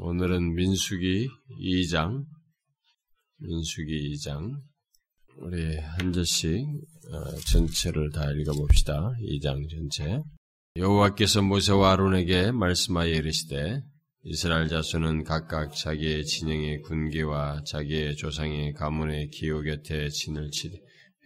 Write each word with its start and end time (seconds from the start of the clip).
오늘은 0.00 0.54
민수기 0.54 1.28
2장, 1.60 2.24
민수기 3.38 4.14
2장, 4.14 4.54
우리 5.38 5.76
한 5.76 6.12
절씩 6.12 6.64
어, 7.12 7.36
전체를 7.50 8.10
다 8.12 8.30
읽어봅시다. 8.30 9.10
2장 9.20 9.68
전체. 9.68 10.22
여호와께서 10.76 11.42
모세와 11.42 11.94
아론에게 11.94 12.52
말씀하여 12.52 13.12
이르시되 13.12 13.82
이스라엘 14.22 14.68
자손은 14.68 15.24
각각 15.24 15.74
자기의 15.74 16.24
진영의 16.24 16.82
군기와 16.82 17.62
자기의 17.66 18.14
조상의 18.16 18.74
가문의 18.74 19.30
기호 19.30 19.62
곁에 19.62 20.10
진을 20.10 20.50
치되 20.52 20.78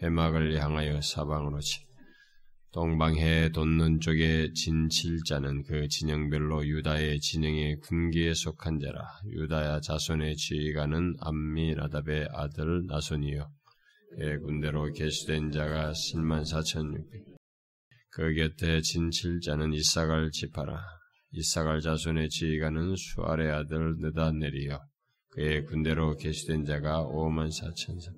회막을 0.03 0.59
향하여 0.59 0.99
사방으로 1.03 1.61
치 1.61 1.81
동방해 2.73 3.51
돋는 3.51 4.01
쪽에 4.01 4.51
진칠자는 4.55 5.65
그 5.65 5.89
진영별로 5.89 6.67
유다의 6.67 7.21
진영의 7.21 7.81
군기에 7.81 8.33
속한 8.33 8.81
자라. 8.81 9.05
유다야 9.27 9.81
자손의 9.81 10.37
지휘관은 10.37 11.17
암미나답의 11.21 12.29
아들 12.33 12.87
나손이요. 12.87 13.47
그의 14.17 14.39
군대로 14.39 14.91
계수된 14.91 15.51
자가 15.51 15.93
10만 15.93 16.45
4천 16.51 16.95
6백. 16.95 17.37
그 18.13 18.33
곁에 18.33 18.81
진칠자는 18.81 19.75
이사갈 19.75 20.31
지파라. 20.31 20.81
이사갈 21.33 21.83
자손의 21.83 22.31
지휘관은 22.31 22.97
수알의 22.97 23.51
아들 23.51 23.97
느다넬이요. 23.99 24.81
그의 25.33 25.67
군대로 25.67 26.17
계수된 26.17 26.65
자가 26.65 27.05
5만 27.05 27.49
4천 27.49 28.01
3 28.01 28.15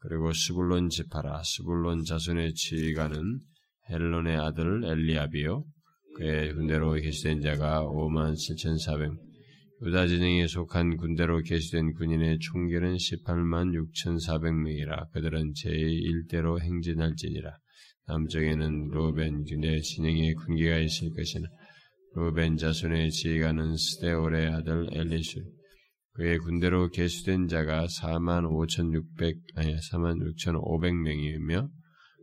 그리고 0.00 0.34
스불론 0.34 0.90
지파라. 0.90 1.42
스불론 1.42 2.04
자손의 2.04 2.52
지휘관은 2.52 3.40
헬론의 3.90 4.36
아들 4.36 4.84
엘리압이요. 4.84 5.64
그의 6.16 6.54
군대로 6.54 6.92
계시된 6.92 7.40
자가 7.40 7.84
5만 7.84 8.36
7,400. 8.36 9.10
유다 9.82 10.06
진영에 10.08 10.46
속한 10.46 10.98
군대로 10.98 11.40
계시된 11.40 11.94
군인의 11.94 12.38
총결은 12.40 12.96
18만 12.96 13.72
6,400명이라 13.72 15.10
그들은 15.12 15.52
제1대로 15.54 16.60
행진할지니라. 16.60 17.50
남쪽에는 18.06 18.88
로벤 18.88 19.44
군대 19.44 19.80
진영의 19.80 20.34
군기가 20.34 20.78
있을 20.78 21.10
것이나 21.16 21.48
로벤 22.14 22.56
자손의 22.56 23.10
지휘관은 23.10 23.76
스데올의 23.76 24.48
아들 24.48 24.88
엘리슈. 24.92 25.40
그의 26.12 26.38
군대로 26.38 26.90
계수된 26.90 27.48
자가 27.48 27.86
4만 27.86 28.44
5,600 28.50 29.36
아니 29.54 29.74
4만 29.76 30.18
6,500명이며 30.36 31.68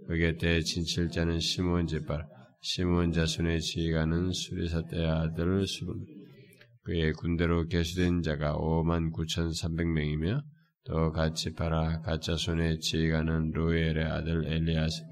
그 0.07 0.17
곁에 0.17 0.61
진칠자는 0.61 1.39
시몬 1.39 1.87
제발 1.87 2.25
시몬 2.61 3.11
자손의 3.11 3.61
지휘관은 3.61 4.31
수리사떼의 4.33 5.07
아들 5.07 5.65
수분. 5.65 6.05
그의 6.83 7.13
군대로 7.13 7.65
계수된 7.67 8.21
자가 8.21 8.55
5만 8.55 9.11
9,300명이며 9.13 10.41
또 10.85 11.11
같이 11.11 11.53
파라 11.53 12.01
가짜손의 12.01 12.79
지휘관은 12.79 13.51
로엘의 13.51 14.03
아들 14.03 14.45
엘리아스. 14.45 15.03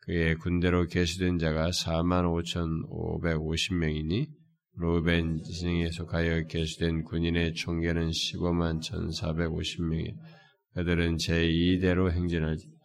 그의 0.00 0.36
군대로 0.36 0.86
계수된 0.86 1.38
자가 1.38 1.70
4만 1.70 2.24
5,550명이니 2.42 4.26
로벤 4.74 5.42
진영에 5.42 5.90
속하여 5.90 6.46
계수된 6.46 7.02
군인의 7.02 7.54
총계는 7.54 8.10
15만 8.10 8.80
1,450명이 8.80 10.14
그들은 10.74 11.16
제2대로 11.16 12.12
행진하지 12.12 12.77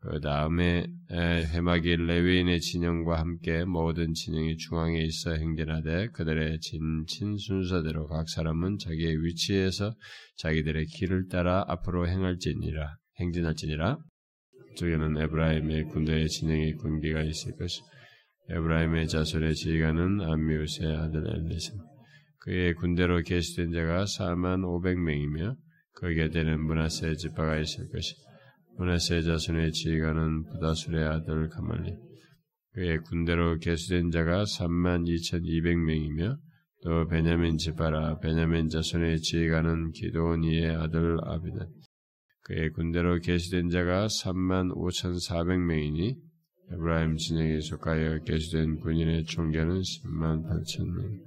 그 0.00 0.20
다음에 0.20 0.86
해막이 1.10 1.96
레위인의 1.96 2.60
진영과 2.60 3.18
함께 3.18 3.64
모든 3.64 4.14
진영이 4.14 4.56
중앙에 4.56 5.02
있어 5.02 5.32
행진하되 5.32 6.08
그들의 6.08 6.60
진친 6.60 7.36
순서대로 7.36 8.06
각 8.06 8.28
사람은 8.28 8.78
자기의 8.78 9.24
위치에서 9.24 9.92
자기들의 10.36 10.86
길을 10.86 11.28
따라 11.28 11.64
앞으로 11.66 12.06
행할지니라 12.08 12.96
행진할지니라. 13.18 13.98
쪽에는 14.76 15.20
에브라임의 15.20 15.84
군대의 15.86 16.28
진영의 16.28 16.74
군기가 16.74 17.22
있을 17.22 17.56
것이 17.56 17.82
에브라임의 18.50 19.08
자손의 19.08 19.56
지휘관은 19.56 20.20
암미우스의 20.20 20.96
아들 20.96 21.24
엘리스 21.26 21.72
그의 22.38 22.74
군대로 22.74 23.20
계시된 23.20 23.72
자가 23.72 24.04
4만 24.04 24.62
500명이며 24.62 25.56
거기에 25.94 26.28
되는 26.30 26.64
문하세 26.64 27.16
지파가 27.16 27.58
있을 27.58 27.88
것이 27.90 28.14
문하세 28.78 29.22
자손의 29.22 29.72
지휘관은 29.72 30.44
부다술의 30.44 31.04
아들 31.04 31.48
가말리 31.48 31.96
그의 32.72 32.98
군대로 33.02 33.58
계수된 33.58 34.10
자가 34.10 34.44
3만 34.44 35.04
2,200명이며 35.04 36.38
또 36.84 37.08
베냐민 37.08 37.58
지파라 37.58 38.18
베냐민 38.20 38.68
자손의 38.68 39.20
지휘관은 39.20 39.90
기도니의 39.90 40.76
아들 40.76 41.18
아비단 41.22 41.68
그의 42.44 42.70
군대로 42.70 43.18
계수된 43.18 43.68
자가 43.68 44.06
3만 44.06 44.72
5,400명이니 44.74 46.16
에브라임 46.70 47.16
진영에 47.16 47.60
속하여 47.60 48.22
계수된 48.24 48.76
군인의 48.80 49.24
총계는 49.24 49.80
10만 49.80 50.44
8천명. 50.44 51.24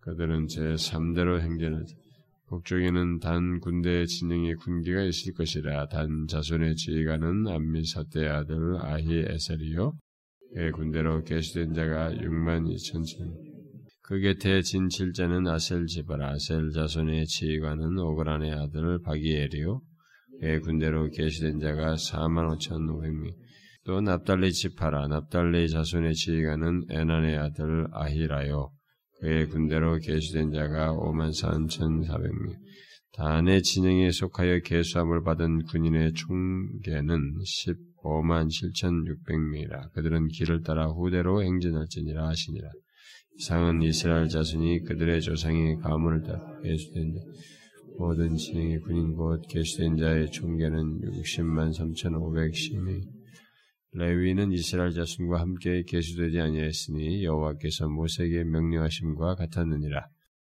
그들은 0.00 0.46
제3대로 0.46 1.40
행전하자 1.40 1.94
북쪽에는 2.48 3.18
단 3.18 3.58
군대의 3.60 4.06
진영의 4.06 4.54
군기가 4.56 5.02
있을 5.02 5.32
것이라 5.32 5.88
단 5.88 6.26
자손의 6.28 6.76
지휘관은 6.76 7.48
암미사떼 7.48 8.28
아들 8.28 8.76
아히에셀이요 8.80 9.92
그의 10.54 10.72
군대로 10.72 11.22
계시된 11.22 11.74
자가 11.74 12.12
6만 12.12 12.66
2천 12.68 13.04
천. 13.04 13.34
그 14.02 14.20
곁에 14.20 14.62
진칠자는 14.62 15.48
아셀 15.48 15.86
지발 15.86 16.22
아셀 16.22 16.70
자손의 16.70 17.26
지휘관은 17.26 17.98
오그란의 17.98 18.52
아들 18.52 19.00
바기엘이요 19.02 19.80
그의 20.40 20.60
군대로 20.60 21.10
계시된 21.10 21.58
자가 21.58 21.94
4만 21.94 22.56
5천 22.56 22.86
5백명. 22.86 23.34
또 23.84 24.00
납달리 24.00 24.52
지파라 24.52 25.08
납달리 25.08 25.68
자손의 25.68 26.14
지휘관은 26.14 26.86
에난의 26.90 27.38
아들 27.38 27.86
아히라요 27.92 28.70
그의 29.20 29.48
군대로 29.48 29.98
계수된 29.98 30.52
자가 30.52 30.92
5만 30.92 31.30
3,400명. 31.30 32.54
단의 33.12 33.62
진영에 33.62 34.10
속하여 34.10 34.60
계수함을 34.60 35.22
받은 35.22 35.64
군인의 35.64 36.12
총계는 36.12 37.38
15만 37.38 38.48
7,600명이라. 38.48 39.92
그들은 39.92 40.28
길을 40.28 40.62
따라 40.62 40.86
후대로 40.88 41.42
행진할지니라 41.42 42.28
하시니라. 42.28 42.68
이상은 43.38 43.82
이스라엘 43.82 44.28
자손이 44.28 44.80
그들의 44.84 45.22
조상의 45.22 45.76
가문을 45.78 46.22
따라 46.22 46.40
계수된 46.62 47.14
자. 47.14 47.20
모든 47.98 48.36
진영의 48.36 48.80
군인 48.80 49.14
곧 49.14 49.40
계수된 49.48 49.96
자의 49.96 50.30
총계는 50.30 51.00
60만 51.00 51.72
3,510명. 51.74 53.15
레위는 53.98 54.52
이스라엘 54.52 54.92
자손과 54.92 55.40
함께 55.40 55.82
계수되지 55.82 56.38
아니하였으니 56.38 57.24
여호와께서 57.24 57.88
모세에게 57.88 58.44
명령하심과 58.44 59.36
같았느니라. 59.36 60.06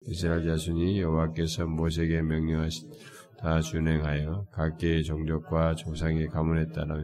이스라엘 0.02 0.46
자손이 0.46 1.00
여호와께서 1.00 1.66
모세에게 1.66 2.20
명령하신 2.20 2.90
다 3.38 3.62
준행하여 3.62 4.46
각계의 4.52 5.04
종족과 5.04 5.74
조상의 5.74 6.26
가문에 6.28 6.66
따라 6.72 7.02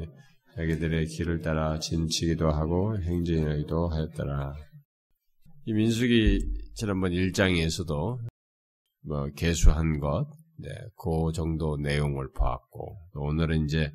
자기들의 0.56 1.06
길을 1.06 1.40
따라 1.40 1.78
진치기도 1.78 2.50
하고 2.50 2.98
행진하기도 2.98 3.88
하였더라. 3.88 4.54
이 5.64 5.72
민수기 5.72 6.38
지난번 6.74 7.12
1장에서도 7.12 8.18
뭐 9.06 9.26
개수한 9.34 10.00
것, 10.00 10.26
네, 10.58 10.68
그 10.96 11.32
정도 11.32 11.78
내용을 11.78 12.30
보았고 12.32 12.94
오늘은 13.14 13.64
이제 13.64 13.90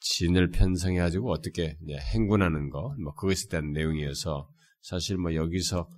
진을 0.00 0.50
편성해 0.50 0.98
가지고 0.98 1.30
어떻게 1.30 1.76
행군하는 2.14 2.70
거, 2.70 2.94
뭐 3.02 3.14
그것에 3.14 3.48
대한 3.48 3.72
내용이어서 3.72 4.48
사실 4.82 5.16
뭐 5.16 5.34
여기서 5.34 5.88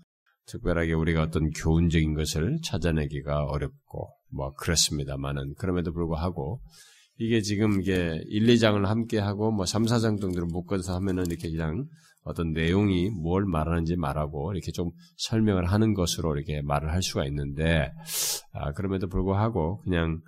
특별하게 0.46 0.94
우리가 0.94 1.22
어떤 1.22 1.50
교훈적인 1.50 2.14
것을 2.14 2.58
찾아내기가 2.64 3.44
어렵고 3.44 4.08
뭐 4.32 4.52
그렇습니다만은 4.54 5.54
그럼에도 5.58 5.92
불구하고 5.92 6.60
이게 7.18 7.42
지금 7.42 7.80
이게 7.80 8.22
1, 8.28 8.46
2장을 8.46 8.82
함께 8.84 9.18
하고 9.18 9.52
뭐 9.52 9.66
3, 9.66 9.84
4장 9.84 10.20
정도로 10.20 10.46
묶어서 10.46 10.94
하면은 10.94 11.26
이렇게 11.26 11.50
그냥 11.50 11.86
어떤 12.22 12.52
내용이 12.52 13.10
뭘 13.10 13.44
말하는지 13.44 13.96
말하고 13.96 14.52
이렇게 14.52 14.72
좀 14.72 14.90
설명을 15.16 15.66
하는 15.66 15.94
것으로 15.94 16.36
이렇게 16.36 16.62
말을 16.62 16.92
할 16.92 17.02
수가 17.02 17.26
있는데 17.26 17.92
아, 18.52 18.72
그럼에도 18.72 19.08
불구하고 19.08 19.80
그냥 19.82 20.20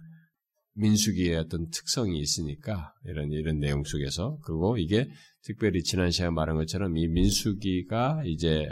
민수기의 0.75 1.37
어떤 1.37 1.69
특성이 1.71 2.19
있으니까 2.21 2.95
이런 3.05 3.31
이런 3.31 3.59
내용 3.59 3.85
속에서 3.85 4.39
그리고 4.45 4.77
이게 4.79 5.09
특별히 5.43 5.83
지난 5.83 6.11
시간에 6.11 6.31
말한 6.31 6.57
것처럼 6.57 6.97
이 6.97 7.09
민수기가 7.09 8.23
이제 8.25 8.69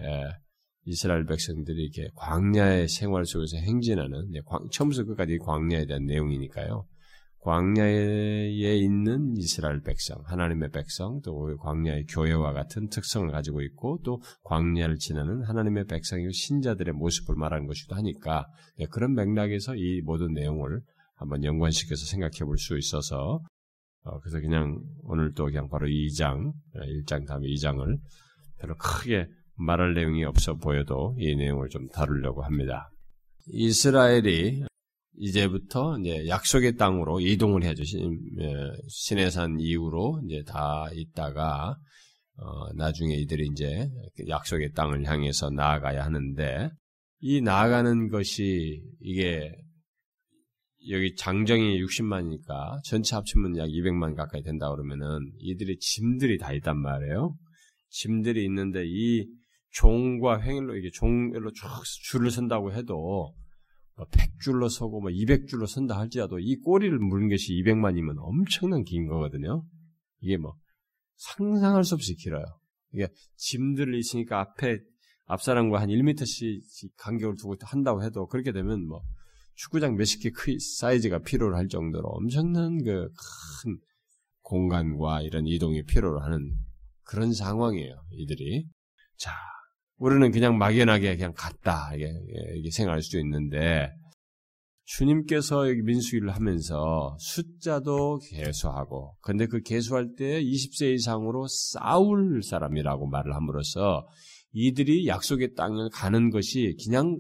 이스라엘 0.85 1.25
백성들이 1.26 1.82
이렇게 1.82 2.11
광야의 2.17 2.88
생활 2.88 3.26
속에서 3.26 3.58
행진하는 3.58 4.32
처음부터 4.73 5.05
끝까지 5.05 5.38
광야에 5.38 5.87
대한 5.87 6.06
내용이니까요. 6.06 6.87
광야에 7.43 8.76
있는 8.76 9.35
이스라엘 9.38 9.81
백성, 9.81 10.23
하나님의 10.26 10.70
백성, 10.70 11.20
또 11.23 11.56
광야의 11.56 12.05
교회와 12.06 12.52
같은 12.52 12.88
특성을 12.88 13.31
가지고 13.31 13.62
있고 13.62 14.00
또 14.05 14.20
광야를 14.44 14.99
지나는 14.99 15.44
하나님의 15.44 15.87
백성이고 15.87 16.32
신자들의 16.32 16.93
모습을 16.94 17.37
말하는 17.37 17.67
것이기도 17.67 17.94
하니까 17.94 18.47
예, 18.79 18.87
그런 18.87 19.14
맥락에서 19.14 19.75
이 19.75 20.02
모든 20.02 20.35
내용을 20.35 20.82
한번 21.20 21.44
연관시켜서 21.44 22.06
생각해 22.06 22.44
볼 22.44 22.56
수 22.56 22.78
있어서 22.78 23.40
어, 24.02 24.19
그래서 24.20 24.40
그냥 24.40 24.81
오늘 25.02 25.32
또 25.34 25.44
그냥 25.44 25.69
바로 25.69 25.87
2장, 25.87 26.52
1장 26.75 27.26
다음에 27.26 27.46
2장을 27.49 27.99
별로 28.58 28.75
크게 28.76 29.26
말할 29.56 29.93
내용이 29.94 30.25
없어 30.25 30.55
보여도 30.55 31.14
이 31.19 31.37
내용을 31.37 31.69
좀 31.69 31.87
다루려고 31.88 32.43
합니다. 32.43 32.90
이스라엘이 33.49 34.64
이제부터 35.19 35.99
이제 35.99 36.26
약속의 36.28 36.76
땅으로 36.76 37.20
이동을 37.20 37.62
해야죠. 37.64 37.82
신해산 38.88 39.61
이후로 39.61 40.23
이제 40.25 40.43
다 40.46 40.87
있다가 40.94 41.76
어, 42.38 42.73
나중에 42.75 43.16
이들이 43.16 43.49
이제 43.52 43.87
약속의 44.28 44.73
땅을 44.73 45.05
향해서 45.05 45.50
나아가야 45.50 46.02
하는데 46.02 46.70
이 47.20 47.43
나아가는 47.43 48.08
것이 48.08 48.82
이게 49.02 49.52
여기 50.88 51.15
장정이 51.15 51.82
60만이니까 51.82 52.82
전체 52.85 53.15
합치면 53.15 53.59
약 53.59 53.67
200만 53.67 54.17
가까이 54.17 54.43
된다 54.43 54.71
그러면은 54.71 55.31
이들의 55.38 55.79
짐들이 55.79 56.38
다 56.38 56.53
있단 56.55 56.79
말이에요. 56.79 57.37
짐들이 57.91 58.44
있는데 58.47 58.85
이 58.87 59.27
종과 59.73 60.41
횡일로 60.41 60.77
이게 60.77 60.91
종일로 60.93 61.53
쭉 61.53 61.67
줄을 62.05 62.31
선다고 62.31 62.73
해도 62.73 63.35
100줄로 63.97 64.61
뭐 64.61 64.69
서고 64.69 65.00
뭐 65.00 65.11
200줄로 65.11 65.67
선다 65.67 65.99
할지라도 65.99 66.38
이 66.38 66.56
꼬리를 66.56 66.99
물는 66.99 67.29
것이 67.29 67.53
200만이면 67.62 68.17
엄청난 68.19 68.83
긴 68.85 69.06
거거든요. 69.06 69.65
이게 70.21 70.38
뭐 70.38 70.55
상상할 71.17 71.85
수 71.85 71.94
없이 71.94 72.15
길어요. 72.15 72.44
이게 72.93 73.09
짐들이 73.37 73.99
있으니까 73.99 74.41
앞에 74.41 74.79
앞사람과 75.26 75.81
한 75.81 75.88
1m씩 75.91 76.62
간격을 76.97 77.37
두고 77.37 77.56
한다고 77.62 78.03
해도 78.03 78.26
그렇게 78.26 78.53
되면 78.53 78.87
뭐 78.87 79.03
축구장 79.62 79.97
몇십 79.97 80.23
개 80.23 80.31
사이즈가 80.59 81.19
필요로 81.21 81.57
할 81.57 81.69
정도로 81.69 82.09
엄청난 82.09 82.83
그 82.83 83.09
큰 83.62 83.79
공간과 84.43 85.23
이런 85.23 85.47
이동이 85.47 85.85
필요로 85.85 86.21
하는 86.21 86.55
그런 87.05 87.33
상황이에요. 87.33 87.95
이들이. 88.12 88.67
자, 89.17 89.33
우리는 89.97 90.31
그냥 90.31 90.59
막연하게 90.59 91.17
그냥 91.17 91.33
갔다 91.37 91.95
이게, 91.95 92.11
이게 92.57 92.71
생각할 92.71 93.03
수도 93.03 93.19
있는데 93.19 93.91
주님께서 94.85 95.69
여기 95.69 95.83
민수기를 95.83 96.31
하면서 96.31 97.17
숫자도 97.21 98.21
개수하고 98.31 99.17
근데 99.21 99.47
그 99.47 99.61
개수할 99.61 100.15
때 100.17 100.43
20세 100.43 100.95
이상으로 100.95 101.47
싸울 101.49 102.43
사람이라고 102.43 103.07
말을 103.07 103.35
함으로써 103.35 104.09
이들이 104.53 105.07
약속의 105.07 105.55
땅을 105.55 105.91
가는 105.93 106.31
것이 106.31 106.77
그냥 106.85 107.17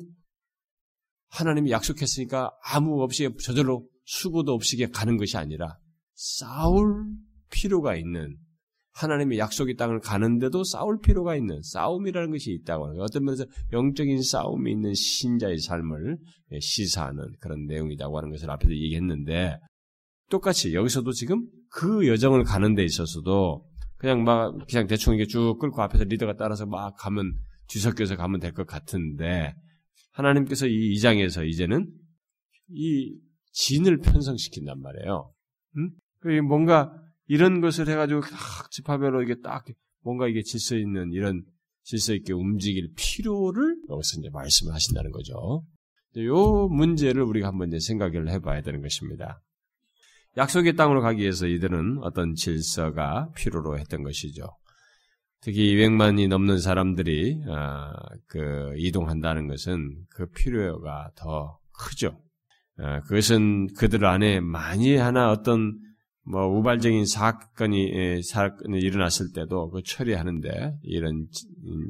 하나님이 1.30 1.70
약속했으니까 1.70 2.50
아무 2.64 3.02
없이 3.02 3.28
저절로 3.42 3.86
수고도 4.04 4.52
없이 4.52 4.76
가는 4.92 5.16
것이 5.16 5.36
아니라 5.36 5.78
싸울 6.14 7.04
필요가 7.50 7.96
있는 7.96 8.36
하나님의 8.92 9.38
약속의 9.38 9.76
땅을 9.76 10.00
가는데도 10.00 10.64
싸울 10.64 10.98
필요가 11.00 11.36
있는 11.36 11.62
싸움이라는 11.62 12.32
것이 12.32 12.52
있다고 12.52 12.88
하는. 12.88 13.00
어떤 13.00 13.24
면에서 13.24 13.44
영적인 13.72 14.20
싸움이 14.22 14.72
있는 14.72 14.92
신자의 14.94 15.58
삶을 15.58 16.18
시사하는 16.60 17.24
그런 17.40 17.66
내용이라고 17.66 18.18
하는 18.18 18.30
것을 18.30 18.50
앞에서 18.50 18.72
얘기했는데 18.72 19.58
똑같이 20.28 20.74
여기서도 20.74 21.12
지금 21.12 21.46
그 21.70 22.06
여정을 22.08 22.44
가는 22.44 22.74
데 22.74 22.84
있어서도 22.84 23.64
그냥 23.96 24.24
막 24.24 24.54
그냥 24.68 24.86
대충 24.86 25.14
이게 25.14 25.26
쭉 25.26 25.56
끌고 25.60 25.80
앞에서 25.82 26.04
리더가 26.04 26.36
따라서 26.36 26.66
막 26.66 26.94
가면 26.96 27.32
뒤섞여서 27.68 28.16
가면 28.16 28.40
될 28.40 28.52
것 28.52 28.66
같은데 28.66 29.54
하나님께서 30.20 30.66
이 30.66 30.94
2장에서 30.94 31.46
이제는 31.46 31.90
이 32.68 33.18
진을 33.52 33.98
편성시킨단 33.98 34.80
말이에요. 34.80 35.32
응? 35.76 36.46
뭔가 36.46 36.92
이런 37.26 37.60
것을 37.60 37.88
해가지고 37.88 38.20
딱 38.22 38.70
지파별로 38.70 39.22
이게 39.22 39.36
딱 39.42 39.64
뭔가 40.02 40.28
이게 40.28 40.42
질서 40.42 40.76
있는 40.76 41.12
이런 41.12 41.42
질서 41.82 42.14
있게 42.14 42.32
움직일 42.32 42.92
필요를 42.96 43.76
여기서 43.88 44.20
이제 44.20 44.30
말씀을 44.30 44.74
하신다는 44.74 45.10
거죠. 45.10 45.64
이 46.14 46.26
문제를 46.26 47.22
우리가 47.22 47.48
한번 47.48 47.68
이제 47.68 47.78
생각을 47.80 48.30
해봐야 48.30 48.62
되는 48.62 48.82
것입니다. 48.82 49.40
약속의 50.36 50.76
땅으로 50.76 51.00
가기 51.00 51.22
위해서 51.22 51.46
이들은 51.46 51.98
어떤 52.02 52.34
질서가 52.34 53.30
필요로 53.36 53.78
했던 53.78 54.02
것이죠. 54.02 54.44
특히 55.42 55.74
200만이 55.74 56.28
넘는 56.28 56.58
사람들이 56.58 57.42
아, 57.48 57.92
그 58.26 58.74
이동한다는 58.76 59.48
것은 59.48 60.04
그 60.10 60.26
필요가 60.30 61.10
더 61.16 61.58
크죠. 61.72 62.20
아, 62.76 63.00
그것은 63.02 63.72
그들 63.74 64.04
안에 64.04 64.40
많이 64.40 64.96
하나 64.96 65.30
어떤 65.30 65.78
뭐 66.24 66.46
우발적인 66.46 67.06
사건이 67.06 67.90
예, 67.94 68.20
사건이 68.22 68.78
일어났을 68.78 69.32
때도 69.32 69.70
그 69.70 69.82
처리하는데 69.82 70.74
이런 70.82 71.26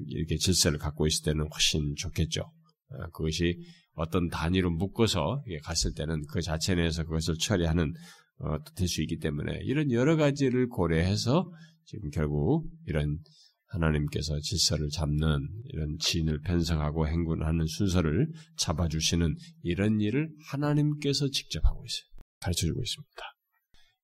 이렇게 0.06 0.36
질서를 0.36 0.78
갖고 0.78 1.08
있을 1.08 1.24
때는 1.24 1.48
훨씬 1.52 1.94
좋겠죠. 1.96 2.42
아, 2.42 3.08
그것이 3.12 3.58
어떤 3.94 4.28
단위로 4.28 4.70
묶어서 4.70 5.42
갔을 5.64 5.92
때는 5.94 6.22
그 6.30 6.40
자체 6.40 6.76
내에서 6.76 7.02
그것을 7.02 7.34
처리하는 7.38 7.92
어, 8.38 8.56
될수 8.76 9.02
있기 9.02 9.18
때문에 9.18 9.60
이런 9.64 9.90
여러 9.90 10.16
가지를 10.16 10.68
고려해서 10.68 11.50
지금 11.90 12.08
결국 12.10 12.70
이런 12.86 13.18
하나님께서 13.66 14.38
질서를 14.40 14.88
잡는 14.90 15.48
이런 15.64 15.96
지인을 15.98 16.40
편성하고 16.42 17.08
행군하는 17.08 17.66
순서를 17.66 18.28
잡아주시는 18.56 19.34
이런 19.62 20.00
일을 20.00 20.28
하나님께서 20.50 21.28
직접 21.30 21.64
하고 21.64 21.84
있어요. 21.84 22.08
가르쳐주고 22.40 22.80
있습니다. 22.80 23.22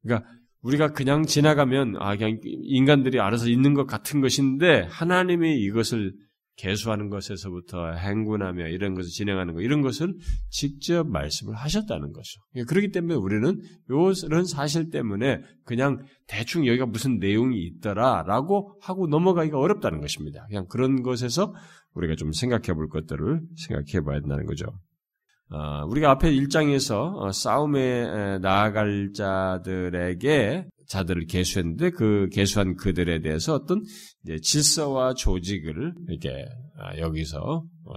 그러니까 0.02 0.28
우리가 0.62 0.92
그냥 0.92 1.26
지나가면 1.26 1.96
아 2.00 2.16
그냥 2.16 2.40
인간들이 2.42 3.20
알아서 3.20 3.48
있는 3.48 3.74
것 3.74 3.86
같은 3.86 4.20
것인데 4.20 4.82
하나님이 4.88 5.60
이것을 5.60 6.12
개수하는 6.56 7.10
것에서부터 7.10 7.92
행군하며 7.92 8.68
이런 8.68 8.94
것을 8.94 9.10
진행하는 9.10 9.54
것 9.54 9.60
이런 9.60 9.82
것을 9.82 10.14
직접 10.48 11.06
말씀을 11.06 11.54
하셨다는 11.54 12.12
것이죠. 12.12 12.40
그러니까 12.52 12.68
그렇기 12.70 12.90
때문에 12.92 13.14
우리는 13.14 13.60
이런 13.88 14.44
사실 14.44 14.90
때문에 14.90 15.42
그냥 15.64 15.98
대충 16.26 16.66
여기가 16.66 16.86
무슨 16.86 17.18
내용이 17.18 17.58
있더라라고 17.66 18.78
하고 18.80 19.06
넘어가기가 19.06 19.58
어렵다는 19.58 20.00
것입니다. 20.00 20.46
그냥 20.48 20.66
그런 20.68 21.02
것에서 21.02 21.54
우리가 21.94 22.14
좀 22.16 22.32
생각해 22.32 22.74
볼 22.74 22.88
것들을 22.88 23.40
생각해 23.56 24.04
봐야 24.04 24.20
된다는 24.20 24.46
거죠. 24.46 24.66
어, 25.48 25.84
우리가 25.86 26.10
앞에 26.10 26.30
1장에서 26.32 27.16
어, 27.16 27.32
싸움에 27.32 28.38
나아갈 28.38 29.12
자들에게 29.14 30.66
자들을 30.88 31.26
개수했는데 31.26 31.90
그 31.90 32.28
개수한 32.32 32.76
그들에 32.76 33.20
대해서 33.20 33.54
어떤 33.54 33.82
질서와 34.42 35.14
조직을 35.14 35.94
이렇게 36.08 36.46
아, 36.78 36.98
여기서 36.98 37.38
어, 37.38 37.94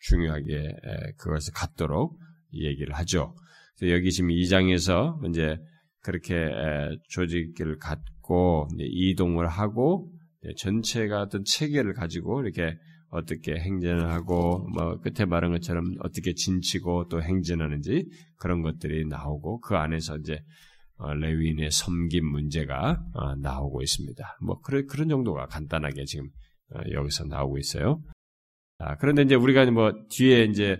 중요하게 0.00 0.74
그것을 1.18 1.52
갖도록 1.54 2.18
얘기를 2.52 2.94
하죠. 2.94 3.34
여기 3.82 4.10
지금 4.10 4.30
2장에서 4.30 5.28
이제 5.28 5.56
그렇게 6.02 6.34
조직을 7.10 7.78
갖고 7.78 8.68
이동을 8.78 9.48
하고 9.48 10.10
전체가 10.56 11.22
어떤 11.22 11.44
체계를 11.44 11.94
가지고 11.94 12.42
이렇게 12.42 12.76
어떻게 13.10 13.56
행진을 13.56 14.10
하고 14.10 14.66
뭐 14.72 14.98
끝에 15.00 15.26
말한 15.26 15.52
것처럼 15.52 15.84
어떻게 16.00 16.32
진치고 16.32 17.08
또 17.08 17.22
행진하는지 17.22 18.08
그런 18.36 18.62
것들이 18.62 19.06
나오고 19.06 19.60
그 19.60 19.74
안에서 19.76 20.16
이제 20.18 20.34
어, 20.34 20.38
레위인의 21.14 21.70
섬김 21.70 22.26
문제가 22.26 23.02
어, 23.14 23.34
나오고 23.36 23.82
있습니다. 23.82 24.38
뭐 24.42 24.60
그런 24.60 24.86
그런 24.86 25.08
정도가 25.08 25.46
간단하게 25.46 26.04
지금 26.04 26.28
어, 26.74 26.80
여기서 26.92 27.24
나오고 27.24 27.58
있어요. 27.58 28.02
그런데 28.98 29.22
이제 29.22 29.34
우리가 29.34 29.70
뭐 29.70 29.92
뒤에 30.08 30.44
이제 30.44 30.78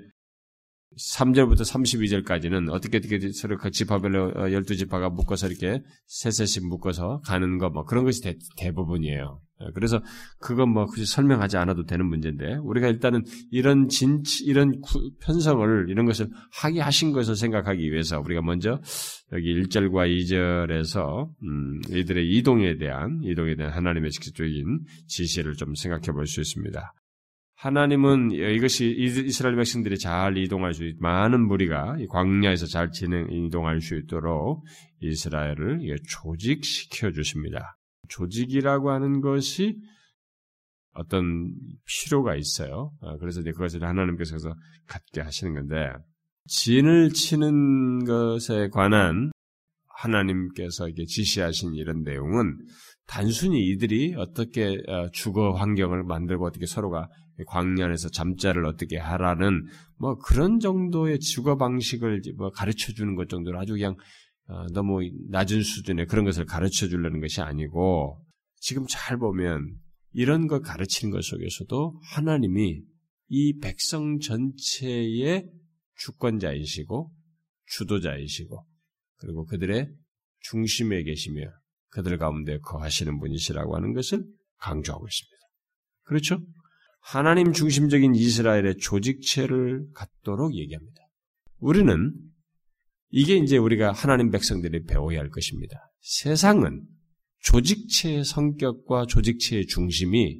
3절부터 0.98 1.60
32절까지는 1.60 2.70
어떻게 2.72 2.98
어떻게 2.98 3.18
서로 3.32 3.56
그 3.56 3.70
지파별로 3.70 4.32
12지파가 4.34 5.12
묶어서 5.12 5.46
이렇게 5.48 5.82
셋셋씩 6.06 6.66
묶어서 6.68 7.20
가는 7.24 7.58
거 7.58 7.70
뭐 7.70 7.84
그런 7.84 8.04
것이 8.04 8.20
대, 8.22 8.72
부분이에요 8.72 9.40
그래서 9.74 10.02
그건 10.40 10.70
뭐 10.70 10.86
굳이 10.86 11.04
설명하지 11.06 11.56
않아도 11.58 11.84
되는 11.84 12.06
문제인데 12.06 12.56
우리가 12.56 12.88
일단은 12.88 13.24
이런 13.50 13.88
진 13.88 14.22
이런 14.44 14.80
편성을 15.20 15.86
이런 15.88 16.06
것을 16.06 16.30
하게 16.60 16.80
하신 16.80 17.12
것을 17.12 17.36
생각하기 17.36 17.92
위해서 17.92 18.20
우리가 18.20 18.42
먼저 18.42 18.80
여기 19.32 19.54
1절과 19.62 20.08
2절에서 20.08 21.28
음, 21.42 21.80
이들의 21.90 22.30
이동에 22.36 22.78
대한 22.78 23.20
이동에 23.22 23.54
대한 23.54 23.72
하나님의 23.72 24.10
직접적인 24.10 24.80
지시를 25.06 25.54
좀 25.54 25.74
생각해 25.74 26.12
볼 26.12 26.26
수 26.26 26.40
있습니다. 26.40 26.94
하나님은 27.60 28.30
이것이 28.30 28.90
이스라엘 28.96 29.54
백성들이 29.56 29.98
잘 29.98 30.38
이동할 30.38 30.72
수 30.72 30.86
있, 30.86 30.96
많은 30.98 31.46
무리가 31.46 31.98
광야에서 32.08 32.64
잘 32.64 32.90
진행 32.90 33.26
이동할 33.30 33.82
수 33.82 33.96
있도록 33.98 34.64
이스라엘을 35.00 35.98
조직시켜 36.08 37.12
주십니다. 37.12 37.76
조직이라고 38.08 38.90
하는 38.90 39.20
것이 39.20 39.76
어떤 40.94 41.52
필요가 41.84 42.34
있어요. 42.34 42.92
아, 43.02 43.18
그래서 43.18 43.42
그것을 43.42 43.84
하나님께서 43.84 44.38
갖게 44.86 45.20
하시는 45.20 45.52
건데 45.52 45.92
진을 46.46 47.10
치는 47.10 48.06
것에 48.06 48.70
관한 48.72 49.32
하나님께서 49.98 50.88
이게 50.88 51.04
지시하신 51.04 51.74
이런 51.74 52.04
내용은 52.04 52.56
단순히 53.06 53.66
이들이 53.66 54.14
어떻게 54.16 54.78
어, 54.88 55.10
주거 55.12 55.52
환경을 55.52 56.04
만들고 56.04 56.46
어떻게 56.46 56.64
서로가 56.64 57.08
광년에서 57.46 58.10
잠자를 58.10 58.66
어떻게 58.66 58.98
하라는 58.98 59.66
뭐 59.98 60.16
그런 60.16 60.58
정도의 60.58 61.20
주거 61.20 61.56
방식을 61.56 62.22
뭐 62.36 62.50
가르쳐 62.50 62.92
주는 62.92 63.14
것 63.14 63.28
정도로 63.28 63.58
아주 63.58 63.72
그냥 63.72 63.96
어, 64.48 64.66
너무 64.72 65.00
낮은 65.28 65.62
수준의 65.62 66.06
그런 66.06 66.24
것을 66.24 66.44
가르쳐 66.44 66.88
주려는 66.88 67.20
것이 67.20 67.40
아니고 67.40 68.24
지금 68.56 68.84
잘 68.88 69.16
보면 69.16 69.76
이런 70.12 70.48
것 70.48 70.60
가르치는 70.60 71.12
것 71.12 71.22
속에서도 71.22 72.00
하나님이 72.14 72.82
이 73.28 73.58
백성 73.58 74.18
전체의 74.18 75.48
주권자이시고 75.96 77.12
주도자이시고 77.66 78.66
그리고 79.18 79.44
그들의 79.46 79.88
중심에 80.40 81.02
계시며 81.04 81.42
그들 81.90 82.18
가운데 82.18 82.58
거하시는 82.58 83.20
분이시라고 83.20 83.76
하는 83.76 83.92
것을 83.92 84.24
강조하고 84.58 85.06
있습니다. 85.06 85.36
그렇죠? 86.04 86.38
하나님 87.00 87.52
중심적인 87.52 88.14
이스라엘의 88.14 88.76
조직체를 88.78 89.88
갖도록 89.94 90.54
얘기합니다. 90.54 91.00
우리는 91.58 92.14
이게 93.10 93.36
이제 93.36 93.56
우리가 93.56 93.92
하나님 93.92 94.30
백성들이 94.30 94.84
배워야 94.84 95.18
할 95.18 95.30
것입니다. 95.30 95.90
세상은 96.00 96.86
조직체의 97.40 98.24
성격과 98.24 99.06
조직체의 99.06 99.66
중심이 99.66 100.38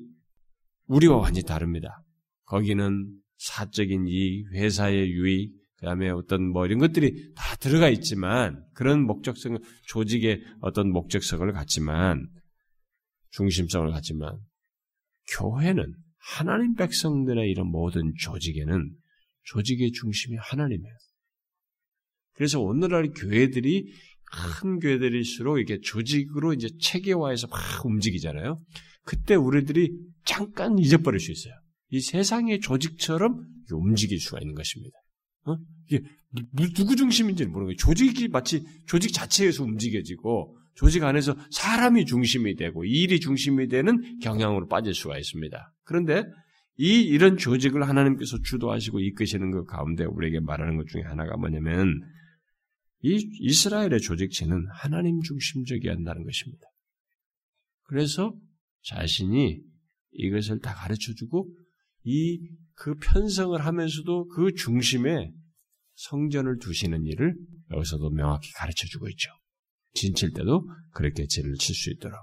우리와 0.86 1.16
완전히 1.16 1.44
다릅니다. 1.44 2.02
거기는 2.44 3.08
사적인 3.38 4.06
이 4.06 4.44
회사의 4.52 5.10
유익, 5.10 5.52
그 5.76 5.86
다음에 5.86 6.10
어떤 6.10 6.46
뭐 6.46 6.66
이런 6.66 6.78
것들이 6.78 7.32
다 7.34 7.56
들어가 7.56 7.88
있지만 7.88 8.62
그런 8.74 9.04
목적성, 9.06 9.58
조직의 9.86 10.42
어떤 10.60 10.90
목적성을 10.92 11.50
갖지만 11.52 12.28
중심성을 13.30 13.90
갖지만 13.90 14.36
교회는 15.38 15.94
하나님 16.20 16.74
백성들의 16.74 17.50
이런 17.50 17.68
모든 17.68 18.12
조직에는 18.18 18.90
조직의 19.44 19.92
중심이 19.92 20.36
하나님이에요. 20.38 20.94
그래서 22.34 22.60
오늘날 22.60 23.10
교회들이 23.10 23.92
큰 24.60 24.78
교회들일수록 24.78 25.58
이게 25.60 25.80
조직으로 25.80 26.52
이제 26.54 26.68
체계화해서 26.80 27.48
막 27.48 27.60
움직이잖아요. 27.84 28.58
그때 29.04 29.34
우리들이 29.34 29.92
잠깐 30.24 30.78
잊어버릴 30.78 31.20
수 31.20 31.32
있어요. 31.32 31.54
이 31.90 32.00
세상의 32.00 32.60
조직처럼 32.60 33.44
움직일 33.72 34.20
수가 34.20 34.38
있는 34.40 34.54
것입니다. 34.54 34.96
어? 35.46 35.56
이게 35.88 36.02
누구 36.74 36.94
중심인지는 36.94 37.50
모르는 37.50 37.66
거예요. 37.68 37.76
조직이 37.76 38.28
마치 38.28 38.64
조직 38.86 39.12
자체에서 39.12 39.64
움직여지고 39.64 40.56
조직 40.74 41.02
안에서 41.02 41.36
사람이 41.50 42.06
중심이 42.06 42.54
되고 42.54 42.84
일이 42.84 43.18
중심이 43.18 43.68
되는 43.68 44.18
경향으로 44.20 44.68
빠질 44.68 44.94
수가 44.94 45.18
있습니다. 45.18 45.72
그런데 45.90 46.22
이 46.76 47.00
이런 47.00 47.36
조직을 47.36 47.88
하나님께서 47.88 48.38
주도하시고 48.44 49.00
이끄시는 49.00 49.50
것 49.50 49.64
가운데 49.64 50.04
우리에게 50.04 50.38
말하는 50.38 50.76
것 50.76 50.86
중에 50.86 51.02
하나가 51.02 51.36
뭐냐면 51.36 52.00
이 53.02 53.28
이스라엘의 53.40 54.00
조직체는 54.00 54.68
하나님 54.72 55.20
중심적이어야 55.20 55.96
한다는 55.96 56.22
것입니다. 56.22 56.62
그래서 57.82 58.32
자신이 58.84 59.58
이것을 60.12 60.60
다 60.60 60.74
가르쳐 60.74 61.12
주고 61.14 61.52
이 62.04 62.38
그 62.80 62.94
편성을 62.94 63.60
하면서도 63.60 64.28
그 64.28 64.54
중심에 64.54 65.30
성전을 65.96 66.58
두시는 66.60 67.04
일을 67.04 67.36
여기서도 67.72 68.08
명확히 68.10 68.50
가르쳐 68.52 68.86
주고 68.86 69.06
있죠. 69.10 69.30
진칠 69.92 70.32
때도 70.32 70.66
그렇게 70.94 71.26
진을 71.26 71.56
칠 71.56 71.74
수 71.74 71.90
있도록. 71.90 72.18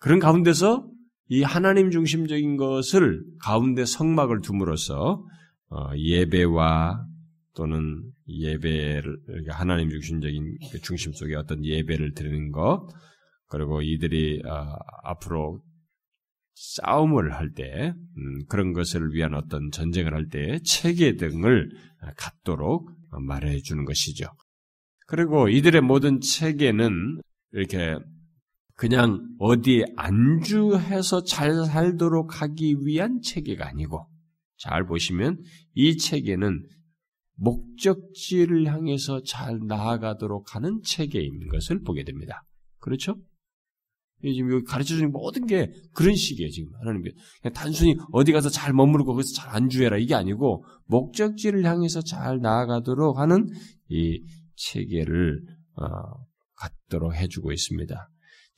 그런 0.00 0.18
가운데서 0.18 0.90
이 1.30 1.42
하나님 1.42 1.90
중심적인 1.90 2.56
것을 2.56 3.22
가운데 3.40 3.84
성막을 3.84 4.40
둠으로써 4.40 5.24
어, 5.70 5.96
예배와 5.96 7.06
또는 7.54 8.02
예배를 8.28 9.44
하나님 9.48 9.90
중심적인 9.90 10.58
그 10.72 10.80
중심 10.80 11.12
속에 11.12 11.36
어떤 11.36 11.64
예배를 11.64 12.14
드리는 12.14 12.50
것 12.50 12.88
그리고 13.46 13.80
이들이 13.80 14.42
어, 14.44 14.76
앞으로 15.04 15.62
싸움을 16.54 17.32
할 17.32 17.52
때, 17.54 17.94
음, 17.94 18.44
그런 18.48 18.72
것을 18.72 19.14
위한 19.14 19.34
어떤 19.34 19.70
전쟁을 19.70 20.12
할 20.12 20.28
때 20.28 20.58
체계 20.62 21.16
등을 21.16 21.70
갖도록 22.16 22.90
말해 23.26 23.60
주는 23.60 23.84
것이죠. 23.84 24.26
그리고 25.06 25.48
이들의 25.48 25.80
모든 25.80 26.20
체계는 26.20 27.20
이렇게 27.52 27.96
그냥 28.80 29.36
어디에 29.38 29.84
안주해서 29.94 31.24
잘 31.24 31.66
살도록 31.66 32.40
하기 32.40 32.76
위한 32.80 33.20
체계가 33.20 33.68
아니고, 33.68 34.08
잘 34.56 34.86
보시면 34.86 35.42
이 35.74 35.98
체계는 35.98 36.66
목적지를 37.34 38.72
향해서 38.72 39.22
잘 39.22 39.60
나아가도록 39.66 40.54
하는 40.54 40.80
체계인 40.82 41.48
것을 41.48 41.82
보게 41.82 42.04
됩니다. 42.04 42.42
그렇죠? 42.78 43.16
지금 44.22 44.50
여기 44.50 44.64
가르쳐 44.64 44.94
주는 44.94 45.12
모든 45.12 45.46
게 45.46 45.70
그런 45.92 46.14
식이에요, 46.14 46.48
지금. 46.48 46.72
하나님께. 46.78 47.10
그냥 47.42 47.52
단순히 47.52 47.96
어디 48.12 48.32
가서 48.32 48.48
잘 48.48 48.72
머무르고 48.72 49.12
거기서 49.12 49.34
잘 49.34 49.56
안주해라. 49.56 49.98
이게 49.98 50.14
아니고, 50.14 50.64
목적지를 50.86 51.66
향해서 51.66 52.00
잘 52.00 52.38
나아가도록 52.38 53.18
하는 53.18 53.46
이 53.90 54.24
체계를, 54.56 55.42
어, 55.74 55.84
갖도록 56.54 57.14
해주고 57.14 57.52
있습니다. 57.52 58.08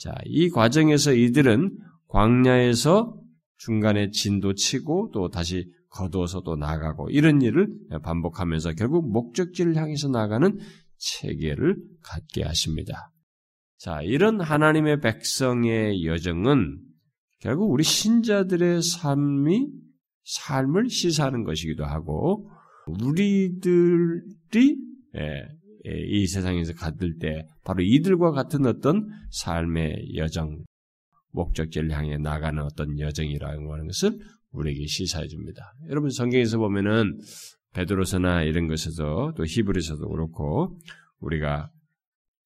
자, 0.02 0.12
이 0.24 0.50
과정에서 0.50 1.12
이들은 1.12 1.78
광야에서 2.08 3.16
중간에 3.58 4.10
진도 4.10 4.52
치고 4.52 5.12
또 5.14 5.28
다시 5.28 5.70
거두어서 5.90 6.40
또 6.40 6.56
나가고 6.56 7.08
이런 7.10 7.40
일을 7.40 7.68
반복하면서 8.02 8.72
결국 8.72 9.12
목적지를 9.12 9.76
향해서 9.76 10.08
나가는 10.08 10.58
체계를 10.96 11.76
갖게 12.02 12.42
하십니다. 12.42 13.12
자, 13.78 14.02
이런 14.02 14.40
하나님의 14.40 15.00
백성의 15.00 16.04
여정은 16.04 16.80
결국 17.38 17.70
우리 17.70 17.84
신자들의 17.84 18.82
삶이 18.82 19.68
삶을 20.24 20.88
시사하는 20.90 21.44
것이기도 21.44 21.84
하고 21.84 22.50
우리들이 22.88 24.10
예, 25.14 25.20
예, 25.20 25.48
이 25.84 26.26
세상에서 26.26 26.74
가들 26.74 27.18
때 27.18 27.46
바로 27.64 27.82
이들과 27.82 28.30
같은 28.30 28.66
어떤 28.66 29.08
삶의 29.30 30.14
여정, 30.16 30.64
목적지를 31.32 31.90
향해 31.90 32.18
나가는 32.18 32.62
어떤 32.62 32.98
여정이라는 32.98 33.66
것을 33.66 34.18
우리에게 34.52 34.86
시사해 34.86 35.26
줍니다. 35.28 35.72
여러분 35.88 36.10
성경에서 36.10 36.58
보면은 36.58 37.18
베드로서나 37.74 38.42
이런 38.42 38.68
것에서 38.68 39.32
또 39.36 39.44
히브리서도 39.44 40.08
그렇고 40.08 40.78
우리가 41.20 41.70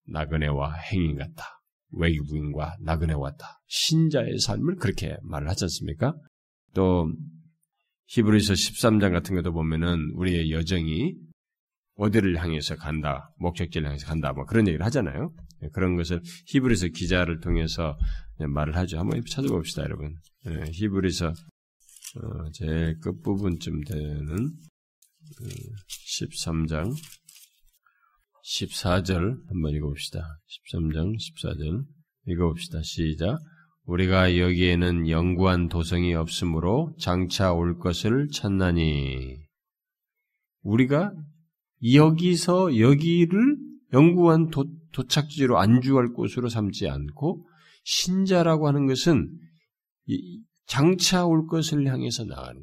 나그네와 0.06 0.72
행인 0.92 1.16
같다. 1.16 1.60
외국인과 1.90 2.76
나그네 2.80 3.14
왔다. 3.14 3.60
신자의 3.66 4.38
삶을 4.38 4.76
그렇게 4.76 5.16
말을 5.22 5.48
하지 5.48 5.64
않습니까? 5.64 6.14
또 6.74 7.12
히브리서 8.06 8.52
13장 8.52 9.12
같은 9.12 9.34
것도 9.34 9.52
보면은 9.52 10.12
우리의 10.14 10.52
여정이 10.52 11.14
어디를 11.96 12.36
향해서 12.42 12.76
간다, 12.76 13.30
목적지를 13.38 13.86
향해서 13.86 14.06
간다, 14.06 14.32
뭐 14.32 14.44
그런 14.44 14.68
얘기를 14.68 14.84
하잖아요. 14.86 15.32
네, 15.60 15.68
그런 15.72 15.96
것을 15.96 16.20
히브리서 16.46 16.88
기자를 16.88 17.40
통해서 17.40 17.98
말을 18.38 18.76
하죠. 18.76 18.98
한번 18.98 19.22
찾아봅시다, 19.28 19.82
여러분. 19.82 20.14
네, 20.44 20.70
히브리서 20.72 21.28
어, 21.28 22.50
제일 22.52 22.98
끝부분쯤 23.00 23.84
되는 23.84 24.52
13장 26.18 26.90
그 26.90 26.94
14절 28.44 29.48
한번 29.48 29.72
읽어봅시다. 29.72 30.38
13장 30.72 31.16
14절 31.16 31.84
읽어봅시다. 32.26 32.80
시작. 32.82 33.38
우리가 33.84 34.38
여기에는 34.38 35.08
영구한 35.08 35.68
도성이 35.68 36.14
없으므로 36.14 36.94
장차 36.98 37.52
올 37.52 37.78
것을 37.78 38.28
찾나니 38.32 39.38
우리가 40.62 41.12
여기서 41.92 42.78
여기를 42.78 43.56
영구한 43.92 44.50
도, 44.50 44.64
도착지로 44.92 45.58
안주할 45.58 46.12
곳으로 46.12 46.48
삼지 46.48 46.88
않고 46.88 47.46
신자라고 47.84 48.66
하는 48.66 48.86
것은 48.86 49.30
장차 50.66 51.24
올 51.24 51.46
것을 51.46 51.86
향해서 51.86 52.24
나가는 52.24 52.60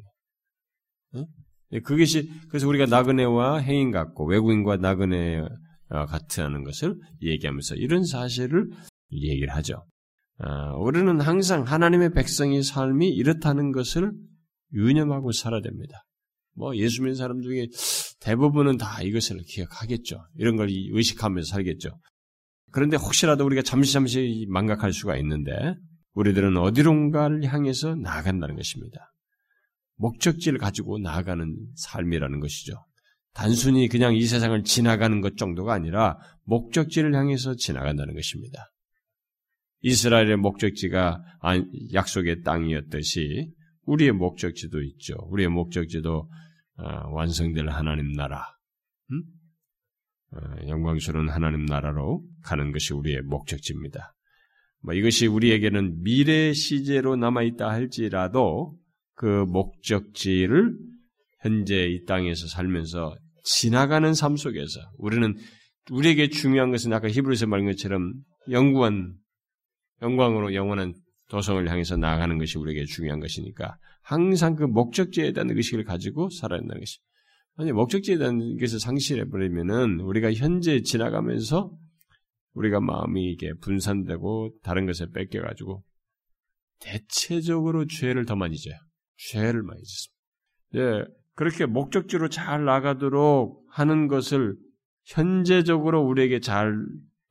거예요. 1.12 1.26
예, 1.72 1.80
그것이 1.80 2.30
그래서 2.48 2.68
우리가 2.68 2.86
나그네와 2.86 3.58
행인 3.58 3.90
같고 3.90 4.26
외국인과 4.26 4.76
나그네 4.76 5.42
같다는 5.88 6.64
것을 6.64 6.96
얘기하면서 7.22 7.76
이런 7.76 8.04
사실을 8.04 8.70
얘기를 9.12 9.54
하죠. 9.54 9.84
아, 10.38 10.72
우리는 10.74 11.20
항상 11.20 11.62
하나님의 11.62 12.12
백성의 12.12 12.62
삶이 12.62 13.08
이렇다는 13.08 13.72
것을 13.72 14.12
유념하고 14.72 15.32
살아야 15.32 15.60
됩니다. 15.60 16.04
뭐 16.56 16.76
예수 16.76 17.02
믿는 17.02 17.16
사람 17.16 17.42
중에 17.42 17.68
대부분은 18.20 18.76
다 18.78 19.02
이것을 19.02 19.38
기억하겠죠. 19.46 20.24
이런 20.36 20.56
걸 20.56 20.68
의식하면서 20.70 21.48
살겠죠. 21.48 21.90
그런데 22.70 22.96
혹시라도 22.96 23.44
우리가 23.44 23.62
잠시 23.62 23.92
잠시 23.92 24.46
망각할 24.48 24.92
수가 24.92 25.16
있는데 25.18 25.52
우리들은 26.14 26.56
어디론가를 26.56 27.44
향해서 27.44 27.94
나아간다는 27.96 28.56
것입니다. 28.56 29.12
목적지를 29.96 30.58
가지고 30.58 30.98
나아가는 30.98 31.56
삶이라는 31.76 32.40
것이죠. 32.40 32.74
단순히 33.32 33.88
그냥 33.88 34.14
이 34.14 34.24
세상을 34.26 34.62
지나가는 34.62 35.20
것 35.20 35.36
정도가 35.36 35.72
아니라 35.72 36.18
목적지를 36.44 37.14
향해서 37.14 37.56
지나간다는 37.56 38.14
것입니다. 38.14 38.70
이스라엘의 39.82 40.36
목적지가 40.36 41.20
약속의 41.92 42.42
땅이었듯이 42.42 43.52
우리의 43.86 44.12
목적지도 44.12 44.82
있죠. 44.82 45.14
우리의 45.28 45.48
목적지도 45.48 46.16
어, 46.16 46.28
완성될 46.76 47.68
하나님 47.68 48.12
나라, 48.12 48.44
음? 49.10 49.22
어, 50.32 50.68
영광스러운 50.68 51.28
하나님 51.28 51.64
나라로 51.64 52.24
가는 52.42 52.72
것이 52.72 52.92
우리의 52.92 53.22
목적지입니다. 53.22 54.14
뭐 54.82 54.94
이것이 54.94 55.26
우리에게는 55.26 56.02
미래 56.02 56.52
시제로 56.52 57.16
남아있다 57.16 57.68
할지라도 57.68 58.76
그 59.14 59.44
목적지를 59.48 60.76
현재 61.40 61.86
이 61.88 62.04
땅에서 62.04 62.48
살면서 62.48 63.16
지나가는 63.44 64.12
삶 64.12 64.36
속에서 64.36 64.80
우리는 64.98 65.36
우리에게 65.90 66.28
중요한 66.28 66.70
것은 66.70 66.92
아까 66.92 67.08
히브리서 67.08 67.46
말한 67.46 67.66
것처럼 67.66 68.14
영구한 68.50 69.14
영광으로 70.02 70.54
영원한 70.54 70.94
도성을 71.30 71.68
향해서 71.68 71.96
나아가는 71.96 72.36
것이 72.38 72.58
우리에게 72.58 72.84
중요한 72.86 73.20
것이니까 73.20 73.76
항상 74.04 74.54
그 74.54 74.64
목적지에 74.64 75.32
대한 75.32 75.50
의식을 75.50 75.84
가지고 75.84 76.28
살아야 76.28 76.60
한다는 76.60 76.80
것이. 76.80 76.98
아니 77.56 77.72
목적지에 77.72 78.18
대한 78.18 78.56
것을 78.58 78.78
상실해 78.78 79.24
버리면은 79.30 80.00
우리가 80.00 80.32
현재 80.34 80.82
지나가면서 80.82 81.72
우리가 82.52 82.80
마음이 82.80 83.32
이게 83.32 83.52
분산되고 83.60 84.58
다른 84.62 84.86
것에 84.86 85.06
뺏겨 85.12 85.40
가지고 85.40 85.84
대체적으로 86.80 87.86
죄를 87.86 88.26
더 88.26 88.36
많이 88.36 88.58
져요. 88.58 88.76
죄를 89.16 89.62
많이 89.62 89.82
짓습니다. 89.82 90.14
예, 90.74 91.04
그렇게 91.34 91.64
목적지로 91.64 92.28
잘 92.28 92.64
나가도록 92.64 93.64
하는 93.70 94.08
것을 94.08 94.56
현재적으로 95.04 96.02
우리에게 96.02 96.40
잘 96.40 96.76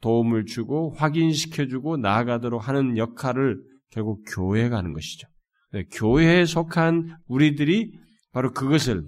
도움을 0.01 0.46
주고 0.46 0.92
확인시켜주고 0.96 1.98
나아가도록 1.98 2.68
하는 2.68 2.98
역할을 2.98 3.62
결국 3.92 4.24
교회가 4.27 4.77
하는 4.77 4.94
것이죠. 4.94 5.27
네, 5.74 5.84
교회에 5.92 6.46
속한 6.46 7.18
우리들이 7.27 7.94
바로 8.32 8.51
그것을 8.51 9.03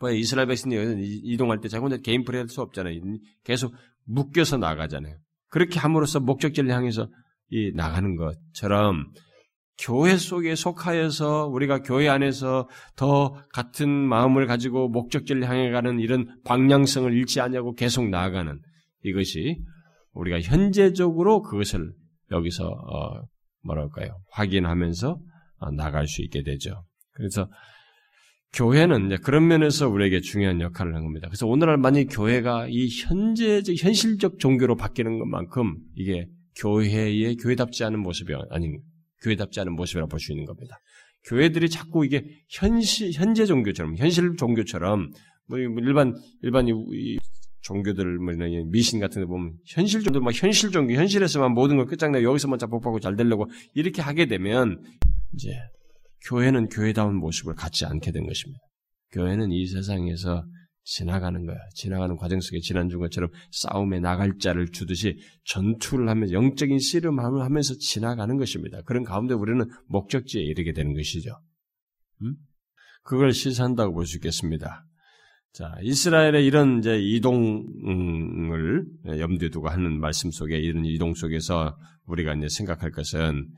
뭐 0.00 0.10
이스라엘 0.10 0.48
백성이 0.48 0.76
이동할 1.22 1.60
때 1.60 1.68
자꾸 1.68 1.88
개인 2.02 2.24
플레이 2.24 2.40
할수 2.40 2.60
없잖아요. 2.60 3.00
계속 3.44 3.72
묶여서 4.04 4.58
나가잖아요. 4.58 5.16
그렇게 5.48 5.78
함으로써 5.78 6.20
목적지를 6.20 6.70
향해서 6.70 7.08
이 7.50 7.72
나가는 7.74 8.16
것처럼 8.16 9.06
교회 9.78 10.16
속에 10.16 10.54
속하여서 10.54 11.46
우리가 11.46 11.82
교회 11.82 12.08
안에서 12.08 12.68
더 12.96 13.34
같은 13.52 13.88
마음을 13.88 14.46
가지고 14.46 14.88
목적지를 14.88 15.48
향해 15.48 15.70
가는 15.70 16.00
이런 16.00 16.26
방향성을 16.44 17.12
잃지 17.12 17.40
않냐고 17.40 17.74
계속 17.74 18.08
나아가는 18.08 18.58
이것이 19.04 19.62
우리가 20.12 20.40
현재적으로 20.40 21.42
그것을 21.42 21.92
여기서 22.32 22.66
어 22.66 23.22
뭐랄까요 23.62 24.18
확인하면서 24.30 25.10
어, 25.10 25.35
나갈 25.76 26.06
수 26.06 26.22
있게 26.22 26.42
되죠. 26.42 26.84
그래서 27.12 27.48
교회는 28.52 29.20
그런 29.22 29.48
면에서 29.48 29.88
우리에게 29.88 30.20
중요한 30.20 30.60
역할을 30.60 30.94
한 30.94 31.02
겁니다. 31.02 31.28
그래서 31.28 31.46
오늘날 31.46 31.76
만약 31.76 32.04
교회가 32.10 32.68
이 32.70 32.88
현재적 32.88 33.74
현실적 33.76 34.38
종교로 34.38 34.76
바뀌는 34.76 35.18
것만큼 35.18 35.76
이게 35.94 36.26
교회의 36.56 37.36
교회답지 37.36 37.84
않은 37.84 38.00
모습이 38.00 38.32
아닌 38.50 38.80
교회답지 39.22 39.60
않은 39.60 39.74
모습이라고 39.74 40.08
볼 40.08 40.20
수 40.20 40.32
있는 40.32 40.46
겁니다. 40.46 40.78
교회들이 41.28 41.68
자꾸 41.68 42.06
이게 42.06 42.24
현실 42.48 43.12
현재 43.12 43.44
종교처럼 43.46 43.96
현실 43.96 44.36
종교처럼 44.36 45.10
뭐 45.48 45.58
일반 45.58 46.14
일반 46.42 46.68
이 46.68 47.18
종교들 47.62 48.18
뭐 48.18 48.32
미신 48.70 49.00
같은 49.00 49.22
데 49.22 49.26
보면 49.26 49.54
현실 49.66 50.02
종교 50.02 50.20
막 50.20 50.32
현실 50.32 50.70
종교 50.70 50.94
현실에서만 50.94 51.52
모든 51.52 51.76
걸 51.76 51.86
끝장내 51.86 52.22
여기서만 52.22 52.58
자복하고 52.58 53.00
잘 53.00 53.16
되려고 53.16 53.50
이렇게 53.74 54.02
하게 54.02 54.26
되면 54.26 54.80
이제 55.34 55.50
교회는 56.28 56.68
교회다운 56.68 57.16
모습을 57.16 57.54
갖지 57.54 57.84
않게 57.86 58.12
된 58.12 58.26
것입니다. 58.26 58.60
교회는 59.12 59.52
이 59.52 59.66
세상에서 59.66 60.44
지나가는 60.88 61.44
거야. 61.44 61.56
지나가는 61.74 62.16
과정 62.16 62.40
속에 62.40 62.60
지난주 62.60 62.98
것처럼 62.98 63.30
싸움에 63.50 63.98
나갈 63.98 64.38
자를 64.38 64.68
주듯이 64.68 65.18
전투를 65.44 66.08
하면서 66.08 66.32
영적인 66.32 66.78
씨름함을 66.78 67.42
하면서 67.42 67.74
지나가는 67.74 68.36
것입니다. 68.36 68.82
그런 68.82 69.02
가운데 69.02 69.34
우리는 69.34 69.68
목적지에 69.88 70.42
이르게 70.42 70.72
되는 70.72 70.94
것이죠. 70.94 71.30
음? 72.22 72.36
그걸 73.02 73.32
시사한다고 73.32 73.94
볼 73.94 74.06
수 74.06 74.16
있겠습니다. 74.18 74.84
자, 75.52 75.74
이스라엘의 75.82 76.44
이런 76.44 76.80
이제 76.80 77.00
이동을 77.00 78.84
염두에 79.06 79.48
두고 79.48 79.68
하는 79.68 79.98
말씀 79.98 80.30
속에 80.30 80.58
이런 80.58 80.84
이동 80.84 81.14
속에서 81.14 81.76
우리가 82.04 82.34
이제 82.34 82.48
생각할 82.48 82.90
것은 82.90 83.48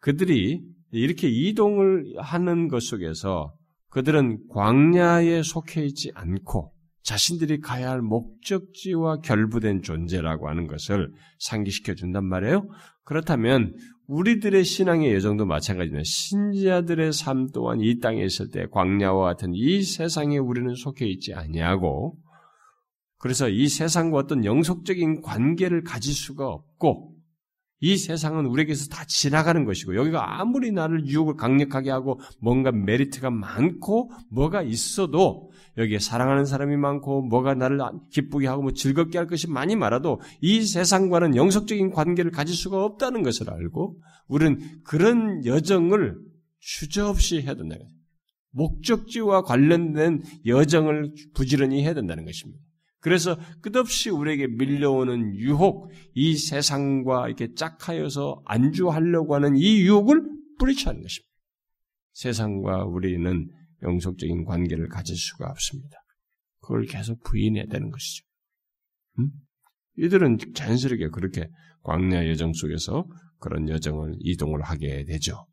그들이 0.00 0.60
이렇게 0.92 1.28
이동을 1.28 2.14
하는 2.18 2.68
것 2.68 2.82
속에서 2.82 3.54
그들은 3.90 4.48
광야에 4.50 5.42
속해 5.42 5.84
있지 5.84 6.10
않고 6.14 6.72
자신들이 7.02 7.60
가야 7.60 7.90
할 7.90 8.02
목적지와 8.02 9.20
결부된 9.20 9.82
존재라고 9.82 10.48
하는 10.48 10.66
것을 10.66 11.12
상기시켜 11.38 11.94
준단 11.94 12.24
말이에요. 12.24 12.68
그렇다면 13.04 13.74
우리들의 14.08 14.64
신앙의 14.64 15.14
여정도 15.14 15.46
마찬가지입니다. 15.46 16.02
신자들의 16.04 17.12
삶 17.12 17.48
또한 17.52 17.80
이 17.80 17.98
땅에 18.00 18.24
있을 18.24 18.50
때 18.50 18.66
광야와 18.70 19.24
같은 19.24 19.52
이 19.54 19.82
세상에 19.82 20.38
우리는 20.38 20.74
속해 20.74 21.06
있지 21.06 21.32
아니하고 21.32 22.16
그래서 23.18 23.48
이 23.48 23.68
세상과 23.68 24.18
어떤 24.18 24.44
영속적인 24.44 25.22
관계를 25.22 25.82
가질 25.82 26.12
수가 26.12 26.48
없고 26.48 27.15
이 27.86 27.96
세상은 27.96 28.46
우리에게서 28.46 28.88
다 28.88 29.04
지나가는 29.06 29.64
것이고 29.64 29.94
여기가 29.94 30.40
아무리 30.40 30.72
나를 30.72 31.06
유혹을 31.06 31.36
강력하게 31.36 31.92
하고 31.92 32.18
뭔가 32.40 32.72
메리트가 32.72 33.30
많고 33.30 34.10
뭐가 34.28 34.62
있어도 34.62 35.52
여기에 35.78 36.00
사랑하는 36.00 36.46
사람이 36.46 36.76
많고 36.78 37.22
뭐가 37.22 37.54
나를 37.54 37.78
기쁘게 38.10 38.48
하고 38.48 38.62
뭐 38.62 38.72
즐겁게 38.72 39.18
할 39.18 39.28
것이 39.28 39.48
많이 39.48 39.76
많아도 39.76 40.20
이 40.40 40.62
세상과는 40.62 41.36
영속적인 41.36 41.90
관계를 41.90 42.32
가질 42.32 42.56
수가 42.56 42.84
없다는 42.84 43.22
것을 43.22 43.50
알고 43.50 44.00
우리는 44.26 44.58
그런 44.82 45.46
여정을 45.46 46.16
주저없이 46.58 47.42
해야 47.42 47.54
된다는 47.54 47.84
거죠. 47.84 47.94
목적지와 48.50 49.42
관련된 49.42 50.24
여정을 50.44 51.14
부지런히 51.34 51.84
해야 51.84 51.94
된다는 51.94 52.24
것입니다. 52.24 52.65
그래서 53.06 53.38
끝없이 53.62 54.10
우리에게 54.10 54.48
밀려오는 54.48 55.36
유혹, 55.36 55.92
이 56.12 56.36
세상과 56.36 57.28
이렇게 57.28 57.54
짝하여서 57.54 58.42
안주하려고 58.44 59.36
하는 59.36 59.54
이 59.54 59.82
유혹을 59.82 60.22
뿌리치는 60.58 61.02
것입니다. 61.02 61.30
세상과 62.14 62.86
우리는 62.86 63.48
영속적인 63.84 64.44
관계를 64.44 64.88
가질 64.88 65.14
수가 65.14 65.46
없습니다. 65.50 65.96
그걸 66.58 66.84
계속 66.86 67.22
부인해야 67.22 67.66
되는 67.66 67.92
것이죠. 67.92 68.24
음? 69.20 69.30
이들은 69.98 70.38
자연스럽게 70.56 71.10
그렇게 71.10 71.48
광야 71.84 72.28
여정 72.28 72.54
속에서 72.54 73.06
그런 73.38 73.68
여정을 73.68 74.16
이동을 74.18 74.62
하게 74.62 75.04
되죠. 75.04 75.46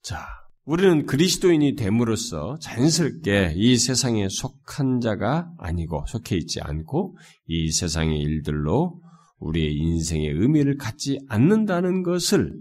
자, 0.00 0.24
우리는 0.64 1.06
그리스도인이 1.06 1.74
됨으로써 1.74 2.58
자연스럽게 2.60 3.54
이 3.56 3.76
세상에 3.76 4.28
속한 4.28 5.00
자가 5.00 5.50
아니고 5.58 6.04
속해 6.06 6.36
있지 6.36 6.60
않고 6.60 7.16
이 7.46 7.70
세상의 7.70 8.18
일들로 8.18 9.00
우리의 9.38 9.74
인생의 9.74 10.28
의미를 10.28 10.76
갖지 10.76 11.18
않는다는 11.28 12.02
것을 12.02 12.52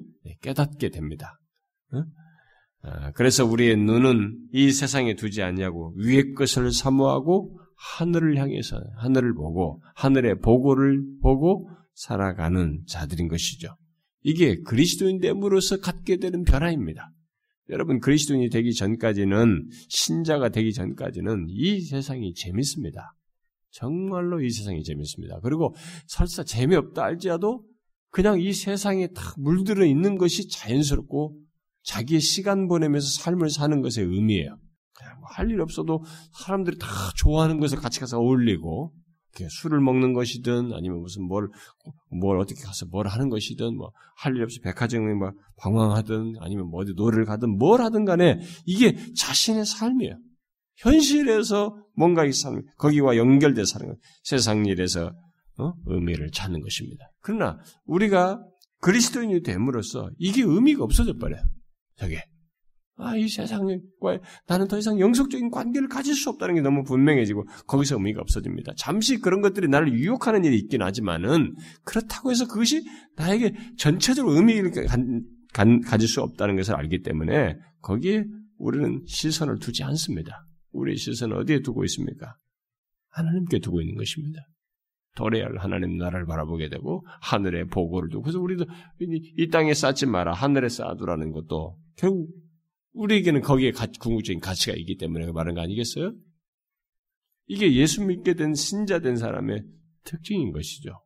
깨닫게 0.41 0.89
됩니다. 0.89 1.39
아, 2.81 3.12
그래서 3.12 3.45
우리의 3.45 3.75
눈은 3.75 4.38
이 4.53 4.71
세상에 4.71 5.15
두지 5.15 5.43
않냐고 5.43 5.93
위의 5.97 6.33
것을 6.33 6.71
사모하고 6.71 7.59
하늘을 7.75 8.38
향해서 8.38 8.81
하늘을 8.97 9.33
보고 9.35 9.81
하늘의 9.95 10.39
보고를 10.39 11.03
보고 11.21 11.69
살아가는 11.93 12.81
자들인 12.88 13.27
것이죠. 13.27 13.75
이게 14.21 14.62
그리스도인 14.62 15.19
됨으로써 15.19 15.79
갖게 15.79 16.17
되는 16.17 16.43
변화입니다. 16.43 17.12
여러분 17.69 17.99
그리스도인이 17.99 18.49
되기 18.49 18.73
전까지는 18.73 19.69
신자가 19.89 20.49
되기 20.49 20.73
전까지는 20.73 21.47
이 21.49 21.82
세상이 21.82 22.34
재밌습니다. 22.34 23.15
정말로 23.71 24.41
이 24.41 24.49
세상이 24.49 24.84
재밌습니다. 24.84 25.39
그리고 25.41 25.75
설사 26.08 26.43
재미없다 26.43 27.03
할지라도 27.03 27.63
그냥 28.10 28.41
이 28.41 28.53
세상에 28.53 29.08
다 29.08 29.21
물들어 29.38 29.86
있는 29.86 30.17
것이 30.17 30.49
자연스럽고 30.49 31.38
자기의 31.84 32.21
시간 32.21 32.67
보내면서 32.67 33.21
삶을 33.21 33.49
사는 33.49 33.82
것의 33.82 34.08
의미예요. 34.08 34.58
뭐할일 35.19 35.62
없어도 35.62 36.03
사람들이 36.34 36.77
다 36.77 36.88
좋아하는 37.17 37.60
것을 37.60 37.77
같이 37.77 37.99
가서 37.99 38.19
어울리고 38.19 38.93
술을 39.49 39.79
먹는 39.79 40.13
것이든 40.13 40.73
아니면 40.73 40.99
무슨 41.01 41.23
뭘, 41.23 41.49
뭘 42.09 42.39
어떻게 42.39 42.61
가서 42.63 42.85
뭘 42.87 43.07
하는 43.07 43.29
것이든 43.29 43.75
뭐 43.75 43.91
할 44.21 44.35
일 44.35 44.43
없이 44.43 44.59
백화점에 44.59 45.13
뭐 45.13 45.31
방황하든 45.57 46.35
아니면 46.41 46.69
뭐 46.69 46.81
어디 46.81 46.93
노래를 46.93 47.25
가든 47.25 47.57
뭘 47.57 47.81
하든 47.81 48.03
간에 48.05 48.39
이게 48.65 48.97
자신의 49.15 49.65
삶이에요. 49.65 50.17
현실에서 50.77 51.75
뭔가 51.95 52.25
이 52.25 52.33
삶, 52.33 52.61
거기와 52.77 53.15
연결돼 53.17 53.63
사는 53.65 53.87
것, 53.87 53.97
세상 54.23 54.65
일에서 54.65 55.13
어? 55.57 55.73
의미를 55.85 56.31
찾는 56.31 56.61
것입니다. 56.61 57.09
그러나 57.21 57.57
우리가 57.85 58.41
그리스도인이 58.81 59.41
됨으로써 59.41 60.09
이게 60.17 60.41
의미가 60.43 60.83
없어져 60.83 61.13
버려요. 61.17 61.41
저게. 61.97 62.23
아, 63.01 63.15
이 63.15 63.29
세상과 63.29 63.77
나는 64.45 64.67
더 64.67 64.77
이상 64.77 64.99
영속적인 64.99 65.51
관계를 65.51 65.88
가질 65.88 66.13
수 66.13 66.29
없다는 66.29 66.55
게 66.55 66.62
너무 66.62 66.83
분명해지고 66.83 67.45
거기서 67.65 67.95
의미가 67.95 68.19
없어집니다. 68.21 68.73
잠시 68.77 69.19
그런 69.19 69.41
것들이 69.41 69.69
나를 69.69 69.93
유혹하는 69.93 70.43
일이 70.43 70.57
있긴 70.57 70.81
하지만은 70.81 71.55
그렇다고 71.85 72.29
해서 72.29 72.45
그것이 72.45 72.83
나에게 73.15 73.55
전체적으로 73.77 74.35
의미를 74.35 74.71
가질 75.85 76.07
수 76.07 76.21
없다는 76.21 76.57
것을 76.57 76.75
알기 76.75 77.01
때문에 77.01 77.55
거기에 77.81 78.25
우리는 78.57 79.01
시선을 79.07 79.59
두지 79.59 79.83
않습니다. 79.83 80.45
우리의 80.73 80.97
시선을 80.97 81.38
어디에 81.38 81.62
두고 81.62 81.85
있습니까? 81.85 82.35
하나님께 83.12 83.59
두고 83.59 83.79
있는 83.79 83.95
것입니다. 83.95 84.41
도래할 85.15 85.57
하나님 85.57 85.97
나라를 85.97 86.25
바라보게 86.25 86.69
되고 86.69 87.05
하늘의 87.21 87.67
보고를 87.67 88.09
두고 88.09 88.23
그래서 88.23 88.39
우리도 88.39 88.65
이 89.38 89.47
땅에 89.49 89.73
쌓지 89.73 90.05
마라 90.05 90.33
하늘에 90.33 90.67
쌓아두라는 90.67 91.31
것도 91.31 91.77
결국 91.95 92.27
우리에게는 92.93 93.41
거기에 93.41 93.71
궁극적인 93.71 94.39
가치가 94.39 94.75
있기 94.75 94.97
때문에 94.97 95.32
말한 95.32 95.56
거 95.56 95.62
아니겠어요? 95.62 96.13
이게 97.47 97.73
예수 97.73 98.04
믿게 98.04 98.36
된 98.36 98.54
신자 98.54 98.99
된 98.99 99.15
사람의 99.15 99.63
특징인 100.04 100.52
것이죠. 100.52 101.02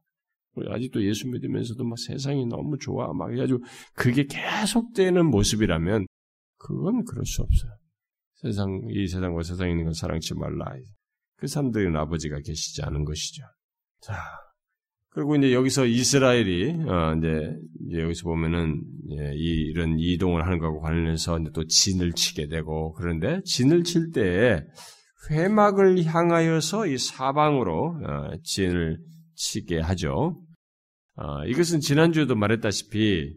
아직도 0.56 1.04
예수 1.04 1.28
믿으면서도 1.30 1.84
막 1.84 1.98
세상이 1.98 2.46
너무 2.46 2.78
좋아 2.78 3.12
막 3.14 3.32
해가지고 3.32 3.60
그게 3.96 4.26
계속되는 4.26 5.26
모습이라면 5.26 6.06
그건 6.58 7.06
그럴 7.06 7.26
수 7.26 7.42
없어요. 7.42 7.72
세상 8.36 8.82
이 8.90 9.08
세상과 9.08 9.44
세상에 9.44 9.72
있는 9.72 9.86
건 9.86 9.94
사랑치 9.94 10.34
말라. 10.36 10.66
그 11.38 11.48
사람들은 11.48 11.96
아버지가 11.96 12.40
계시지 12.42 12.84
않은 12.84 13.06
것이죠. 13.06 13.44
자, 14.02 14.16
그리고 15.14 15.36
이제 15.36 15.54
여기서 15.54 15.86
이스라엘이 15.86 16.86
어 16.88 17.16
이제, 17.18 17.56
이제 17.88 18.02
여기서 18.02 18.24
보면은 18.24 18.82
예, 19.12 19.34
이, 19.36 19.70
이런 19.70 20.00
이동을 20.00 20.46
하는 20.46 20.58
것과 20.58 20.80
관련해서 20.80 21.40
또 21.54 21.66
진을 21.68 22.14
치게 22.14 22.48
되고 22.48 22.94
그런데 22.94 23.42
진을 23.46 23.84
칠 23.84 24.12
때에 24.12 24.62
회막을 25.30 26.04
향하여서 26.04 26.88
이 26.88 26.98
사방으로 26.98 28.00
어, 28.04 28.38
진을 28.44 28.98
치게 29.36 29.80
하죠. 29.80 30.42
어, 31.16 31.46
이것은 31.46 31.80
지난주에도 31.80 32.36
말했다시피 32.36 33.36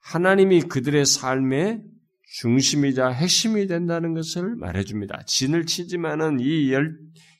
하나님이 0.00 0.62
그들의 0.62 1.04
삶의 1.04 1.82
중심이자 2.38 3.08
핵심이 3.08 3.66
된다는 3.66 4.14
것을 4.14 4.54
말해줍니다. 4.56 5.22
진을 5.26 5.66
치지만은 5.66 6.38
이 6.40 6.72
열, 6.72 6.96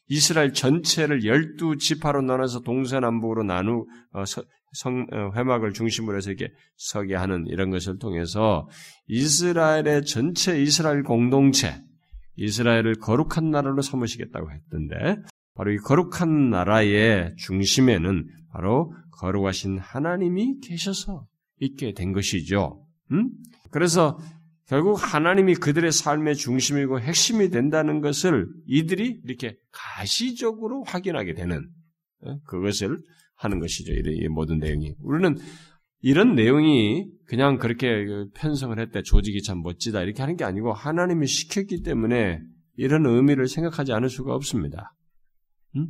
이스라엘 0.08 0.52
전체를 0.52 1.24
열두 1.24 1.78
지파로 1.78 2.22
나눠서 2.22 2.60
동서남북으로 2.60 3.42
나누 3.42 3.86
어, 4.12 4.24
성, 4.72 5.06
어, 5.12 5.32
회막을 5.34 5.72
중심으로 5.72 6.16
해서 6.16 6.30
이렇게 6.30 6.52
서게 6.76 7.14
하는 7.14 7.46
이런 7.48 7.70
것을 7.70 7.98
통해서 7.98 8.68
이스라엘의 9.08 10.04
전체 10.04 10.60
이스라엘 10.60 11.02
공동체, 11.02 11.82
이스라엘을 12.36 12.96
거룩한 12.96 13.50
나라로 13.50 13.82
삼으시겠다고 13.82 14.50
했던데 14.52 15.16
바로 15.54 15.72
이 15.72 15.78
거룩한 15.78 16.50
나라의 16.50 17.34
중심에는 17.38 18.28
바로 18.52 18.92
거룩하신 19.12 19.78
하나님이 19.78 20.60
계셔서 20.60 21.26
있게 21.60 21.94
된 21.94 22.12
것이죠. 22.12 22.84
음? 23.12 23.30
그래서 23.70 24.18
결국 24.68 24.96
하나님이 24.96 25.54
그들의 25.54 25.92
삶의 25.92 26.36
중심이고 26.36 27.00
핵심이 27.00 27.50
된다는 27.50 28.00
것을 28.00 28.48
이들이 28.66 29.20
이렇게 29.24 29.56
가시적으로 29.70 30.82
확인하게 30.84 31.34
되는 31.34 31.68
어, 32.22 32.38
그것을 32.46 32.98
하는 33.36 33.60
것이죠. 33.60 33.92
이 33.92 34.28
모든 34.28 34.58
내용이. 34.58 34.94
우리는 35.00 35.36
이런 36.00 36.34
내용이 36.34 37.06
그냥 37.26 37.58
그렇게 37.58 38.04
편성을 38.34 38.78
했대 38.78 39.02
조직이 39.02 39.42
참 39.42 39.62
멋지다 39.62 40.02
이렇게 40.02 40.22
하는 40.22 40.36
게 40.36 40.44
아니고 40.44 40.72
하나님이 40.72 41.26
시켰기 41.26 41.82
때문에 41.82 42.40
이런 42.76 43.06
의미를 43.06 43.48
생각하지 43.48 43.92
않을 43.92 44.08
수가 44.08 44.34
없습니다. 44.34 44.94
음? 45.76 45.88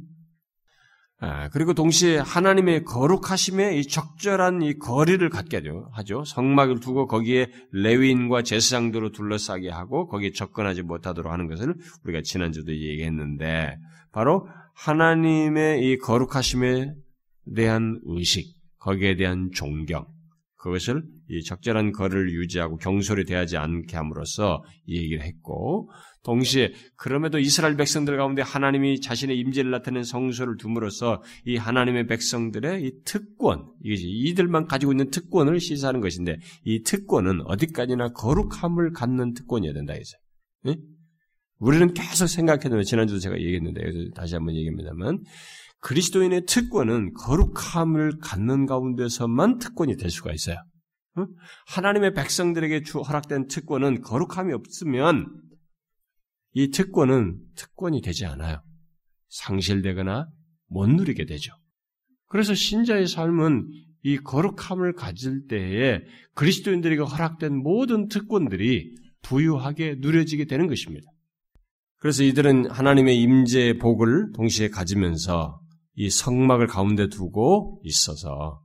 아, 1.19 1.49
그리고 1.49 1.73
동시에 1.73 2.19
하나님의 2.19 2.85
거룩하심에 2.85 3.79
이 3.79 3.87
적절한 3.87 4.61
이 4.61 4.79
거리를 4.79 5.27
갖게 5.31 5.63
하죠. 5.93 6.25
성막을 6.25 6.81
두고 6.81 7.07
거기에 7.07 7.51
레위인과 7.73 8.43
제사장들로 8.43 9.13
둘러싸게 9.13 9.71
하고 9.71 10.09
거기에 10.09 10.33
접근하지 10.33 10.83
못하도록 10.83 11.33
하는 11.33 11.49
것을 11.49 11.75
우리가 12.05 12.21
지난주도 12.23 12.73
얘기했는데 12.73 13.79
바로 14.13 14.47
하나님의 14.75 15.87
이 15.87 15.97
거룩하심에 15.97 16.93
대한 17.55 17.99
의식, 18.05 18.55
거기에 18.79 19.17
대한 19.17 19.51
존경, 19.55 20.07
그것을 20.57 21.03
이 21.31 21.43
적절한 21.43 21.93
거리를 21.93 22.31
유지하고 22.35 22.77
경솔히 22.77 23.25
대하지 23.25 23.57
않게 23.57 23.97
함으로써 23.97 24.63
이 24.85 24.99
얘기를 24.99 25.23
했고 25.23 25.91
동시에 26.27 26.73
그럼에도 26.97 27.39
이스라엘 27.39 27.77
백성들 27.77 28.17
가운데 28.17 28.43
하나님이 28.43 29.01
자신의 29.01 29.39
임재를 29.39 29.71
나타낸 29.71 30.03
성소를 30.03 30.57
둠으로써 30.57 31.23
이 31.45 31.57
하나님의 31.57 32.09
백성들의 32.09 32.83
이 32.83 32.93
특권, 33.05 33.71
이것이 33.85 34.09
이들만 34.09 34.67
가지고 34.67 34.93
있는 34.93 35.11
특권을 35.11 35.61
시사하는 35.61 36.01
것인데 36.01 36.39
이 36.65 36.83
특권은 36.83 37.43
어디까지나 37.47 38.09
거룩함을 38.09 38.91
갖는 38.93 39.35
특권이어야 39.35 39.73
된다 39.73 39.93
해서. 39.93 40.17
네? 40.65 40.77
우리는 41.59 41.95
계속 41.95 42.27
생각해도 42.27 42.83
지난주도 42.83 43.21
제가 43.21 43.37
얘기했는데 43.37 43.81
다시 44.15 44.35
한번 44.35 44.57
얘기합니다만 44.57 45.23
그리스도인의 45.81 46.47
특권은 46.47 47.12
거룩함을 47.15 48.19
갖는 48.21 48.67
가운데서만 48.67 49.59
특권이 49.59 49.97
될 49.97 50.11
수가 50.11 50.33
있어요. 50.33 50.57
하나님의 51.69 52.15
백성들에게 52.15 52.83
주 52.83 52.99
허락된 53.01 53.47
특권은 53.47 54.01
거룩함이 54.03 54.53
없으면 54.53 55.46
이 56.59 56.71
특권은 56.71 57.38
특권이 57.55 58.01
되지 58.01 58.25
않아요. 58.25 58.62
상실되거나 59.29 60.27
못 60.69 60.88
누리게 60.88 61.27
되죠. 61.27 61.53
그래서 62.29 62.55
신자의 62.55 63.09
삶은 63.09 63.69
이 64.03 64.16
거룩함을 64.16 64.95
가질 64.95 65.49
때에 65.49 66.01
그리스도인들에게 66.35 67.03
허락된 67.03 67.55
모든 67.55 68.09
특권들이 68.09 68.90
부유하게 69.21 69.97
누려지게 69.99 70.47
되는 70.47 70.66
것입니다. 70.66 71.07
그래서 71.99 72.25
이들은 72.25 72.71
하나님의 72.71 73.21
임재의 73.21 73.77
복을 73.77 74.33
동시에 74.35 74.71
가지면서 74.71 75.61
이 75.95 76.09
성막을 76.09 76.69
가운데 76.69 77.09
두고 77.09 77.83
있어서 77.85 78.62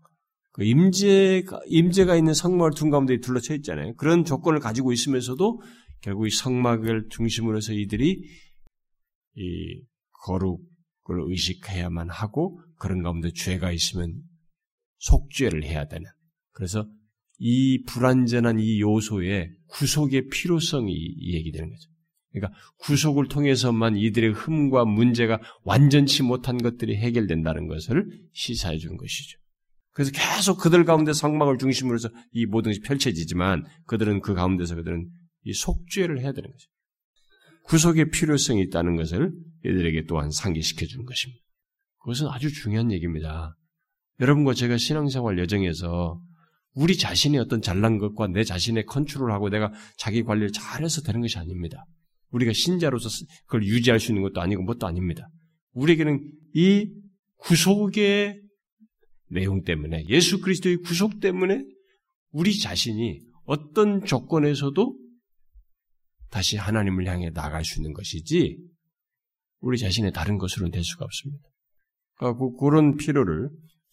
그 0.54 0.64
임재가 0.64 1.60
임재가 1.68 2.16
있는 2.16 2.34
성막을 2.34 2.72
둔 2.74 2.90
가운데 2.90 3.20
둘러쳐 3.20 3.54
있잖아요. 3.56 3.96
그런 3.96 4.24
조건을 4.24 4.60
가지고 4.60 4.94
있으면서도 4.94 5.62
결국 6.02 6.28
이 6.28 6.32
성막을 6.32 7.08
중심으로 7.10 7.58
해서 7.58 7.74
이들이 7.74 8.24
이 9.36 9.82
거룩을 10.24 11.30
의식해야만 11.30 12.10
하고 12.10 12.60
그런 12.78 13.04
가운데 13.04 13.32
죄가 13.32 13.72
있으면 13.72 14.22
속죄를 14.98 15.64
해야 15.64 15.88
되는. 15.88 16.06
그래서 16.52 16.88
이 17.38 17.84
불완전한 17.86 18.60
이 18.60 18.82
요소에 18.82 19.50
구속의 19.68 20.28
필요성이 20.30 20.94
얘기되는 21.34 21.70
거죠. 21.70 21.90
그러니까 22.32 22.58
구속을 22.78 23.28
통해서만 23.28 23.98
이들의 23.98 24.32
흠과 24.34 24.86
문제가 24.86 25.40
완전치 25.64 26.24
못한 26.24 26.58
것들이 26.58 26.96
해결된다는 26.98 27.68
것을 27.68 28.06
시사해 28.34 28.78
주는 28.78 28.96
것이죠. 28.96 29.38
그래서 29.92 30.12
계속 30.14 30.58
그들 30.58 30.86
가운데 30.86 31.14
성막을 31.14 31.58
중심으로 31.58 31.96
해서 31.96 32.10
이 32.32 32.46
모든 32.46 32.70
것이 32.70 32.80
펼쳐지지만 32.82 33.66
그들은 33.86 34.22
그 34.22 34.34
가운데서 34.34 34.76
그들은 34.76 35.10
이 35.44 35.54
속죄를 35.54 36.20
해야 36.20 36.32
되는 36.32 36.50
거죠. 36.52 36.68
구속의 37.64 38.10
필요성이 38.12 38.62
있다는 38.64 38.96
것을 38.96 39.32
이들에게 39.64 40.06
또한 40.08 40.32
상기시켜 40.32 40.86
주는 40.86 41.06
것입니다. 41.06 41.42
그것은 42.00 42.28
아주 42.28 42.52
중요한 42.52 42.92
얘기입니다. 42.92 43.56
여러분과 44.20 44.54
제가 44.54 44.78
신앙생활 44.78 45.38
여정에서 45.40 46.22
우리 46.74 46.98
자신의 46.98 47.40
어떤 47.40 47.62
잘난 47.62 47.98
것과 47.98 48.28
내 48.28 48.44
자신의 48.44 48.86
컨트롤하고 48.86 49.50
내가 49.50 49.72
자기 49.98 50.24
관리를 50.24 50.52
잘해서 50.52 51.02
되는 51.02 51.22
것이 51.22 51.38
아닙니다. 51.38 51.86
우리가 52.32 52.54
신자로서 52.54 53.10
그걸 53.46 53.66
유지할 53.66 54.00
수 54.00 54.12
있는 54.12 54.24
것도 54.24 54.42
아니고 54.42 54.64
뭣도 54.64 54.88
아닙니다. 54.88 55.28
우리에게는 55.74 56.32
이 56.56 56.90
구속의 57.38 58.42
내용 59.30 59.64
때문에 59.64 60.06
예수 60.08 60.40
그리스도의 60.40 60.78
구속 60.78 61.20
때문에 61.20 61.64
우리 62.32 62.58
자신이 62.58 63.20
어떤 63.46 64.06
조건에서도 64.06 64.98
다시 66.32 66.58
하나님을 66.58 67.06
향해 67.08 67.30
나갈 67.32 67.64
수 67.64 67.80
있는 67.80 67.94
것이지 67.94 68.58
우리 69.60 69.78
자신의 69.78 70.12
다른 70.14 70.38
것으로는 70.38 70.72
될 70.72 70.84
수가 70.84 71.06
없습니다. 71.06 71.44
그러니까 72.16 72.46
그런 72.60 72.98
필요를 72.98 73.50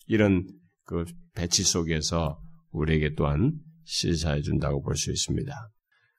이런 0.07 0.47
그 0.85 1.05
배치 1.35 1.63
속에서 1.65 2.41
우리에게 2.71 3.15
또한 3.15 3.53
시사해 3.85 4.41
준다고 4.43 4.83
볼 4.83 4.97
수 4.97 5.11
있습니다. 5.11 5.53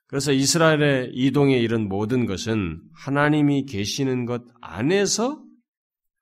그래서 0.08 0.32
이스라엘의 0.32 1.12
이동의 1.13 1.62
이런 1.62 1.88
모든 1.88 2.25
것은 2.25 2.82
하나님이 2.93 3.65
계시는 3.65 4.25
것 4.25 4.43
안에서 4.62 5.43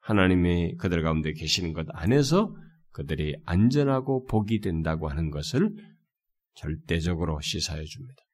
하나님이 0.02 0.76
그들 0.76 1.04
가운데 1.04 1.34
계시는 1.34 1.74
것 1.74 1.86
안에서 1.90 2.54
그들이 2.92 3.36
안전하고 3.46 4.26
복이 4.26 4.60
된다고 4.60 5.10
하는 5.10 5.32
것을 5.32 5.74
절대적으로 6.56 7.40
시사해 7.42 7.84
줍니다. 7.84 8.27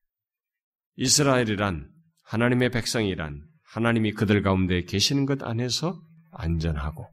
이스라엘이란 0.96 1.90
하나님의 2.24 2.70
백성이란 2.70 3.42
하나님이 3.64 4.12
그들 4.12 4.42
가운데 4.44 4.84
계시는 4.84 5.26
것 5.26 5.44
안에서 5.44 6.00
안전하고 6.32 7.08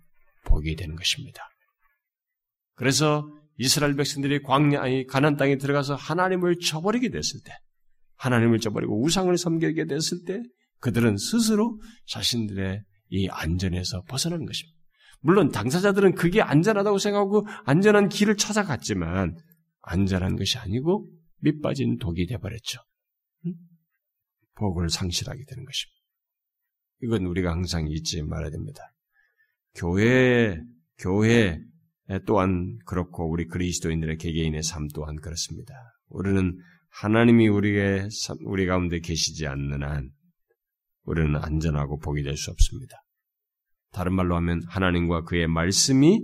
복이 0.44 0.76
되는 0.76 0.96
것입니다. 0.96 1.42
그래서 2.74 3.26
이스라엘 3.56 3.94
백성들이 3.94 4.42
광야 4.42 4.80
아니 4.80 5.06
가난 5.06 5.36
땅에 5.36 5.56
들어가서 5.58 5.94
하나님을 5.94 6.58
저버리게 6.58 7.10
됐을 7.10 7.40
때, 7.44 7.52
하나님을 8.16 8.58
저버리고 8.58 9.02
우상을 9.02 9.36
섬기게 9.36 9.86
됐을 9.86 10.24
때, 10.26 10.42
그들은 10.80 11.16
스스로 11.18 11.78
자신들의 12.06 12.82
이 13.10 13.28
안전에서 13.28 14.02
벗어나는 14.08 14.46
것입니다. 14.46 14.78
물론 15.20 15.50
당사자들은 15.50 16.14
그게 16.14 16.40
안전하다고 16.40 16.98
생각하고 16.98 17.46
안전한 17.66 18.08
길을 18.08 18.36
찾아갔지만 18.36 19.36
안전한 19.82 20.36
것이 20.36 20.56
아니고 20.56 21.10
밑빠진 21.40 21.98
독이 21.98 22.26
되어버렸죠. 22.26 22.80
복을 24.60 24.90
상실하게 24.90 25.42
되는 25.48 25.64
것입니다. 25.64 26.00
이건 27.02 27.24
우리가 27.26 27.50
항상 27.50 27.88
잊지 27.88 28.22
말아야 28.22 28.50
됩니다. 28.50 28.82
교회, 29.74 30.58
교회 30.98 31.58
또한 32.26 32.78
그렇고 32.84 33.30
우리 33.30 33.46
그리스도인들의 33.46 34.18
개개인의 34.18 34.62
삶 34.62 34.88
또한 34.94 35.16
그렇습니다. 35.16 35.74
우리는 36.08 36.58
하나님이 36.90 37.48
우리의 37.48 38.08
우리 38.44 38.66
가운데 38.66 39.00
계시지 39.00 39.46
않는 39.46 39.82
한 39.82 40.10
우리는 41.04 41.36
안전하고 41.36 41.98
복이 41.98 42.22
될 42.22 42.36
수 42.36 42.50
없습니다. 42.50 43.02
다른 43.92 44.12
말로 44.14 44.36
하면 44.36 44.60
하나님과 44.68 45.22
그의 45.22 45.46
말씀이 45.46 46.20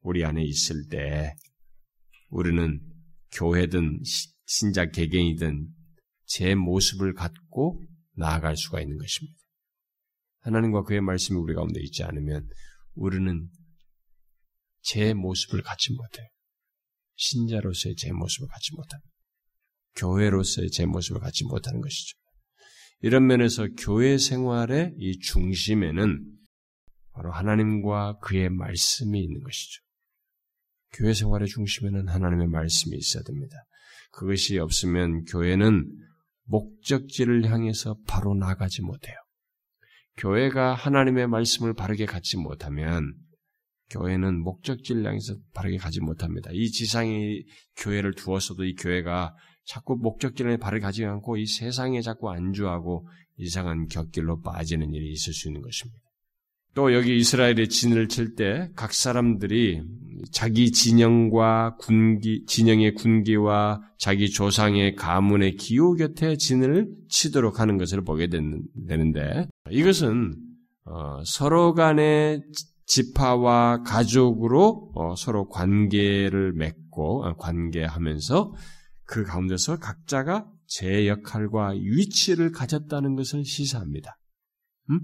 우리 0.00 0.24
안에 0.24 0.42
있을 0.44 0.86
때 0.88 1.34
우리는 2.30 2.80
교회든 3.32 4.00
신자 4.46 4.86
개개인이든 4.86 5.68
제 6.28 6.54
모습을 6.54 7.14
갖고 7.14 7.82
나아갈 8.12 8.56
수가 8.56 8.80
있는 8.80 8.98
것입니다. 8.98 9.38
하나님과 10.40 10.82
그의 10.82 11.00
말씀이 11.00 11.38
우리 11.38 11.54
가운데 11.54 11.80
있지 11.80 12.04
않으면 12.04 12.46
우리는 12.94 13.48
제 14.82 15.14
모습을 15.14 15.62
갖지 15.62 15.92
못해요. 15.92 16.26
신자로서의 17.16 17.96
제 17.96 18.12
모습을 18.12 18.46
갖지 18.48 18.74
못합니다. 18.74 19.10
교회로서의 19.96 20.70
제 20.70 20.86
모습을 20.86 21.20
갖지 21.20 21.44
못하는 21.44 21.80
것이죠. 21.80 22.16
이런 23.00 23.26
면에서 23.26 23.66
교회 23.78 24.18
생활의 24.18 24.94
이 24.98 25.18
중심에는 25.18 26.24
바로 27.12 27.32
하나님과 27.32 28.18
그의 28.18 28.50
말씀이 28.50 29.18
있는 29.18 29.42
것이죠. 29.42 29.82
교회 30.92 31.14
생활의 31.14 31.48
중심에는 31.48 32.08
하나님의 32.08 32.48
말씀이 32.48 32.96
있어야 32.96 33.22
됩니다. 33.22 33.56
그것이 34.12 34.58
없으면 34.58 35.24
교회는 35.24 36.07
목적지를 36.48 37.50
향해서 37.50 37.96
바로 38.06 38.34
나가지 38.34 38.82
못해요. 38.82 39.14
교회가 40.16 40.74
하나님의 40.74 41.28
말씀을 41.28 41.74
바르게 41.74 42.06
갖지 42.06 42.36
못하면 42.36 43.14
교회는 43.90 44.42
목적지를 44.42 45.06
향해서 45.06 45.36
바르게 45.54 45.78
가지 45.78 46.00
못합니다. 46.00 46.50
이 46.52 46.70
지상의 46.70 47.44
교회를 47.76 48.14
두었어도 48.14 48.64
이 48.64 48.74
교회가 48.74 49.34
자꾸 49.64 49.96
목적지를 49.96 50.58
바르게 50.58 50.82
가지 50.82 51.04
않고 51.04 51.36
이 51.36 51.46
세상에 51.46 52.00
자꾸 52.02 52.30
안주하고 52.30 53.08
이상한 53.36 53.86
곁길로 53.86 54.40
빠지는 54.40 54.92
일이 54.92 55.12
있을 55.12 55.32
수 55.32 55.48
있는 55.48 55.62
것입니다. 55.62 56.07
또 56.78 56.94
여기 56.94 57.16
이스라엘의 57.16 57.68
진을 57.68 58.06
칠 58.06 58.36
때 58.36 58.70
각 58.76 58.92
사람들이 58.94 59.82
자기 60.30 60.70
진영과 60.70 61.74
군기, 61.80 62.44
진영의 62.46 62.94
군기와 62.94 63.80
자기 63.98 64.30
조상의 64.30 64.94
가문의 64.94 65.56
기호 65.56 65.94
곁에 65.94 66.36
진을 66.36 66.88
치도록 67.08 67.58
하는 67.58 67.78
것을 67.78 68.04
보게 68.04 68.28
되는데 68.28 69.48
이것은 69.70 70.36
어, 70.84 71.20
서로 71.24 71.74
간의 71.74 72.42
지파와 72.86 73.82
가족으로 73.82 74.92
어, 74.94 75.16
서로 75.16 75.48
관계를 75.48 76.52
맺고 76.52 77.24
어, 77.24 77.36
관계하면서 77.38 78.54
그 79.04 79.24
가운데서 79.24 79.80
각자가 79.80 80.46
제 80.68 81.08
역할과 81.08 81.70
위치를 81.70 82.52
가졌다는 82.52 83.16
것을 83.16 83.44
시사합니다. 83.44 84.16
음? 84.90 85.00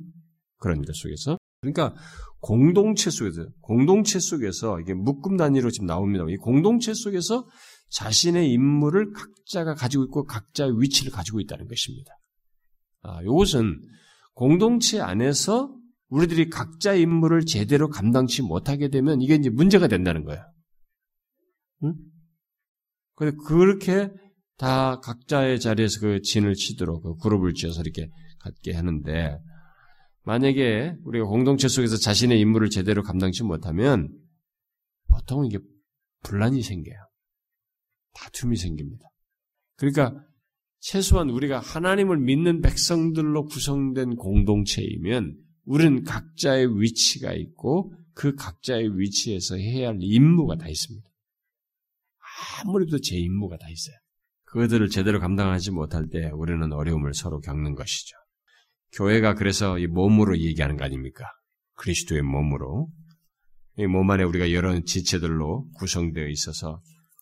그런 0.58 0.80
것 0.82 0.94
속에서 0.94 1.37
그러니까 1.72 1.94
공동체 2.40 3.11
속에서 3.11 3.46
공동체 3.61 4.18
속에서 4.18 4.81
이게 4.81 4.92
묶음 4.94 5.37
단위로 5.37 5.70
지금 5.70 5.87
나옵니다. 5.87 6.24
이 6.29 6.37
공동체 6.37 6.92
속에서 6.94 7.46
자신의 7.90 8.50
임무를 8.50 9.12
각자가 9.12 9.74
가지고 9.74 10.05
있고 10.05 10.24
각자의 10.24 10.81
위치를 10.81 11.12
가지고 11.12 11.40
있다는 11.40 11.68
것입니다. 11.68 12.12
아, 13.03 13.22
이것은 13.22 13.81
공동체 14.35 15.00
안에서 15.00 15.74
우리들이 16.09 16.50
각자의 16.50 17.03
임무를 17.03 17.44
제대로 17.46 17.88
감당치 17.88 18.42
못하게 18.42 18.88
되면 18.88 19.20
이게 19.20 19.35
이제 19.37 19.48
문제가 19.48 19.88
된다는 19.88 20.24
거예요. 20.24 20.42
응? 21.85 21.94
근데 23.14 23.37
그렇게 23.46 24.11
다 24.57 25.00
각자의 25.00 25.61
자리에서 25.61 26.00
그 26.00 26.20
진을 26.20 26.55
치도록 26.55 27.03
그 27.03 27.16
그룹을 27.16 27.55
지어서 27.55 27.81
이렇게 27.81 28.09
갖게 28.40 28.72
하는데 28.72 29.38
만약에 30.24 30.96
우리가 31.04 31.26
공동체 31.26 31.68
속에서 31.68 31.96
자신의 31.96 32.40
임무를 32.40 32.70
제대로 32.70 33.02
감당치 33.02 33.42
못하면 33.42 34.08
보통 35.08 35.46
이게 35.46 35.58
분란이 36.22 36.62
생겨요. 36.62 36.96
다툼이 38.14 38.56
생깁니다. 38.56 39.04
그러니까 39.76 40.24
최소한 40.80 41.30
우리가 41.30 41.60
하나님을 41.60 42.18
믿는 42.18 42.60
백성들로 42.60 43.46
구성된 43.46 44.16
공동체이면 44.16 45.37
우리는 45.64 46.04
각자의 46.04 46.80
위치가 46.80 47.32
있고 47.32 47.94
그 48.14 48.34
각자의 48.34 48.98
위치에서 48.98 49.56
해야 49.56 49.88
할 49.88 49.98
임무가 50.00 50.56
다 50.56 50.68
있습니다. 50.68 51.06
아무래도 52.62 52.98
제 53.00 53.16
임무가 53.16 53.56
다 53.56 53.68
있어요. 53.68 53.96
그들을 54.44 54.88
제대로 54.88 55.20
감당하지 55.20 55.72
못할 55.72 56.08
때 56.08 56.30
우리는 56.30 56.72
어려움을 56.72 57.12
서로 57.14 57.40
겪는 57.40 57.74
것이죠. 57.74 58.16
교회가 58.96 59.35
그래서 59.35 59.78
이 59.78 59.87
몸으로 59.87 60.38
얘기하는 60.38 60.76
거 60.76 60.85
아닙니까? 60.85 61.24
그리스도의 61.76 62.22
몸으로. 62.22 62.88
이 63.76 63.87
몸 63.87 64.09
안에 64.11 64.22
우리가 64.22 64.52
여러 64.52 64.78
지체들로 64.80 65.68
구성되어 65.78 66.28
있어서 66.28 66.80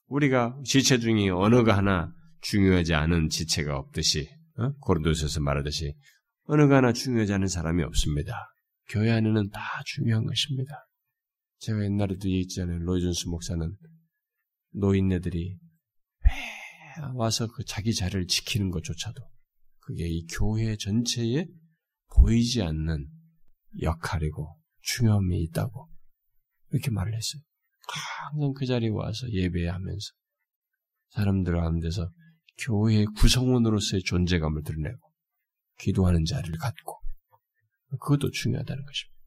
우리가 0.09 0.59
지체 0.65 0.99
중에 0.99 1.31
언어가 1.31 1.75
하나 1.77 2.13
중요하지 2.43 2.93
않은 2.93 3.31
지체가 3.31 3.79
없듯이 3.79 4.29
어? 4.59 4.73
고린도서에서 4.81 5.41
말하듯이 5.41 5.95
언어가 6.45 6.77
하나 6.77 6.93
중요하지 6.93 7.33
않은 7.33 7.47
사람이 7.47 7.83
없습니다. 7.85 8.35
교회 8.91 9.11
안에는 9.13 9.49
다 9.49 9.63
중요한 9.87 10.27
것입니다. 10.27 10.75
제가 11.61 11.83
옛날에도 11.85 12.29
얘기했잖아요. 12.29 12.81
로이존스 12.81 13.29
목사는 13.29 13.75
노인네들이 14.75 15.57
와서 17.15 17.47
그 17.47 17.65
자기 17.65 17.95
자리를 17.95 18.27
지키는 18.27 18.71
것조차도 18.71 19.23
그게 19.79 20.07
이 20.07 20.27
교회 20.27 20.77
전체에 20.77 21.47
보이지 22.15 22.63
않는 22.63 23.09
역할이고 23.81 24.59
중요함이 24.81 25.41
있다고 25.45 25.89
이렇게 26.71 26.91
말을 26.91 27.15
했어요. 27.15 27.43
항상 28.31 28.53
그 28.55 28.67
자리에 28.67 28.91
와서 28.91 29.29
예배하면서 29.31 30.13
사람들 31.11 31.55
가운데서 31.55 32.11
교회의 32.59 33.07
구성원으로서의 33.17 34.03
존재감을 34.03 34.63
드러내고 34.63 34.99
기도하는 35.79 36.25
자리를 36.25 36.57
갖고 36.59 37.01
그것도 38.01 38.31
중요하다는 38.31 38.85
것입니다. 38.85 39.19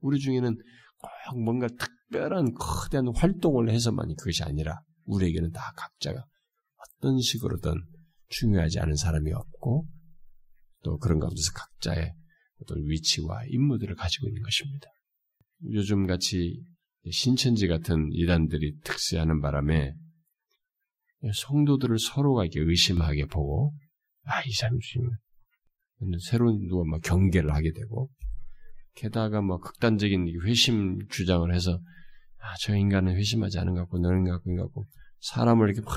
우리 0.00 0.18
중에는 0.18 0.56
꼭 0.98 1.42
뭔가 1.42 1.68
특별한 1.68 2.54
거대한 2.54 3.08
활동을 3.14 3.70
해서만이 3.70 4.16
그것이 4.16 4.42
아니라 4.44 4.80
우리에게는 5.04 5.50
다 5.52 5.72
각자가 5.76 6.24
어떤 6.76 7.20
식으로든 7.20 7.72
중요하지 8.28 8.80
않은 8.80 8.96
사람이 8.96 9.32
없고 9.32 9.86
또 10.82 10.98
그런 10.98 11.18
가운데서 11.18 11.52
각자의 11.52 12.14
어떤 12.62 12.82
위치와 12.84 13.44
임무들을 13.48 13.94
가지고 13.96 14.28
있는 14.28 14.42
것입니다. 14.42 14.88
요즘 15.70 16.06
같이 16.06 16.62
신천지 17.10 17.68
같은 17.68 18.10
이단들이 18.12 18.80
특세하는 18.82 19.40
바람에 19.40 19.94
성도들을 21.32 21.98
서로가 21.98 22.44
이렇게 22.44 22.60
의심하게 22.60 23.26
보고 23.26 23.72
아 24.24 24.42
이 24.44 24.52
사람 24.52 24.78
지금 24.80 25.10
새로운 26.20 26.66
누가 26.66 26.84
막 26.84 27.00
경계를 27.00 27.52
하게 27.54 27.72
되고 27.72 28.10
게다가 28.94 29.40
뭐 29.40 29.58
극단적인 29.58 30.28
회심 30.44 31.06
주장을 31.08 31.52
해서 31.54 31.78
아, 32.38 32.54
저 32.60 32.76
인간은 32.76 33.16
회심하지 33.16 33.58
않은 33.58 33.74
것 33.74 33.80
같고 33.80 33.98
너는 33.98 34.24
것 34.24 34.42
같고 34.42 34.86
사람을 35.20 35.68
이렇게 35.68 35.80
막 35.82 35.94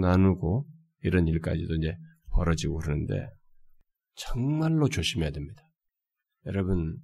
나누고 0.00 0.66
이런 1.02 1.26
일까지도 1.28 1.74
이제 1.76 1.94
벌어지고 2.32 2.78
그러는데 2.78 3.28
정말로 4.14 4.88
조심해야 4.88 5.30
됩니다. 5.30 5.62
여러분 6.46 6.96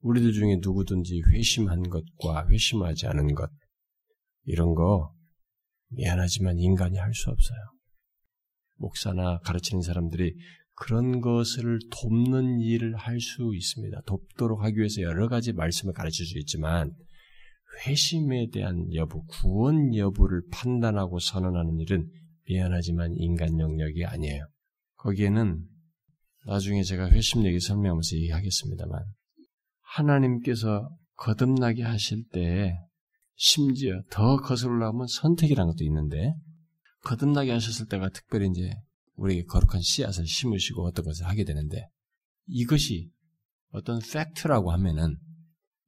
우리들 0.00 0.32
중에 0.32 0.58
누구든지 0.60 1.22
회심한 1.30 1.82
것과 1.88 2.48
회심하지 2.48 3.06
않은 3.06 3.34
것 3.34 3.50
이런 4.44 4.74
거 4.74 5.14
미안하지만 5.88 6.58
인간이 6.58 6.98
할 6.98 7.14
수 7.14 7.30
없어요. 7.30 7.58
목사나 8.76 9.38
가르치는 9.40 9.82
사람들이 9.82 10.34
그런 10.74 11.20
것을 11.20 11.78
돕는 11.90 12.60
일을 12.60 12.96
할 12.96 13.20
수 13.20 13.54
있습니다. 13.54 14.02
돕도록 14.06 14.62
하기 14.64 14.78
위해서 14.78 15.02
여러 15.02 15.28
가지 15.28 15.52
말씀을 15.52 15.92
가르칠 15.94 16.26
수 16.26 16.38
있지만 16.38 16.92
회심에 17.86 18.48
대한 18.52 18.92
여부, 18.94 19.24
구원 19.26 19.94
여부를 19.94 20.42
판단하고 20.50 21.18
선언하는 21.18 21.78
일은 21.78 22.10
미안하지만 22.48 23.14
인간 23.16 23.58
영역이 23.58 24.04
아니에요. 24.04 24.46
거기에는 24.96 25.62
나중에 26.46 26.82
제가 26.82 27.10
회심 27.10 27.44
얘기 27.46 27.60
설명하면서 27.60 28.16
얘기하겠습니다만 28.16 29.04
하나님께서 29.80 30.88
거듭나게 31.16 31.82
하실 31.82 32.24
때 32.32 32.74
심지어 33.34 34.02
더 34.10 34.36
거슬러면 34.36 35.06
선택이라는 35.06 35.72
것도 35.72 35.84
있는데 35.84 36.34
거듭나게 37.04 37.52
하셨을 37.52 37.86
때가 37.86 38.08
특별히 38.10 38.48
이제 38.48 38.72
우리에게 39.16 39.44
거룩한 39.44 39.80
씨앗을 39.80 40.26
심으시고 40.26 40.84
어떤 40.86 41.04
것을 41.04 41.26
하게 41.26 41.44
되는데 41.44 41.88
이것이 42.46 43.10
어떤 43.70 44.00
팩트라고 44.00 44.72
하면은 44.72 45.16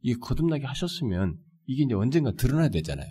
이 0.00 0.14
거듭나게 0.14 0.66
하셨으면 0.66 1.36
이게 1.66 1.84
이제 1.84 1.94
언젠가 1.94 2.32
드러나야 2.32 2.68
되잖아요. 2.68 3.08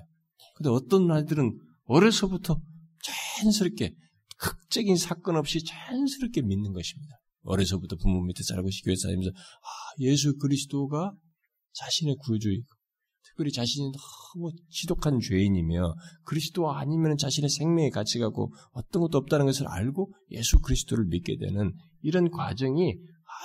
근데 0.55 0.69
어떤 0.69 1.09
아이들은 1.11 1.59
어려서부터 1.85 2.61
자연스럽게 3.03 3.95
극적인 4.37 4.95
사건 4.97 5.35
없이 5.35 5.63
자연스럽게 5.63 6.41
믿는 6.41 6.73
것입니다. 6.73 7.15
어려서부터 7.43 7.95
부모 7.97 8.21
밑에 8.21 8.43
자라고 8.43 8.69
교회 8.83 8.95
다니면서 8.95 9.29
아, 9.31 9.69
예수 9.99 10.37
그리스도가 10.37 11.13
자신의 11.73 12.15
구주이고 12.19 12.65
특별히 13.25 13.51
자신이 13.51 13.91
너무 13.91 14.51
지독한 14.69 15.19
죄인이며 15.19 15.95
그리스도 16.23 16.71
아니면 16.71 17.17
자신의 17.17 17.49
생명의 17.49 17.89
가치가 17.89 18.29
고 18.29 18.53
어떤 18.73 19.01
것도 19.01 19.17
없다는 19.17 19.45
것을 19.45 19.67
알고 19.67 20.13
예수 20.31 20.59
그리스도를 20.59 21.05
믿게 21.05 21.37
되는 21.37 21.73
이런 22.01 22.29
과정이 22.29 22.95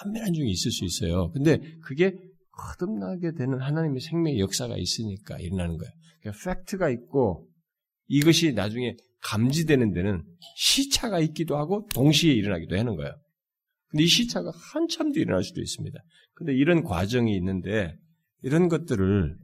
한면한 0.02 0.34
중에 0.34 0.46
있을 0.46 0.70
수 0.70 0.84
있어요. 0.84 1.30
근데 1.32 1.58
그게 1.82 2.14
거듭나게 2.52 3.32
되는 3.32 3.61
하나님의 3.61 4.00
생명의 4.00 4.40
역사가 4.40 4.76
있으니까 4.76 5.38
일어나는 5.38 5.78
거예요. 5.78 5.92
그러니까 6.20 6.54
팩트가 6.54 6.90
있고 6.90 7.48
이것이 8.08 8.52
나중에 8.52 8.96
감지되는 9.22 9.92
데는 9.92 10.24
시차가 10.56 11.20
있기도 11.20 11.56
하고 11.56 11.88
동시에 11.94 12.32
일어나기도 12.32 12.76
하는 12.76 12.96
거예요. 12.96 13.12
근데 13.88 14.05
이 14.05 14.07
시차가 14.07 14.51
한참 14.72 15.12
뒤에 15.12 15.22
일어날 15.22 15.42
수도 15.42 15.61
있습니다. 15.61 15.98
근데 16.35 16.55
이런 16.55 16.83
과정이 16.83 17.35
있는데 17.37 17.96
이런 18.42 18.68
것들을 18.68 19.37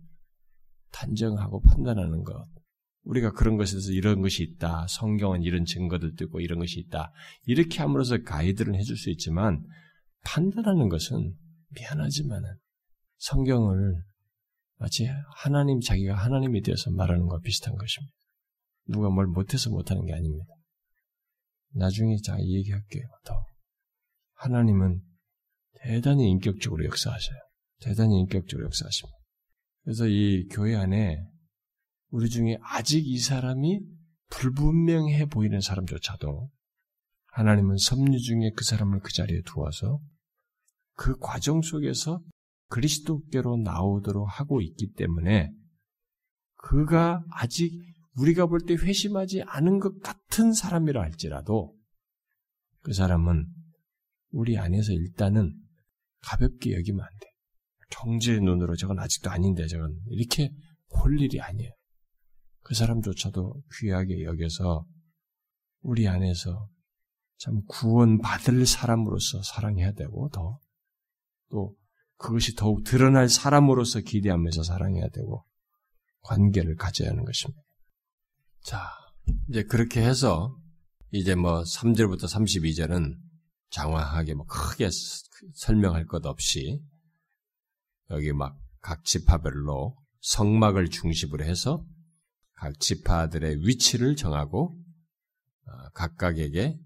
단정하고 0.92 1.60
판단하는 1.62 2.22
것. 2.22 2.46
우리가 3.04 3.32
그런 3.32 3.56
것에서 3.56 3.92
이런 3.92 4.22
것이 4.22 4.42
있다. 4.42 4.86
성경은 4.88 5.42
이런 5.42 5.64
증거들 5.64 6.14
듣고 6.14 6.40
이런 6.40 6.58
것이 6.58 6.80
있다. 6.80 7.12
이렇게 7.44 7.80
함으로써 7.80 8.22
가이드를 8.22 8.76
해줄 8.76 8.96
수 8.96 9.10
있지만 9.10 9.62
판단하는 10.24 10.88
것은 10.88 11.34
미안하지만은 11.70 12.48
성경을 13.18 14.02
마치 14.78 15.06
하나님 15.36 15.80
자기가 15.80 16.14
하나님에 16.14 16.60
대해서 16.60 16.90
말하는 16.90 17.26
것과 17.26 17.40
비슷한 17.40 17.74
것입니다. 17.74 18.14
누가 18.86 19.10
뭘 19.10 19.26
못해서 19.26 19.70
못하는 19.70 20.04
게 20.04 20.12
아닙니다. 20.12 20.54
나중에 21.74 22.16
자 22.22 22.38
얘기할게요. 22.40 23.04
더 23.24 23.46
하나님은 24.44 25.00
대단히 25.80 26.28
인격적으로 26.30 26.84
역사하셔요. 26.84 27.38
대단히 27.80 28.18
인격적으로 28.20 28.66
역사하십니다. 28.66 29.16
그래서 29.82 30.06
이 30.06 30.46
교회 30.50 30.74
안에 30.76 31.26
우리 32.10 32.28
중에 32.28 32.58
아직 32.62 33.06
이 33.06 33.18
사람이 33.18 33.80
불분명해 34.30 35.26
보이는 35.26 35.60
사람조차도 35.60 36.50
하나님은 37.32 37.76
섭리 37.78 38.18
중에 38.20 38.50
그 38.54 38.64
사람을 38.64 39.00
그 39.00 39.12
자리에 39.12 39.40
두어서 39.46 39.98
그 40.94 41.16
과정 41.18 41.62
속에서 41.62 42.20
그리스도께로 42.68 43.56
나오도록 43.56 44.28
하고 44.28 44.60
있기 44.60 44.92
때문에 44.92 45.50
그가 46.56 47.24
아직 47.30 47.72
우리가 48.16 48.46
볼 48.46 48.60
때 48.66 48.74
회심하지 48.74 49.42
않은 49.42 49.80
것 49.80 50.00
같은 50.00 50.52
사람이라 50.52 51.02
할지라도 51.02 51.76
그 52.82 52.92
사람은 52.92 53.46
우리 54.34 54.58
안에서 54.58 54.92
일단은 54.92 55.54
가볍게 56.20 56.74
여기면 56.74 57.00
안 57.04 57.08
돼. 57.20 57.26
경제의 57.90 58.40
눈으로 58.40 58.76
저건 58.76 58.98
아직도 58.98 59.30
아닌데 59.30 59.66
저건 59.66 59.98
이렇게 60.08 60.50
볼 60.90 61.20
일이 61.20 61.40
아니에요. 61.40 61.70
그 62.62 62.74
사람조차도 62.74 63.62
귀하게 63.78 64.22
여겨서 64.24 64.86
우리 65.82 66.08
안에서 66.08 66.68
참 67.38 67.62
구원받을 67.66 68.66
사람으로서 68.66 69.42
사랑해야 69.42 69.92
되고 69.92 70.28
더 70.30 70.64
또 71.54 71.76
그것이 72.16 72.56
더욱 72.56 72.82
드러날 72.82 73.28
사람으로서 73.28 74.00
기대하면서 74.00 74.64
사랑해야 74.64 75.08
되고 75.10 75.44
관계를 76.22 76.74
가져야 76.74 77.10
하는 77.10 77.24
것입니다. 77.24 77.62
자, 78.62 78.90
이제 79.48 79.62
그렇게 79.62 80.02
해서 80.02 80.56
이제 81.12 81.36
뭐 81.36 81.62
3절부터 81.62 82.24
32절은 82.24 83.14
장황하게 83.74 84.34
뭐 84.34 84.46
크게 84.46 84.88
설명할 85.54 86.06
것 86.06 86.24
없이 86.26 86.80
여기 88.10 88.32
막 88.32 88.64
각 88.84 89.02
지파별로 89.02 89.96
성막을 90.20 90.90
중심으로 90.90 91.42
해서 91.42 91.82
각 92.52 92.78
지파들의 92.78 93.66
위치를 93.66 94.14
정하고 94.14 94.78
어, 95.66 95.88
각각에게 95.94 96.78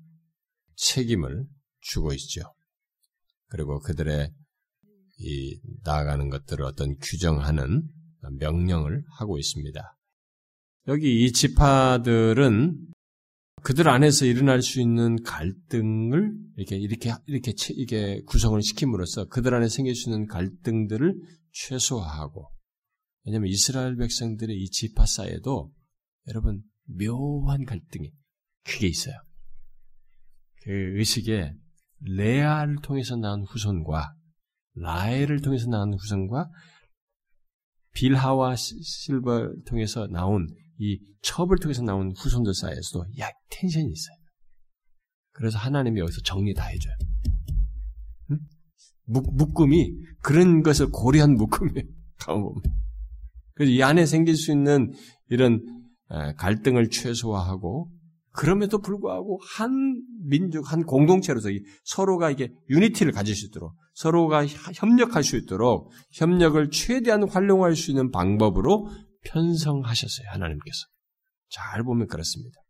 책임을 0.77 1.45
주고 1.81 2.13
있죠. 2.13 2.55
그리고 3.49 3.81
그들의 3.81 4.33
이 5.19 5.61
나아가는 5.83 6.31
것들을 6.31 6.65
어떤 6.65 6.97
규정하는 6.99 7.89
명령을 8.39 9.03
하고 9.19 9.37
있습니다. 9.37 9.99
여기 10.87 11.25
이 11.25 11.33
지파들은 11.33 12.79
그들 13.63 13.89
안에서 13.89 14.25
일어날 14.25 14.63
수 14.63 14.81
있는 14.81 15.23
갈등을 15.23 16.33
이렇게 16.57 16.77
이렇게 16.77 17.13
이렇게 17.27 17.53
이게 17.71 18.23
구성을 18.27 18.61
시킴으로써 18.61 19.27
그들 19.27 19.55
안에 19.55 19.69
생길 19.69 19.95
수 19.95 20.11
있는 20.11 20.27
갈등들을 20.27 21.15
최소화하고 21.53 22.51
왜냐하면 23.25 23.49
이스라엘 23.49 23.97
백성들의 23.97 24.57
이 24.57 24.71
지파 24.71 25.07
사이에도 25.07 25.73
여러분 26.29 26.63
묘한 26.85 27.65
갈등이 27.65 28.11
크게 28.65 28.87
있어요. 28.87 29.15
그 30.63 30.71
의식에 30.99 31.53
레아를 32.01 32.77
통해서 32.83 33.17
나온 33.17 33.45
후손과 33.45 34.15
라엘을 34.75 35.41
통해서 35.41 35.69
나온 35.69 35.95
후손과 35.95 36.51
빌하와 37.99 38.55
실버를 38.57 39.65
통해서 39.67 40.07
나온 40.07 40.47
이 40.79 41.01
첩을 41.23 41.59
통해서 41.59 41.83
나온 41.83 42.13
후손들 42.17 42.55
사이에서도 42.55 43.07
약 43.19 43.35
텐션이 43.51 43.91
있어요. 43.91 44.17
그래서 45.33 45.59
하나님이 45.59 46.01
여기서 46.01 46.21
정리 46.23 46.55
다 46.55 46.67
해줘요. 46.67 46.95
응? 48.31 48.39
묶음이 49.07 49.91
그런 50.23 50.63
것을 50.63 50.91
고려한 50.93 51.35
묶음이에요. 51.35 51.85
그래서 53.55 53.73
이 53.73 53.83
안에 53.83 54.07
생길 54.07 54.37
수 54.37 54.53
있는 54.53 54.93
이런 55.29 55.61
갈등을 56.37 56.91
최소화하고 56.91 57.91
그럼에도 58.33 58.81
불구하고 58.81 59.41
한 59.57 60.03
민족, 60.25 60.73
한 60.73 60.85
공동체로서 60.85 61.49
서로가 61.85 62.31
이게 62.31 62.53
유니티를 62.71 63.13
가질 63.13 63.35
수 63.35 63.47
있도록 63.47 63.75
서로가 63.95 64.47
협력할 64.47 65.25
수 65.25 65.37
있도록 65.37 65.91
협력을 66.13 66.71
최대한 66.71 67.29
활용할 67.29 67.75
수 67.75 67.91
있는 67.91 68.11
방법으로 68.11 68.89
편성하셨어요. 69.25 70.29
하나님께서. 70.31 70.87
잘 71.51 71.83
보면 71.83 72.07
그렇습니다. 72.07 72.61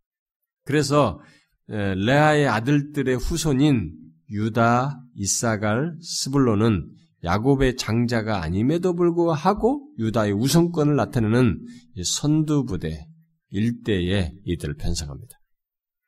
그래서 0.65 1.21
레아의 1.67 2.49
아들들의 2.49 3.17
후손인 3.17 3.95
유다, 4.31 5.03
이사갈, 5.15 5.97
스불론은 6.01 6.95
야곱의 7.25 7.77
장자가 7.77 8.43
아님에도 8.43 8.95
불구하고 8.95 9.93
유다의 9.99 10.33
우선권을 10.33 10.97
나타내는 10.97 11.59
선두 12.05 12.65
부대 12.65 13.07
일대에 13.51 14.33
이들을 14.45 14.77
편성합니다. 14.77 15.38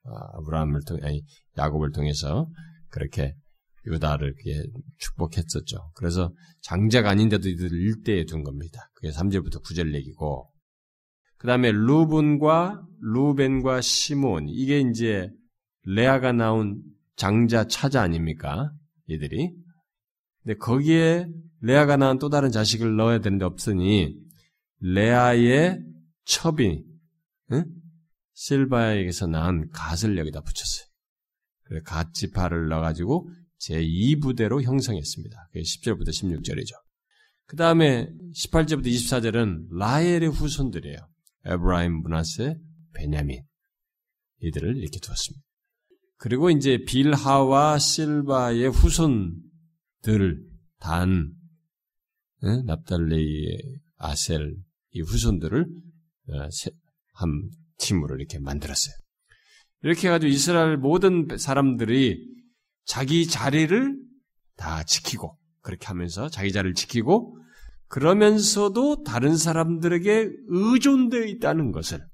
아, 0.04 0.38
아브라함을 0.38 0.80
통해, 0.86 1.00
아니, 1.04 1.22
야곱을 1.58 1.92
통해서 1.92 2.48
그렇게 2.88 3.34
유다를 3.86 4.34
축복했었죠. 4.98 5.92
그래서 5.94 6.32
장자가 6.62 7.10
아닌데도 7.10 7.48
이들을 7.48 7.72
일대에 7.72 8.24
둔 8.24 8.42
겁니다. 8.42 8.90
그게 8.94 9.10
3절부터 9.10 9.62
9절 9.64 9.94
얘기고, 9.94 10.50
그 11.38 11.46
다음에 11.46 11.72
루분과 11.72 12.82
루벤과 13.00 13.80
시몬, 13.80 14.48
이게 14.48 14.80
이제 14.80 15.30
레아가 15.84 16.32
나온 16.32 16.82
장자 17.16 17.68
차자 17.68 18.02
아닙니까? 18.02 18.70
이들이. 19.06 19.50
근데 20.42 20.56
거기에 20.58 21.26
레아가 21.60 21.96
낳은 21.96 22.18
또 22.18 22.28
다른 22.28 22.50
자식을 22.50 22.96
넣어야 22.96 23.20
되는데 23.20 23.44
없으니 23.44 24.14
레아의 24.80 25.80
첩이 26.24 26.82
응? 27.52 27.64
실바에게서 28.40 29.26
낳은 29.26 29.68
갓을 29.70 30.16
여기다 30.16 30.40
붙였어요. 30.40 30.86
그래 31.64 31.80
갓지파를 31.84 32.68
넣어가지고 32.68 33.30
제2부대로 33.58 34.62
형성했습니다. 34.62 35.48
그게 35.48 35.60
10절부터 35.60 36.08
16절이죠. 36.08 36.72
그 37.44 37.56
다음에 37.56 38.10
18절부터 38.34 38.86
24절은 38.86 39.76
라헬의 39.76 40.30
후손들이에요. 40.30 40.96
에브라임, 41.44 42.00
문하세, 42.00 42.56
베냐민 42.94 43.42
이들을 44.40 44.74
이렇게 44.74 44.98
두었습니다. 45.00 45.44
그리고 46.16 46.48
이제 46.48 46.78
빌하와 46.86 47.78
실바의 47.78 48.70
후손들 48.70 50.46
단, 50.78 51.34
납달레이의 52.40 53.80
아셀 53.98 54.56
이 54.92 55.02
후손들을 55.02 55.66
어, 56.30 56.48
한 57.12 57.50
팀으로 57.80 58.16
이렇게 58.16 58.38
만들었어요. 58.38 58.94
이렇게 59.82 60.08
해가지고 60.08 60.30
이스라엘 60.30 60.76
모든 60.76 61.26
사람들이 61.36 62.28
자기 62.84 63.26
자리를 63.26 63.96
다 64.56 64.82
지키고 64.84 65.36
그렇게 65.62 65.86
하면서 65.86 66.28
자기 66.28 66.52
자리를 66.52 66.74
지키고 66.74 67.36
그러면서도 67.88 69.02
다른 69.02 69.36
사람들에게 69.36 70.30
의존되어 70.46 71.24
있다는 71.24 71.72
것을 71.72 72.06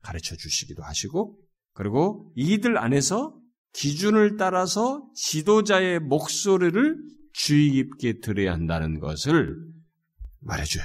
가르쳐 0.00 0.36
주시기도 0.36 0.82
하시고 0.82 1.38
그리고 1.72 2.32
이들 2.36 2.78
안에서 2.78 3.36
기준을 3.74 4.36
따라서 4.36 5.06
지도자의 5.14 6.00
목소리를 6.00 6.96
주의 7.32 7.70
깊게 7.72 8.20
들어야 8.20 8.52
한다는 8.52 9.00
것을 9.00 9.56
말해줘요. 10.40 10.84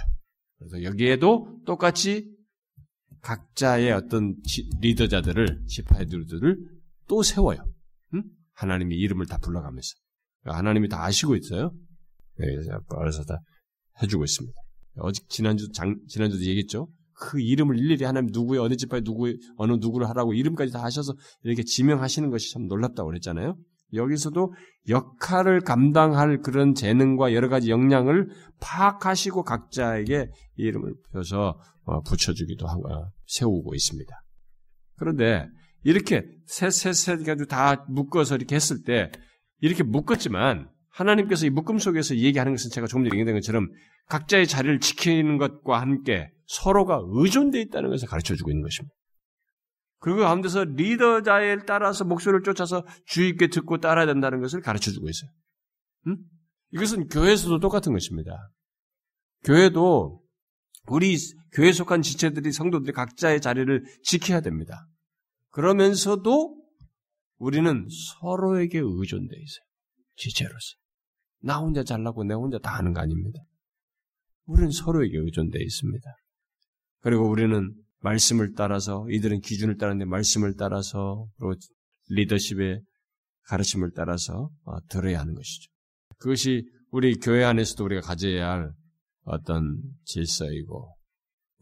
그래서 0.57 0.84
여기에도 0.84 1.60
똑같이 1.66 2.36
각자의 3.22 3.91
어떤 3.91 4.36
리더자들을, 4.82 5.65
지파이들을 5.67 6.57
또 7.07 7.24
세워요. 7.24 7.59
응? 8.13 8.24
하나님의 8.53 8.97
이름을 8.97 9.26
다 9.26 9.38
불러가면서. 9.38 9.95
하나님이 10.45 10.89
다 10.89 11.03
아시고 11.03 11.36
있어요. 11.36 11.74
네, 12.38 12.45
그래서 12.88 13.24
다 13.24 13.39
해주고 14.01 14.24
있습니다. 14.24 14.57
어제 14.97 15.22
지난주 15.28 15.70
장, 15.72 15.95
지난주도 16.07 16.43
얘기했죠. 16.45 16.88
그 17.20 17.39
이름을 17.41 17.78
일일이 17.78 18.05
하나님 18.05 18.30
누구의 18.32 18.61
어느 18.61 18.76
집파에 18.76 19.01
누구 19.01 19.32
어느 19.57 19.74
누구를 19.74 20.07
하라고 20.09 20.34
이름까지 20.34 20.72
다 20.72 20.84
하셔서 20.84 21.13
이렇게 21.43 21.63
지명하시는 21.63 22.30
것이 22.30 22.53
참 22.53 22.67
놀랍다고 22.67 23.09
그랬잖아요. 23.09 23.57
여기서도 23.93 24.53
역할을 24.88 25.61
감당할 25.61 26.41
그런 26.41 26.76
재능과 26.76 27.34
여러 27.34 27.49
가지 27.49 27.72
역량을 27.72 28.30
파악하시고 28.61 29.43
각자에게 29.43 30.30
이름을 30.55 30.93
펴서 31.11 31.49
어, 31.49 31.78
붙여주기도 32.02 32.68
하고 32.68 32.92
어, 32.92 33.12
세우고 33.28 33.76
있습니다. 33.76 34.12
그런데 34.98 35.48
이렇게 35.84 36.26
셋셋셋 36.48 37.26
가지고 37.26 37.46
다 37.46 37.86
묶어서 37.90 38.36
이렇게 38.36 38.56
했을 38.56 38.84
때 38.84 39.12
이렇게 39.62 39.84
묶었지만 39.84 40.70
하나님께서 40.90 41.46
이 41.46 41.50
묶음 41.50 41.78
속에서 41.78 42.16
얘기하는 42.16 42.54
것은 42.54 42.72
제가 42.72 42.88
조금 42.88 43.06
얘기한 43.06 43.34
것처럼 43.34 43.70
각자의 44.08 44.48
자리를 44.48 44.80
지키는 44.80 45.38
것과 45.38 45.80
함께 45.80 46.32
서로가 46.48 47.02
의존되어 47.06 47.62
있다는 47.62 47.90
것을 47.90 48.08
가르쳐 48.08 48.36
주고 48.36 48.52
있는 48.52 48.64
것입니다. 48.64 48.94
그리고 50.00 50.22
가운데서 50.22 50.64
리더자에 50.64 51.58
따라서 51.68 52.06
목소리를 52.06 52.44
쫓아서 52.44 52.86
주의 53.06 53.30
있게 53.30 53.48
듣고 53.48 53.80
따라야 53.80 54.06
된다는 54.06 54.40
것을 54.42 54.62
가르쳐 54.62 54.92
주고 54.92 55.10
있어요. 55.10 55.30
음? 56.08 56.18
이것은 56.72 57.08
교회에서도 57.08 57.60
똑같은 57.60 57.94
것입니다. 57.94 58.52
교회도 59.44 60.22
우리 60.90 61.18
교회 61.54 61.72
속한 61.72 62.02
지체들이 62.02 62.52
성도들이 62.52 62.94
각자의 62.94 63.42
자리를 63.42 63.84
지켜야 64.04 64.42
됩니다. 64.42 64.88
그러면서도 65.52 66.60
우리는 67.38 67.88
서로에게 68.20 68.80
의존되어 68.80 69.40
있어요. 69.40 69.66
지체로서. 70.16 70.76
나 71.42 71.58
혼자 71.58 71.84
잘나고 71.84 72.24
내 72.26 72.34
혼자 72.34 72.60
다 72.60 72.78
하는 72.78 72.94
거 72.94 73.02
아닙니다. 73.02 73.40
우리는 74.46 74.72
서로에게 74.72 75.18
의존되어 75.18 75.62
있습니다. 75.62 76.10
그리고 77.02 77.30
우리는 77.30 77.74
말씀을 78.02 78.54
따라서 78.56 79.06
이들은 79.10 79.42
기준을 79.42 79.78
따르는데 79.78 80.06
말씀을 80.06 80.56
따라서 80.58 81.28
리더십의 82.10 82.82
가르침을 83.44 83.92
따라서 83.96 84.50
어, 84.64 84.80
들어야 84.90 85.20
하는 85.20 85.34
것이죠. 85.34 85.72
그것이 86.18 86.70
우리 86.92 87.16
교회 87.16 87.44
안에서도 87.44 87.84
우리가 87.84 88.02
가져야 88.02 88.50
할 88.50 88.72
어떤 89.30 89.82
질서이고 90.05 90.95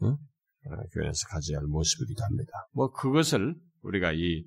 어? 0.00 0.06
어 0.06 0.16
교회 0.92 1.04
안에서 1.04 1.26
가져야 1.30 1.58
할 1.58 1.66
모습이기도 1.66 2.24
합니다. 2.24 2.52
뭐 2.72 2.90
그것을 2.90 3.54
우리가 3.82 4.12
이 4.12 4.44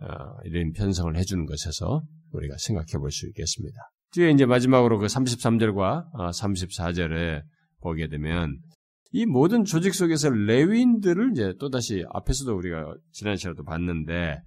어, 0.00 0.06
이런 0.44 0.72
편성을 0.72 1.16
해주는 1.16 1.46
것에서 1.46 2.02
우리가 2.32 2.56
생각해 2.58 2.98
볼 2.98 3.10
수 3.10 3.26
있겠습니다. 3.28 3.78
뒤에 4.12 4.30
이제 4.30 4.46
마지막으로 4.46 4.98
그 4.98 5.06
33절과 5.06 6.12
34절에 6.12 7.42
보게 7.80 8.08
되면 8.08 8.58
이 9.12 9.26
모든 9.26 9.64
조직 9.64 9.94
속에서 9.94 10.30
레윈들을 10.30 11.32
이제 11.32 11.54
또다시 11.58 12.04
앞에서도 12.12 12.54
우리가 12.56 12.94
지난 13.12 13.36
시간에도 13.36 13.64
봤는데 13.64 14.38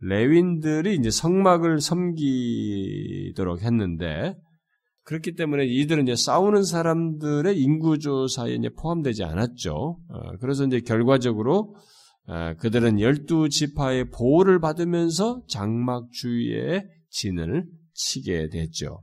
레윈들이 0.00 0.94
이제 0.96 1.10
성막을 1.10 1.80
섬기도록 1.80 3.62
했는데 3.62 4.36
그렇기 5.08 5.36
때문에 5.36 5.64
이들은 5.64 6.02
이제 6.02 6.14
싸우는 6.14 6.64
사람들의 6.64 7.58
인구조사에 7.58 8.52
이제 8.52 8.68
포함되지 8.68 9.24
않았죠. 9.24 9.72
어, 9.74 10.36
그래서 10.38 10.66
이제 10.66 10.80
결과적으로 10.80 11.74
어, 12.26 12.52
그들은 12.58 13.00
열두 13.00 13.48
지파의 13.48 14.10
보호를 14.10 14.60
받으면서 14.60 15.42
장막 15.48 16.12
주위에 16.12 16.84
진을 17.08 17.64
치게 17.94 18.50
됐죠. 18.50 19.02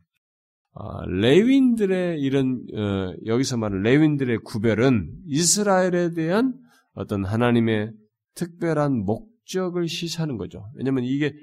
어, 0.73 1.05
레윈들의 1.07 2.21
이런 2.21 2.61
어, 2.75 3.15
여기서 3.25 3.57
말하는 3.57 3.81
레윈들의 3.81 4.37
구별은 4.45 5.11
이스라엘에 5.25 6.11
대한 6.13 6.53
어떤 6.93 7.25
하나님의 7.25 7.91
특별한 8.35 9.05
목적을 9.05 9.87
시사하는 9.87 10.37
거죠. 10.37 10.69
왜냐하면 10.75 11.03
이게 11.03 11.33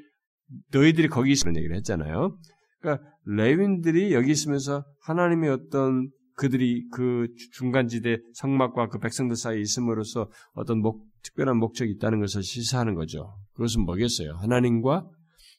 너희들이 0.70 1.08
거기 1.08 1.32
있으면 1.32 1.56
얘기를 1.56 1.74
했잖아요. 1.74 2.38
그러니까 2.80 3.11
레윈들이 3.24 4.12
여기 4.14 4.32
있으면서 4.32 4.84
하나님의 5.00 5.50
어떤 5.50 6.10
그들이 6.34 6.88
그 6.92 7.28
중간지대 7.52 8.18
성막과 8.34 8.88
그 8.88 8.98
백성들 8.98 9.36
사이에 9.36 9.60
있음으로써 9.60 10.30
어떤 10.54 10.80
목, 10.80 11.06
특별한 11.22 11.56
목적이 11.58 11.92
있다는 11.92 12.20
것을 12.20 12.42
시사하는 12.42 12.94
거죠. 12.94 13.36
그것은 13.52 13.82
뭐겠어요? 13.82 14.34
하나님과 14.36 15.08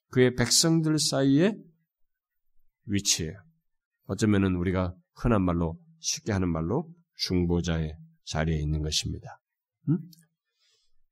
그의 0.09 0.36
백성들 0.36 0.99
사이에 0.99 1.55
위치예요. 2.86 3.34
어쩌면은 4.05 4.55
우리가 4.55 4.93
흔한 5.16 5.43
말로 5.43 5.78
쉽게 5.99 6.32
하는 6.32 6.49
말로 6.49 6.89
중보자의 7.16 7.95
자리에 8.26 8.59
있는 8.59 8.82
것입니다. 8.82 9.39
음? 9.89 9.99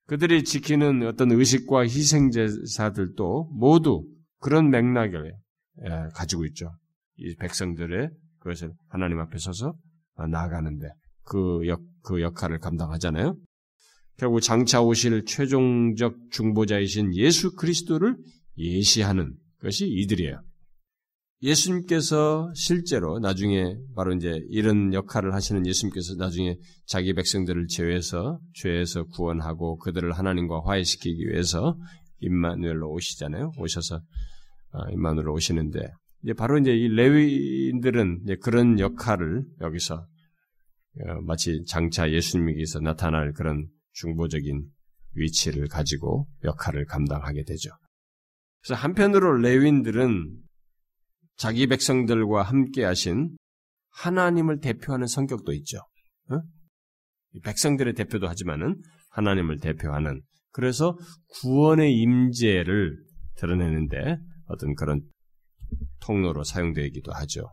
그들이 0.07 0.43
지키는 0.43 1.07
어떤 1.07 1.31
의식과 1.31 1.83
희생제사들도 1.83 3.51
모두 3.53 4.05
그런 4.39 4.71
예, 4.73 5.31
가지고 6.13 6.45
있죠. 6.45 6.71
이 7.17 7.35
백성들의 7.35 8.09
그것을 8.39 8.73
하나님 8.89 9.19
앞에 9.19 9.37
서서 9.37 9.73
나아가는데 10.29 10.87
그, 11.23 11.67
역, 11.67 11.81
그 12.03 12.21
역할을 12.21 12.59
감당하잖아요. 12.59 13.35
결국 14.17 14.41
장차 14.41 14.81
오실 14.81 15.25
최종적 15.25 16.15
중보자이신 16.31 17.15
예수 17.15 17.55
그리스도를 17.55 18.17
예시하는 18.57 19.35
것이 19.59 19.87
이들이에요. 19.87 20.41
예수님께서 21.43 22.51
실제로 22.53 23.17
나중에 23.19 23.75
바로 23.95 24.13
이제 24.13 24.39
이런 24.49 24.93
역할을 24.93 25.33
하시는 25.33 25.65
예수님께서 25.65 26.15
나중에 26.15 26.55
자기 26.85 27.13
백성들을 27.13 27.65
제외해서 27.67 28.39
죄에서 28.53 29.05
구원하고 29.05 29.77
그들을 29.77 30.11
하나님과 30.11 30.61
화해시키기 30.65 31.29
위해서 31.29 31.75
임마누엘로 32.19 32.91
오시잖아요. 32.91 33.53
오셔서 33.57 33.95
아, 33.95 34.01
임마누엘로 34.91 35.33
오시는데 35.33 35.79
이제 36.23 36.33
바로 36.33 36.57
이제 36.57 36.71
이 36.71 36.87
레위인들은 36.87 38.21
이제 38.23 38.35
그런 38.41 38.79
역할을 38.79 39.43
여기서 39.61 39.95
어, 39.95 41.21
마치 41.21 41.63
장차 41.65 42.11
예수님에게서 42.11 42.79
나타날 42.79 43.33
그런 43.33 43.67
중보적인 43.93 44.65
위치를 45.13 45.67
가지고 45.67 46.27
역할을 46.43 46.85
감당하게 46.85 47.43
되죠. 47.43 47.71
그래서 48.61 48.75
한편으로 48.81 49.37
레윈들은 49.37 50.37
자기 51.37 51.67
백성들과 51.67 52.43
함께 52.43 52.83
하신 52.83 53.35
하나님을 53.89 54.59
대표하는 54.59 55.07
성격도 55.07 55.53
있죠. 55.53 55.77
어? 56.29 56.41
백성들의 57.43 57.93
대표도 57.93 58.27
하지만은 58.27 58.81
하나님을 59.09 59.59
대표하는 59.59 60.21
그래서 60.51 60.97
구원의 61.41 61.93
임재를 61.93 62.97
드러내는데 63.35 64.17
어떤 64.51 64.75
그런 64.75 65.01
통로로 66.01 66.43
사용되기도 66.43 67.11
하죠. 67.11 67.49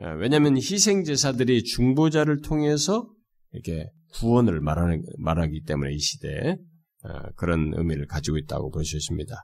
예, 0.00 0.06
왜냐하면 0.18 0.56
희생 0.56 1.04
제사들이 1.04 1.64
중보자를 1.64 2.40
통해서 2.40 3.08
이렇게 3.52 3.88
구원을 4.14 4.60
말하는, 4.60 5.02
말하기 5.18 5.62
때문에 5.64 5.92
이 5.92 5.98
시대에 5.98 6.56
어, 7.04 7.30
그런 7.36 7.72
의미를 7.76 8.06
가지고 8.06 8.38
있다고 8.38 8.70
볼 8.70 8.84
수 8.84 8.96
있습니다. 8.96 9.34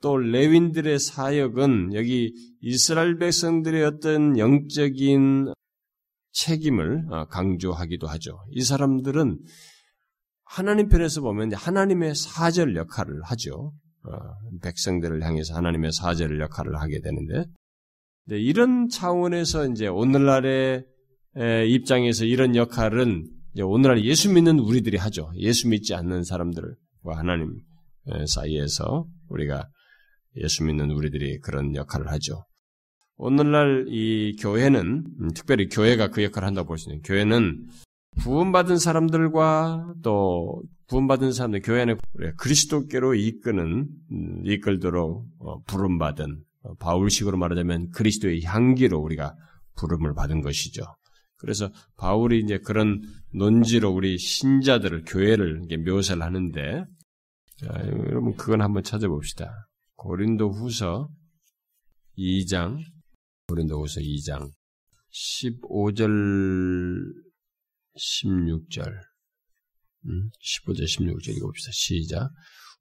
또 0.00 0.16
레윈들의 0.16 0.98
사역은 0.98 1.94
여기 1.94 2.32
이스라엘 2.60 3.18
백성들의 3.18 3.84
어떤 3.84 4.38
영적인 4.38 5.52
책임을 6.32 7.06
어, 7.12 7.26
강조하기도 7.26 8.06
하죠. 8.08 8.38
이 8.50 8.62
사람들은 8.62 9.38
하나님 10.44 10.88
편에서 10.88 11.20
보면 11.20 11.52
하나님의 11.54 12.14
사절 12.14 12.76
역할을 12.76 13.22
하죠. 13.22 13.72
어, 14.04 14.58
백성들을 14.62 15.22
향해서 15.22 15.54
하나님의 15.54 15.92
사절 15.92 16.40
역할을 16.40 16.76
하게 16.76 17.00
되는데, 17.00 17.44
이런 18.28 18.88
차원에서 18.88 19.68
이제 19.68 19.86
오늘날의 19.88 20.84
입장에서 21.68 22.24
이런 22.24 22.54
역할은 22.56 23.28
오늘날 23.62 24.04
예수 24.04 24.32
믿는 24.32 24.58
우리들이 24.58 24.96
하죠. 24.96 25.32
예수 25.36 25.68
믿지 25.68 25.94
않는 25.94 26.24
사람들과 26.24 27.16
하나님 27.16 27.58
사이에서 28.26 29.06
우리가 29.28 29.68
예수 30.36 30.64
믿는 30.64 30.90
우리들이 30.90 31.38
그런 31.40 31.74
역할을 31.74 32.08
하죠. 32.12 32.44
오늘날 33.16 33.86
이 33.88 34.36
교회는 34.40 35.04
음, 35.20 35.30
특별히 35.34 35.68
교회가 35.68 36.08
그 36.08 36.22
역할을 36.24 36.46
한다고 36.46 36.68
볼 36.68 36.78
수 36.78 36.90
있는 36.90 37.02
교회는 37.02 37.66
구원받은 38.20 38.78
사람들과 38.78 39.94
또 40.02 40.62
구원받은 40.88 41.32
사람들 41.32 41.62
교회 41.62 41.82
안에 41.82 41.96
그리스도께로 42.36 43.14
이끄는 43.14 43.88
음, 44.12 44.42
이끌도록 44.44 45.26
어, 45.38 45.62
부름받은 45.62 46.44
어, 46.62 46.74
바울식으로 46.74 47.38
말하자면 47.38 47.90
그리스도의 47.90 48.44
향기로 48.44 48.98
우리가 48.98 49.34
부름을 49.76 50.14
받은 50.14 50.42
것이죠. 50.42 50.82
그래서 51.38 51.70
바울이 51.96 52.40
이제 52.40 52.58
그런 52.58 53.00
논지로 53.34 53.90
우리 53.90 54.18
신자들을 54.18 55.04
교회를 55.06 55.66
묘사를 55.84 56.22
하는데 56.22 56.84
자, 57.56 57.66
여러분 57.86 58.36
그건 58.36 58.60
한번 58.60 58.82
찾아봅시다. 58.82 59.50
고린도 59.96 60.50
후서 60.50 61.08
2장, 62.18 62.78
고린도 63.48 63.80
후서 63.80 64.00
2장, 64.00 64.50
15절, 65.10 67.31
16절, 67.98 68.92
15절, 70.04 70.84
16절 70.84 71.36
읽어봅시다. 71.36 71.70
시작. 71.72 72.30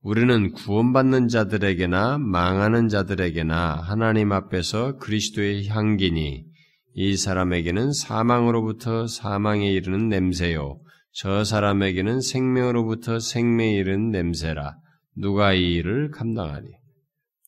우리는 0.02 0.52
구원받는 0.54 1.28
자들에게나 1.28 2.18
망하는 2.18 2.88
자들에게나 2.90 3.76
하나님 3.76 4.32
앞에서 4.32 4.98
그리스도의 4.98 5.68
향기니 5.68 6.46
이 6.94 7.18
사람에게는 7.18 7.94
사망으로부터 7.94 9.08
사망에 9.08 9.72
이르는 9.72 10.10
냄새요. 10.10 10.82
저 11.14 11.44
사람에게는 11.44 12.22
생명으로부터 12.22 13.20
생명에 13.20 13.74
이르는 13.74 14.12
냄새라. 14.12 14.76
누가 15.16 15.54
이 15.54 15.74
일을 15.74 16.10
감당하리? 16.10 16.68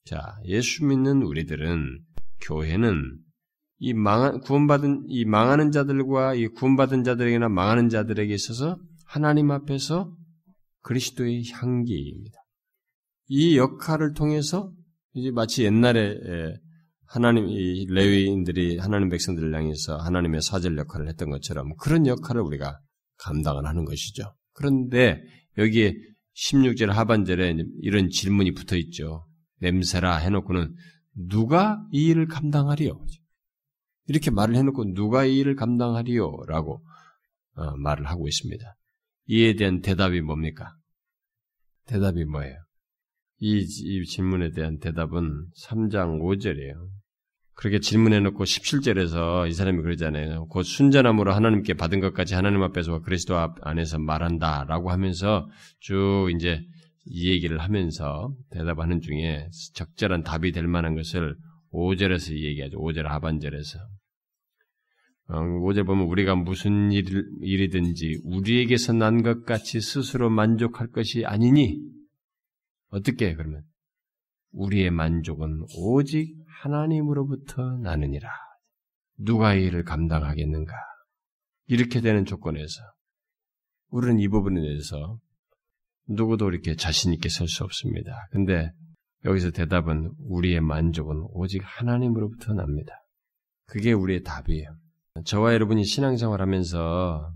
자, 0.05 0.36
예수 0.45 0.86
믿는 0.86 1.24
우리들은 1.24 2.01
교회는 2.41 3.18
이 3.86 3.94
망한 3.94 4.40
구원받은 4.40 5.08
이 5.10 5.26
망하는 5.26 5.70
자들과 5.70 6.36
이 6.36 6.48
구원받은 6.48 7.04
자들에게나 7.04 7.50
망하는 7.50 7.90
자들에게 7.90 8.34
있어서 8.34 8.78
하나님 9.06 9.52
앞에서 9.52 10.16
그리스도의 10.84 11.52
향기입니다. 11.52 12.38
이 13.28 13.58
역할을 13.58 14.14
통해서 14.14 14.72
이제 15.12 15.32
마치 15.32 15.66
옛날에 15.66 16.16
하나님 17.06 17.50
이 17.50 17.86
레위인들이 17.90 18.78
하나님 18.78 19.10
백성들을 19.10 19.54
향해서 19.54 19.98
하나님의 19.98 20.42
사절 20.42 20.78
역할을 20.78 21.10
했던 21.10 21.30
것처럼 21.30 21.76
그런 21.76 22.08
역할을 22.08 22.42
우리가 22.42 22.80
감당을 23.18 23.66
하는 23.66 23.84
것이죠. 23.84 24.34
그런데 24.54 25.22
여기에 25.58 25.94
16절 26.38 26.86
하반절에 26.88 27.58
이런 27.82 28.10
질문이 28.10 28.54
붙어 28.54 28.78
있죠. 28.78 29.28
냄새라 29.60 30.16
해놓고는 30.20 30.74
누가 31.28 31.86
이 31.92 32.06
일을 32.08 32.28
감당하리요? 32.28 33.06
이렇게 34.08 34.32
말을 34.32 34.56
해놓고 34.56 34.93
누가 34.93 35.26
이 35.26 35.38
일을 35.38 35.56
감당하리요? 35.56 36.43
라고 36.47 36.84
어, 37.56 37.76
말을 37.78 38.06
하고 38.08 38.28
있습니다. 38.28 38.76
이에 39.28 39.56
대한 39.56 39.82
대답이 39.82 40.22
뭡니까? 40.22 40.76
대답이 41.86 42.26
뭐예요? 42.26 42.56
이, 43.39 43.60
이 43.60 44.06
질문에 44.06 44.51
대한 44.51 44.80
대답은 44.80 45.47
3장 45.66 46.22
5절이에요. 46.22 46.89
그렇게 47.56 47.80
질문해놓고 47.80 48.43
17절에서 48.43 49.47
이 49.47 49.54
사람이 49.54 49.82
그러잖아요. 49.82 50.47
곧 50.47 50.64
순전함으로 50.64 51.34
하나님께 51.34 51.76
받은 51.76 51.99
것까지 51.99 52.34
하나님 52.34 52.64
앞에서 52.64 53.01
그리스도 53.01 53.38
안에서 53.62 53.99
말한다 53.99 54.66
라고 54.68 54.91
하면서 54.91 55.47
쭉 55.80 56.30
이제 56.36 56.62
이 57.06 57.30
얘기를 57.30 57.60
하면서 57.60 58.34
대답하는 58.49 59.01
중에 59.01 59.49
적절한 59.76 60.24
답이 60.24 60.51
될 60.51 60.68
만한 60.68 60.95
것을 60.95 61.36
5절에서 61.72 62.34
얘기하죠. 62.34 62.78
5절 62.80 63.04
하반절에서. 63.04 63.80
어, 65.30 65.40
5절 65.40 65.86
보면 65.86 66.06
우리가 66.08 66.36
무슨 66.36 66.92
일, 66.92 67.06
일이든지 67.42 68.22
우리에게서 68.26 68.94
난 68.94 69.24
것 69.24 69.46
같이 69.46 69.80
스스로 69.80 70.30
만족할 70.30 70.88
것이 70.90 71.26
아니니 71.26 71.80
어떻게 72.90 73.30
해, 73.30 73.36
그러면 73.36 73.64
우리의 74.52 74.92
만족은 74.92 75.64
오직 75.78 76.36
하나님으로부터 76.48 77.78
나느니라. 77.78 78.30
누가 79.18 79.56
이 79.56 79.64
일을 79.66 79.84
감당하겠는가? 79.84 80.74
이렇게 81.68 82.02
되는 82.02 82.26
조건에서 82.26 82.82
우리는 83.90 84.20
이 84.20 84.28
부분에 84.28 84.60
대해서 84.62 85.20
누구도 86.08 86.50
이렇게 86.50 86.76
자신 86.76 87.14
있게 87.14 87.30
설 87.30 87.48
수 87.48 87.64
없습니다. 87.64 88.28
근데 88.32 88.72
여기서 89.26 89.52
대답은 89.52 90.12
우리의 90.20 90.60
만족은 90.62 91.28
오직 91.32 91.62
하나님으로부터 91.64 92.54
납니다. 92.54 92.94
그게 93.66 93.94
우리의 93.94 94.24
답이에요. 94.24 94.76
저와 95.22 95.53
여러분이 95.53 95.86
신앙생활 95.86 96.41
하면서 96.41 97.32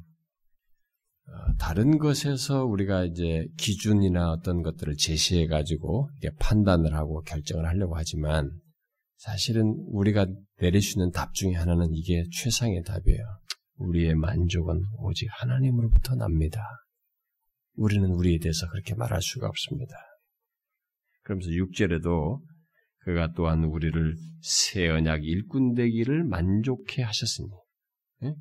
어, 1.27 1.53
다른 1.59 1.99
것에서 1.99 2.65
우리가 2.65 3.05
이제 3.05 3.47
기준이나 3.57 4.31
어떤 4.31 4.63
것들을 4.63 4.95
제시해 4.95 5.45
가지고 5.45 6.09
판단을 6.39 6.95
하고 6.95 7.21
결정을 7.21 7.67
하려고 7.67 7.95
하지만 7.95 8.49
사실은 9.17 9.75
우리가 9.89 10.25
내릴 10.57 10.81
수 10.81 10.97
있는 10.97 11.11
답 11.11 11.35
중에 11.35 11.53
하나는 11.53 11.93
이게 11.93 12.23
최상의 12.31 12.81
답이에요. 12.83 13.23
우리의 13.75 14.15
만족은 14.15 14.81
오직 14.97 15.27
하나님으로부터 15.29 16.15
납니다. 16.15 16.63
우리는 17.75 18.09
우리에 18.09 18.39
대해서 18.39 18.67
그렇게 18.69 18.95
말할 18.95 19.21
수가 19.21 19.47
없습니다. 19.47 19.95
그러면서 21.21 21.49
6절에도 21.51 22.41
그가 23.01 23.33
또한 23.35 23.63
우리를 23.65 24.15
새 24.41 24.87
언약 24.87 25.23
일꾼 25.23 25.75
되기를 25.75 26.23
만족해 26.23 27.03
하셨으니 27.03 27.49
예? 28.23 28.33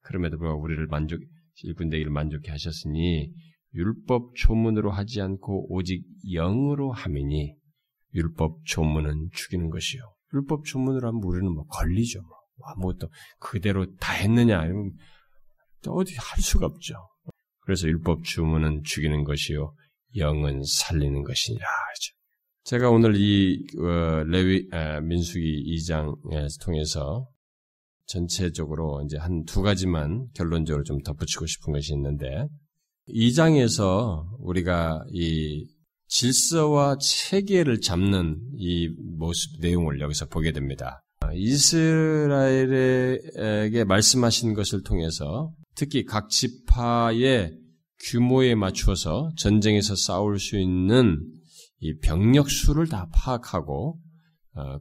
그럼에도 0.00 0.38
불구하고 0.38 0.62
우리를 0.62 0.86
만족 0.86 1.20
일꾼 1.64 1.90
되기를 1.90 2.10
만족해 2.10 2.50
하셨으니 2.50 3.32
율법 3.74 4.34
조문으로 4.36 4.90
하지 4.90 5.20
않고 5.20 5.72
오직 5.72 6.04
영으로 6.32 6.92
함이니 6.92 7.54
율법 8.14 8.64
조문은 8.66 9.30
죽이는 9.32 9.70
것이요. 9.70 10.02
율법 10.34 10.64
조문으로 10.64 11.08
하면 11.08 11.22
우리는 11.24 11.52
뭐 11.52 11.64
걸리죠. 11.66 12.20
뭐 12.20 12.68
아무것도 12.74 13.08
그대로 13.38 13.86
다 13.96 14.12
했느냐 14.12 14.64
이러면 14.64 14.92
어디 15.88 16.14
할 16.16 16.40
수가 16.40 16.66
없죠. 16.66 16.94
그래서 17.60 17.88
율법 17.88 18.24
주문은 18.24 18.82
죽이는 18.84 19.24
것이요 19.24 19.74
영은 20.16 20.62
살리는 20.64 21.22
것이니라 21.22 21.64
하죠. 21.64 22.14
제가 22.64 22.90
오늘 22.90 23.16
이 23.16 23.64
어, 23.78 24.24
레위 24.24 24.68
아, 24.72 25.00
민수기 25.00 25.64
2장을 25.76 26.62
통해서 26.62 27.26
전체적으로 28.12 29.02
이제 29.04 29.16
한 29.16 29.44
두 29.46 29.62
가지만 29.62 30.26
결론적으로 30.34 30.84
좀 30.84 31.00
덧붙이고 31.02 31.46
싶은 31.46 31.72
것이 31.72 31.94
있는데 31.94 32.46
2장에서 33.08 34.24
우리가 34.38 35.04
이 35.12 35.66
질서와 36.08 36.98
체계를 37.00 37.80
잡는 37.80 38.38
이 38.56 38.88
모습 39.18 39.60
내용을 39.60 40.00
여기서 40.00 40.26
보게 40.26 40.52
됩니다. 40.52 41.02
이스라엘에게 41.34 43.14
말씀하신 43.84 44.54
것을 44.54 44.82
통해서 44.82 45.50
특히 45.74 46.04
각 46.04 46.28
지파의 46.28 47.56
규모에 48.10 48.54
맞추어서 48.54 49.30
전쟁에서 49.38 49.96
싸울 49.96 50.38
수 50.38 50.58
있는 50.58 51.18
이 51.80 51.96
병력 51.98 52.50
수를 52.50 52.88
다 52.88 53.08
파악하고 53.14 53.96
어, 53.96 54.11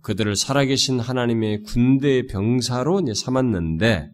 그들을 0.01 0.35
살아계신 0.35 0.99
하나님의 0.99 1.63
군대 1.63 2.25
병사로 2.25 3.01
삼았는데 3.13 4.09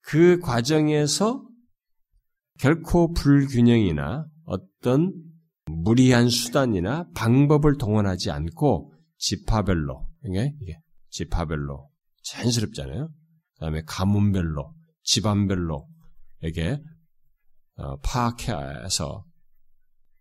그 0.00 0.38
과정에서 0.38 1.44
결코 2.58 3.12
불균형이나 3.12 4.26
어떤 4.44 5.12
무리한 5.66 6.28
수단이나 6.28 7.08
방법을 7.14 7.76
동원하지 7.78 8.30
않고 8.30 8.94
지파별로 9.18 10.06
이게 10.24 10.78
지파별로 11.10 11.90
자연스럽잖아요. 12.22 13.10
그다음에 13.54 13.82
가문별로 13.86 14.72
집안별로 15.02 15.88
이게 16.42 16.80
어, 17.76 17.96
파악해서 17.98 19.24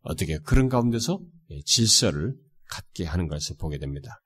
어떻게 0.01 0.39
그런 0.39 0.69
가운데서 0.69 1.19
질서를 1.65 2.35
갖게 2.69 3.05
하는 3.05 3.27
것을 3.27 3.55
보게 3.59 3.77
됩니다. 3.77 4.21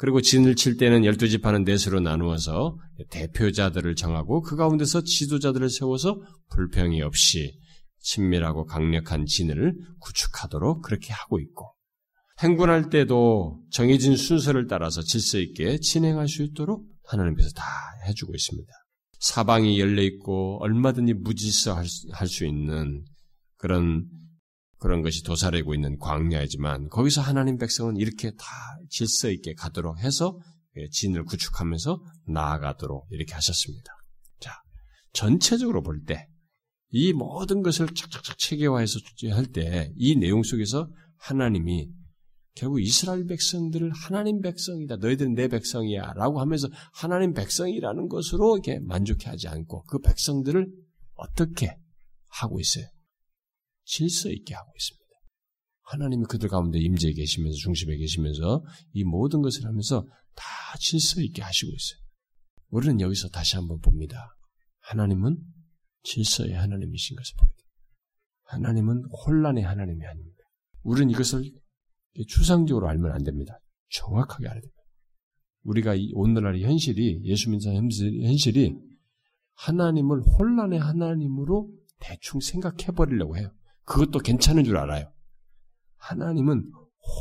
그리고 0.00 0.22
진을 0.22 0.56
칠 0.56 0.78
때는 0.78 1.04
열두 1.04 1.28
지파는 1.28 1.64
넷으로 1.64 2.00
나누어서 2.00 2.78
대표자들을 3.10 3.96
정하고 3.96 4.40
그 4.40 4.56
가운데서 4.56 5.02
지도자들을 5.02 5.68
세워서 5.68 6.22
불평이 6.48 7.02
없이 7.02 7.60
친밀하고 7.98 8.64
강력한 8.64 9.26
진을 9.26 9.74
구축하도록 9.98 10.80
그렇게 10.80 11.12
하고 11.12 11.38
있고 11.38 11.74
행군할 12.38 12.88
때도 12.88 13.60
정해진 13.70 14.16
순서를 14.16 14.68
따라서 14.68 15.02
질서 15.02 15.38
있게 15.38 15.80
진행할 15.80 16.28
수 16.28 16.44
있도록 16.44 16.86
하나님께서 17.04 17.50
다 17.50 17.62
해주고 18.08 18.34
있습니다. 18.34 18.72
사방이 19.18 19.78
열려 19.78 20.00
있고 20.00 20.62
얼마든지 20.62 21.12
무질서할 21.12 22.26
수 22.26 22.46
있는 22.46 23.04
그런 23.58 24.06
그런 24.80 25.02
것이 25.02 25.22
도사리고 25.22 25.74
있는 25.74 25.98
광야이지만 25.98 26.88
거기서 26.88 27.20
하나님 27.20 27.58
백성은 27.58 27.96
이렇게 27.96 28.30
다 28.32 28.44
질서 28.88 29.30
있게 29.30 29.54
가도록 29.54 29.98
해서 29.98 30.38
예, 30.76 30.88
진을 30.88 31.24
구축하면서 31.24 32.00
나아가도록 32.28 33.06
이렇게 33.10 33.34
하셨습니다. 33.34 33.92
자, 34.40 34.52
전체적으로 35.12 35.82
볼 35.82 36.04
때 36.06 36.26
이 36.92 37.12
모든 37.12 37.62
것을 37.62 37.86
착착착 37.94 38.36
체계화해서 38.38 38.98
할 39.32 39.46
때 39.52 39.92
이 39.96 40.16
내용 40.16 40.42
속에서 40.42 40.88
하나님이 41.18 41.88
결국 42.56 42.80
이스라엘 42.82 43.26
백성들을 43.26 43.92
하나님 43.92 44.40
백성이다. 44.40 44.96
너희들은 44.96 45.34
내 45.34 45.46
백성이야. 45.46 46.14
라고 46.14 46.40
하면서 46.40 46.68
하나님 46.92 47.32
백성이라는 47.32 48.08
것으로 48.08 48.56
이렇게 48.56 48.80
만족해 48.80 49.30
하지 49.30 49.46
않고 49.46 49.84
그 49.84 50.00
백성들을 50.00 50.66
어떻게 51.14 51.76
하고 52.28 52.58
있어요? 52.58 52.86
질서 53.90 54.30
있게 54.30 54.54
하고 54.54 54.72
있습니다. 54.76 55.00
하나님이 55.82 56.24
그들 56.28 56.48
가운데 56.48 56.78
임재해 56.78 57.12
계시면서 57.12 57.56
중심에 57.56 57.96
계시면서 57.96 58.64
이 58.92 59.02
모든 59.02 59.42
것을 59.42 59.66
하면서 59.66 60.06
다 60.36 60.44
질서 60.78 61.20
있게 61.20 61.42
하시고 61.42 61.72
있어요. 61.72 62.00
우리는 62.68 63.00
여기서 63.00 63.28
다시 63.28 63.56
한번 63.56 63.80
봅니다. 63.80 64.36
하나님은 64.78 65.36
질서의 66.04 66.52
하나님이신 66.54 67.16
것을 67.16 67.34
보게 67.36 67.50
됩니다. 67.50 67.70
하나님은 68.44 69.04
혼란의 69.26 69.64
하나님이 69.64 70.06
아닙니다. 70.06 70.38
우리는 70.82 71.10
이것을 71.10 71.42
추상적으로 72.28 72.88
알면 72.88 73.10
안 73.10 73.24
됩니다. 73.24 73.58
정확하게 73.90 74.46
알아야 74.46 74.60
됩니다. 74.60 74.80
우리가 75.64 75.94
오늘날의 76.14 76.62
현실이 76.62 77.24
예수 77.24 77.50
믿는 77.50 77.90
현실이 78.22 78.76
하나님을 79.54 80.20
혼란의 80.20 80.78
하나님으로 80.78 81.68
대충 81.98 82.40
생각해 82.40 82.92
버리려고 82.94 83.36
해요. 83.36 83.52
그것도 83.90 84.20
괜찮은 84.20 84.62
줄 84.62 84.76
알아요. 84.76 85.12
하나님은 85.96 86.70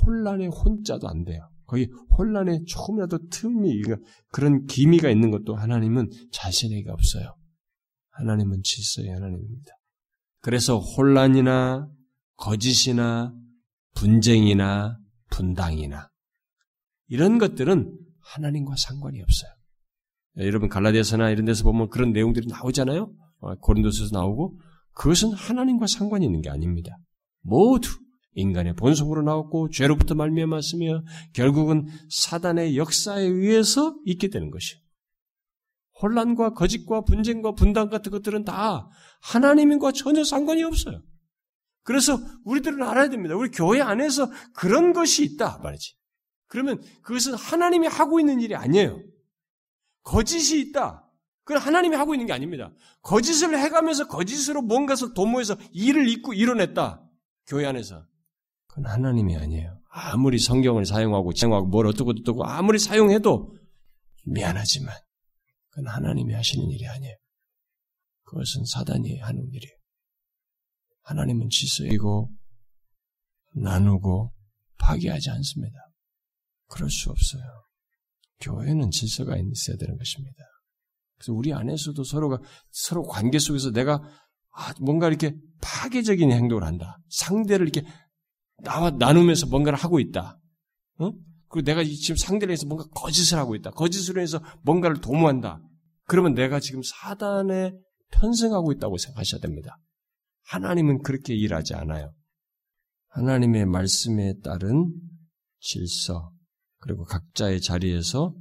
혼란의 0.05 0.49
혼자도 0.49 1.09
안 1.09 1.23
돼요. 1.23 1.49
거기 1.65 1.89
혼란에 2.15 2.63
조금이라도 2.65 3.29
틈이 3.29 3.81
그런 4.31 4.65
기미가 4.65 5.09
있는 5.09 5.31
것도 5.31 5.55
하나님은 5.55 6.09
자신에게 6.31 6.91
없어요. 6.91 7.35
하나님은 8.11 8.61
질서의 8.63 9.09
하나님입니다. 9.09 9.71
그래서 10.41 10.77
혼란이나 10.77 11.89
거짓이나 12.35 13.33
분쟁이나 13.95 14.99
분당이나 15.31 16.09
이런 17.07 17.39
것들은 17.39 17.97
하나님과 18.21 18.75
상관이 18.77 19.21
없어요. 19.21 19.51
여러분 20.37 20.69
갈라디아서나 20.69 21.31
이런 21.31 21.45
데서 21.45 21.63
보면 21.63 21.89
그런 21.89 22.11
내용들이 22.11 22.47
나오잖아요. 22.47 23.11
어, 23.39 23.55
고린도서에서 23.55 24.15
나오고 24.15 24.59
그것은 24.99 25.31
하나님과 25.31 25.87
상관이 25.87 26.25
있는 26.25 26.41
게 26.41 26.49
아닙니다. 26.49 26.97
모두 27.41 27.89
인간의 28.33 28.75
본성으로 28.75 29.21
나왔고 29.21 29.69
죄로부터 29.69 30.13
말미암았으며 30.13 31.03
결국은 31.33 31.87
사단의 32.09 32.75
역사에 32.75 33.23
의해서 33.23 33.95
있게 34.05 34.27
되는 34.27 34.51
것이에요. 34.51 34.81
혼란과 36.01 36.53
거짓과 36.53 37.05
분쟁과 37.05 37.53
분당 37.53 37.89
같은 37.89 38.11
것들은 38.11 38.43
다 38.43 38.89
하나님과 39.21 39.93
전혀 39.93 40.25
상관이 40.25 40.63
없어요. 40.63 41.01
그래서 41.83 42.19
우리들은 42.43 42.83
알아야 42.83 43.09
됩니다. 43.09 43.35
우리 43.35 43.49
교회 43.51 43.79
안에서 43.79 44.29
그런 44.53 44.91
것이 44.91 45.23
있다 45.23 45.59
말이지. 45.63 45.95
그러면 46.47 46.81
그것은 47.03 47.35
하나님이 47.35 47.87
하고 47.87 48.19
있는 48.19 48.41
일이 48.41 48.53
아니에요. 48.53 49.01
거짓이 50.03 50.59
있다. 50.59 51.08
그건 51.43 51.61
하나님이 51.61 51.95
하고 51.95 52.13
있는 52.13 52.27
게 52.27 52.33
아닙니다. 52.33 52.71
거짓을 53.01 53.57
해가면서 53.57 54.07
거짓으로 54.07 54.61
뭔가를 54.61 55.13
도모해서 55.15 55.57
일을 55.71 56.07
잊고 56.07 56.33
이뤄냈다. 56.33 57.03
교회 57.47 57.65
안에서. 57.65 58.05
그건 58.67 58.85
하나님이 58.85 59.35
아니에요. 59.35 59.79
아무리 59.89 60.37
성경을 60.37 60.85
사용하고 60.85 61.33
사용하고 61.33 61.67
뭘 61.67 61.87
어떻고 61.87 62.11
어떻고 62.11 62.45
아무리 62.45 62.77
사용해도 62.77 63.55
미안하지만 64.25 64.95
그건 65.69 65.87
하나님이 65.87 66.33
하시는 66.33 66.69
일이 66.69 66.87
아니에요. 66.87 67.15
그것은 68.23 68.65
사단이 68.65 69.17
하는 69.17 69.49
일이에요. 69.51 69.75
하나님은 71.01 71.49
질서이고 71.49 72.31
나누고 73.55 74.31
파괴하지 74.77 75.31
않습니다. 75.31 75.75
그럴 76.67 76.91
수 76.91 77.09
없어요. 77.09 77.41
교회는 78.41 78.91
질서가 78.91 79.35
있어야 79.37 79.77
되는 79.77 79.97
것입니다. 79.97 80.43
그래서 81.19 81.33
우리 81.33 81.53
안에서도 81.53 82.01
서로가 82.03 82.39
서로 82.71 83.03
관계 83.03 83.37
속에서 83.37 83.71
내가 83.71 84.01
아, 84.51 84.73
뭔가 84.81 85.07
이렇게 85.07 85.35
파괴적인 85.61 86.31
행동을 86.31 86.63
한다. 86.63 86.97
상대를 87.09 87.67
이렇게 87.67 87.87
나와 88.63 88.89
나누면서 88.89 89.47
뭔가를 89.47 89.77
하고 89.77 89.99
있다. 89.99 90.39
어? 90.99 91.11
그리고 91.49 91.65
내가 91.65 91.83
지금 91.83 92.15
상대를 92.15 92.51
해서 92.51 92.65
뭔가 92.67 92.85
거짓을 92.89 93.37
하고 93.37 93.55
있다. 93.55 93.71
거짓으로 93.71 94.21
해서 94.21 94.41
뭔가를 94.63 95.01
도모한다. 95.01 95.61
그러면 96.05 96.33
내가 96.33 96.59
지금 96.59 96.81
사단에 96.83 97.73
편승하고 98.11 98.71
있다고 98.71 98.97
생각하셔야 98.97 99.41
됩니다. 99.41 99.77
하나님은 100.45 101.03
그렇게 101.03 101.35
일하지 101.35 101.75
않아요. 101.75 102.13
하나님의 103.09 103.65
말씀에 103.65 104.35
따른 104.43 104.91
질서, 105.59 106.31
그리고 106.79 107.03
각자의 107.03 107.61
자리에서 107.61 108.33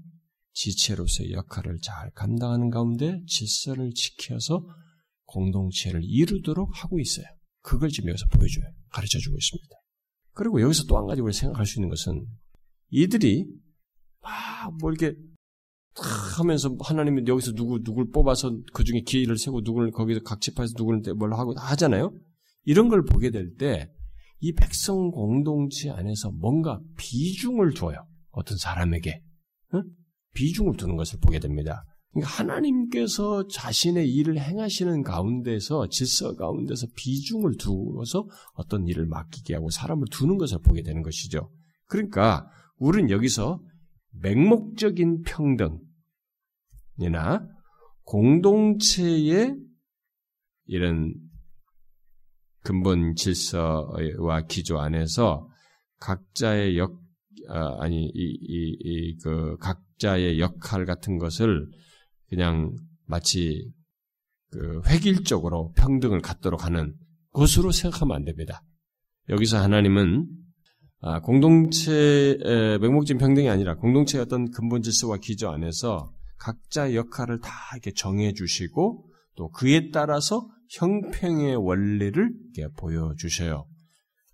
지체로서의 0.58 1.32
역할을 1.32 1.78
잘 1.82 2.10
감당하는 2.10 2.68
가운데 2.70 3.22
질서를 3.26 3.92
지켜서 3.94 4.66
공동체를 5.26 6.00
이루도록 6.02 6.82
하고 6.82 6.98
있어요. 6.98 7.26
그걸 7.62 7.90
지금 7.90 8.08
여기서 8.10 8.26
보여줘요. 8.32 8.64
가르쳐 8.90 9.18
주고 9.18 9.36
있습니다. 9.36 9.68
그리고 10.32 10.60
여기서 10.60 10.84
또 10.88 10.96
한 10.98 11.06
가지 11.06 11.20
우리 11.20 11.32
생각할 11.32 11.64
수 11.66 11.78
있는 11.78 11.88
것은 11.88 12.26
이들이 12.90 13.46
막 14.22 14.72
뭐 14.80 14.90
이렇게 14.90 15.16
하면서 16.36 16.76
하나님이 16.80 17.22
여기서 17.26 17.52
누구 17.52 17.82
누굴 17.82 18.10
뽑아서 18.10 18.50
그 18.72 18.84
중에 18.84 19.00
기회를 19.06 19.38
세고 19.38 19.60
누구를 19.62 19.92
거기서 19.92 20.20
각 20.24 20.40
지파에서 20.40 20.74
누구를 20.76 21.02
뭘 21.14 21.32
하고 21.34 21.54
하잖아요. 21.56 22.12
이런 22.64 22.88
걸 22.88 23.04
보게 23.04 23.30
될 23.30 23.56
때 23.56 23.88
이 24.40 24.52
백성 24.52 25.10
공동체 25.10 25.90
안에서 25.90 26.30
뭔가 26.30 26.80
비중을 26.96 27.74
둬요. 27.74 28.06
어떤 28.30 28.56
사람에게 28.56 29.20
응? 29.74 29.82
비중을 30.34 30.76
두는 30.76 30.96
것을 30.96 31.18
보게 31.20 31.38
됩니다. 31.38 31.84
그러니까 32.12 32.32
하나님께서 32.38 33.46
자신의 33.48 34.10
일을 34.10 34.38
행하시는 34.38 35.02
가운데서 35.02 35.88
질서 35.88 36.34
가운데서 36.34 36.86
비중을 36.96 37.56
두어서 37.58 38.26
어떤 38.54 38.86
일을 38.86 39.06
맡기게 39.06 39.54
하고 39.54 39.70
사람을 39.70 40.06
두는 40.10 40.38
것을 40.38 40.58
보게 40.64 40.82
되는 40.82 41.02
것이죠. 41.02 41.50
그러니까 41.86 42.48
우리는 42.78 43.10
여기서 43.10 43.60
맹목적인 44.20 45.22
평등이나 45.22 45.78
공동체의 48.04 49.56
이런 50.66 51.14
근본 52.62 53.14
질서와 53.14 54.42
기조 54.48 54.78
안에서 54.78 55.48
각자의 56.00 56.78
역 56.78 56.98
아, 57.48 57.76
아니 57.80 58.10
이이그각 58.14 59.87
자의 59.98 60.40
역할 60.40 60.84
같은 60.84 61.18
것을 61.18 61.66
그냥 62.28 62.74
마치 63.06 63.70
그 64.50 64.80
획일적으로 64.86 65.72
평등을 65.76 66.20
갖도록 66.20 66.64
하는 66.64 66.94
것으로 67.32 67.72
생각하면 67.72 68.16
안 68.16 68.24
됩니다. 68.24 68.62
여기서 69.28 69.58
하나님은 69.58 70.26
아, 71.00 71.20
공동체 71.20 72.36
맹목적인 72.80 73.18
평등이 73.18 73.48
아니라 73.48 73.76
공동체의 73.76 74.22
어떤 74.22 74.50
근본 74.50 74.82
질서와 74.82 75.18
기조 75.18 75.50
안에서 75.50 76.12
각자의 76.38 76.96
역할을 76.96 77.40
다 77.40 77.50
이렇게 77.74 77.92
정해 77.92 78.32
주시고 78.32 79.04
또 79.36 79.50
그에 79.50 79.90
따라서 79.90 80.48
형평의 80.70 81.56
원리를 81.56 82.32
보여주셔요. 82.76 83.66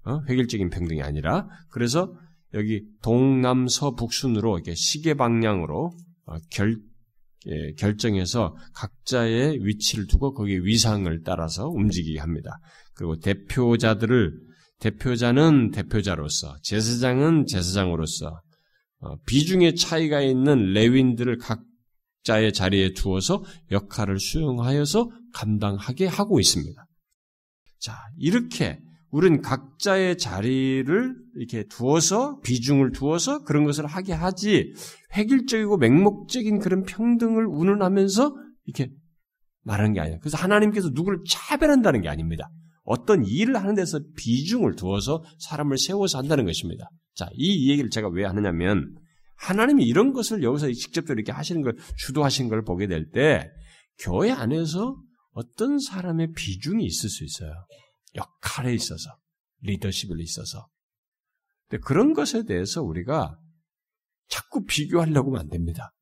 어? 0.07 0.21
획일적인 0.29 0.71
평등이 0.71 1.03
아니라 1.03 1.49
그래서 1.71 2.15
여기 2.55 2.82
동남서북순으로 3.02 4.57
이렇게 4.57 4.74
시계 4.74 5.14
방향으로 5.14 5.92
어, 6.26 6.36
결 6.50 6.76
예, 7.46 7.72
결정해서 7.74 8.57
각자의 8.74 9.66
위치를 9.66 10.07
두고 10.07 10.32
거기에 10.32 10.61
위상을 10.62 11.22
따라서 11.24 11.68
움직이게 11.68 12.18
합니다. 12.18 12.59
그리고 12.94 13.18
대표자들을 13.18 14.32
대표자는 14.78 15.70
대표자로서 15.70 16.57
제사장은 16.62 17.46
제사장으로서 17.46 18.40
어, 19.00 19.16
비중의 19.26 19.76
차이가 19.76 20.22
있는 20.22 20.72
레윈들을 20.72 21.38
각자의 21.38 22.55
자리에 22.55 22.94
두어서 22.94 23.44
역할을 23.70 24.18
수행하여서 24.18 25.11
감당하게 25.34 26.07
하고 26.07 26.40
있습니다. 26.40 26.86
자, 27.78 27.98
이렇게 28.16 28.80
우리는 29.15 29.43
각자의 29.43 30.19
자리를 30.19 31.15
이렇게 31.37 31.62
두어서 31.69 32.41
비중을 32.41 32.91
두어서 32.91 33.45
그런 33.45 33.65
것을 33.65 33.87
하게 33.87 34.12
하지 34.12 34.75
획일적이고 35.17 35.77
맹목적인 35.77 36.59
그런 36.59 36.83
평등을 36.83 37.47
운운하면서 37.47 38.35
이렇게 38.65 38.93
말하는 39.62 39.93
게 39.93 40.01
아니에요. 40.01 40.19
그래서 40.19 40.37
하나님께서 40.37 40.91
누구를 40.93 41.21
차별한다는 41.29 42.01
게 42.03 42.09
아닙니다. 42.09 42.51
어떤 42.83 43.25
일을 43.25 43.55
하는 43.55 43.77
데서 43.77 44.01
비중을 44.17 44.75
두어서 44.75 45.23
사람을 45.39 45.79
세워서 45.79 46.19
한다는 46.19 46.45
것입니다. 46.45 46.91
자, 47.15 47.29
이 47.35 47.71
얘기를 47.71 47.91
제가 47.91 48.09
왜 48.09 48.25
하느냐면 48.25 48.97
하나님이 49.37 49.85
이런 49.85 50.12
것을 50.12 50.43
여기서 50.43 50.73
직접적으로 50.73 51.21
이렇게 51.21 51.31
하시는 51.31 51.62
걸 51.62 51.77
주도하신 51.99 52.49
걸 52.49 52.65
보게 52.65 52.89
될 52.89 53.12
때 53.12 53.49
교회 54.01 54.33
안에서 54.33 54.97
어떤 55.35 55.79
사람의 55.79 56.33
비중이 56.33 56.85
있을 56.85 57.09
수 57.09 57.23
있어요. 57.23 57.53
역할에 58.15 58.73
있어서 58.75 59.19
리더십에 59.62 60.15
있어서. 60.19 60.69
근데 61.69 61.81
그런 61.85 62.12
것에 62.12 62.45
대해서 62.45 62.83
우리가 62.83 63.39
자꾸 64.29 64.65
비교하려고 64.65 65.31
하면 65.31 65.41
안 65.41 65.49
됩니다. 65.49 65.93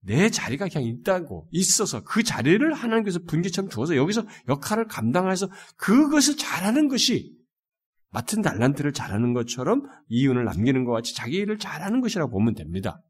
내 0.00 0.28
자리가 0.28 0.68
그냥 0.68 0.86
있다고 0.86 1.48
있어서 1.50 2.02
그 2.04 2.22
자리를 2.22 2.72
하나님께서 2.72 3.20
분기처럼 3.26 3.70
주어서 3.70 3.96
여기서 3.96 4.26
역할을 4.48 4.86
감당해서 4.86 5.48
그것을 5.76 6.36
잘하는 6.36 6.88
것이 6.88 7.34
맡은 8.10 8.42
달란트를 8.42 8.92
잘하는 8.92 9.32
것처럼 9.32 9.82
이윤을 10.08 10.44
남기는 10.44 10.84
것 10.84 10.92
같이 10.92 11.14
자기 11.14 11.38
일을 11.38 11.58
잘하는 11.58 12.00
것이라고 12.00 12.30
보면 12.30 12.54
됩니다. 12.54 13.02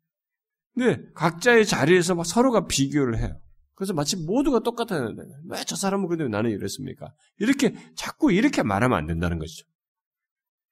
근데 0.74 1.03
각자의 1.14 1.66
자리에서 1.66 2.14
막 2.14 2.24
서로가 2.24 2.66
비교를 2.66 3.18
해요. 3.18 3.39
그래서 3.74 3.92
마치 3.92 4.16
모두가 4.16 4.60
똑같았는데 4.60 5.22
왜 5.48 5.64
저 5.64 5.76
사람은 5.76 6.06
그런데 6.08 6.28
나는 6.34 6.50
이랬습니까? 6.50 7.12
이렇게 7.38 7.74
자꾸 7.96 8.32
이렇게 8.32 8.62
말하면 8.62 8.96
안 8.96 9.06
된다는 9.06 9.38
것이죠. 9.38 9.66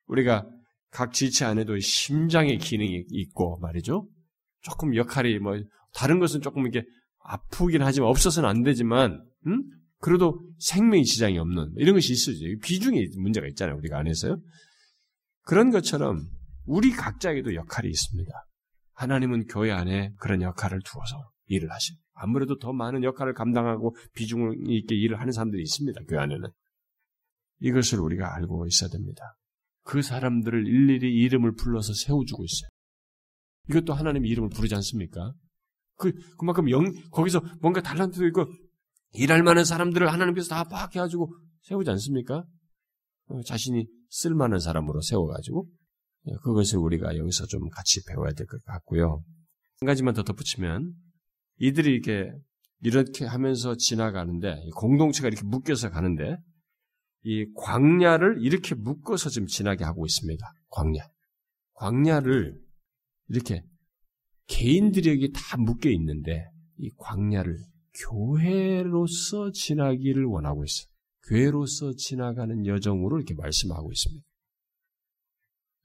우리가 0.07 0.47
각 0.91 1.13
지체 1.13 1.45
안에도 1.45 1.79
심장의 1.79 2.59
기능이 2.59 3.05
있고 3.11 3.59
말이죠. 3.61 4.09
조금 4.61 4.95
역할이 4.95 5.39
뭐 5.39 5.55
다른 5.95 6.19
것은 6.19 6.41
조금 6.43 6.67
이렇게 6.67 6.87
아프긴 7.25 7.83
하지만 7.83 8.11
없어서는 8.11 8.49
안 8.49 8.63
되지만, 8.63 9.25
음? 9.47 9.63
그래도 9.99 10.41
생명의 10.59 11.05
지장이 11.05 11.39
없는 11.39 11.75
이런 11.77 11.95
것이 11.95 12.13
있어요. 12.13 12.37
비중이 12.63 13.09
문제가 13.19 13.47
있잖아요. 13.49 13.77
우리가 13.79 13.99
안에서요. 13.99 14.39
그런 15.43 15.71
것처럼 15.71 16.29
우리 16.67 16.91
각자에게도 16.91 17.55
역할이 17.55 17.89
있습니다. 17.89 18.31
하나님은 18.95 19.47
교회 19.47 19.71
안에 19.71 20.13
그런 20.19 20.43
역할을 20.43 20.81
두어서 20.85 21.31
일을 21.47 21.71
하십니다. 21.71 22.02
아무래도 22.15 22.59
더 22.59 22.73
많은 22.73 23.05
역할을 23.05 23.35
감당하고 23.35 23.97
비중 24.15 24.55
있게 24.69 24.95
일을 24.95 25.21
하는 25.21 25.33
사람들이 25.33 25.63
있습니다. 25.63 26.01
교회 26.09 26.19
안에는. 26.21 26.49
이것을 27.61 28.01
우리가 28.01 28.35
알고 28.37 28.67
있어야 28.67 28.91
됩니다. 28.91 29.37
그 29.85 30.03
사람들을 30.03 30.67
일일이 30.67 31.13
이름을 31.25 31.55
불러서 31.55 31.93
세워주고 31.95 32.45
있어요. 32.45 32.69
이것도 33.69 33.95
하나님의 33.95 34.31
이름을 34.31 34.51
부르지 34.51 34.75
않습니까? 34.77 35.33
그, 35.97 36.13
그만큼 36.39 36.69
영, 36.71 36.85
거기서 37.11 37.41
뭔가 37.61 37.81
달란트도 37.81 38.27
있고, 38.29 38.47
일할 39.15 39.43
만한 39.43 39.65
사람들을 39.65 40.11
하나님께서 40.13 40.49
다 40.49 40.65
파악해가지고 40.65 41.33
세우지 41.63 41.91
않습니까? 41.91 42.45
어, 43.27 43.43
자신이 43.43 43.87
쓸만한 44.09 44.59
사람으로 44.59 45.01
세워가지고, 45.01 45.69
예, 46.29 46.33
그것을 46.43 46.79
우리가 46.79 47.17
여기서 47.17 47.47
좀 47.47 47.69
같이 47.69 48.05
배워야 48.07 48.33
될 48.33 48.47
것 48.47 48.63
같고요. 48.65 49.23
한 49.81 49.87
가지만 49.87 50.15
더 50.15 50.23
덧붙이면, 50.23 50.93
이들이 51.63 51.93
이렇게, 51.93 52.33
이렇게 52.81 53.25
하면서 53.25 53.77
지나가는데, 53.77 54.69
공동체가 54.77 55.29
이렇게 55.29 55.45
묶여서 55.45 55.91
가는데, 55.91 56.37
이 57.25 57.47
광야를 57.55 58.45
이렇게 58.45 58.75
묶어서 58.75 59.31
지금 59.31 59.47
지나게 59.47 59.85
하고 59.85 60.05
있습니다. 60.05 60.45
광야. 60.71 61.09
광야를 61.75 62.61
이렇게 63.29 63.65
개인들에게 64.47 65.29
다 65.33 65.57
묶여 65.57 65.89
있는데 65.91 66.45
이 66.79 66.91
광야를 66.97 67.59
교회로서 68.09 69.53
지나기를 69.53 70.25
원하고 70.25 70.65
있어요. 70.65 70.87
교회로서 71.29 71.93
지나가는 71.95 72.67
여정으로 72.67 73.19
이렇게 73.19 73.35
말씀하고 73.35 73.93
있습니다. 73.93 74.25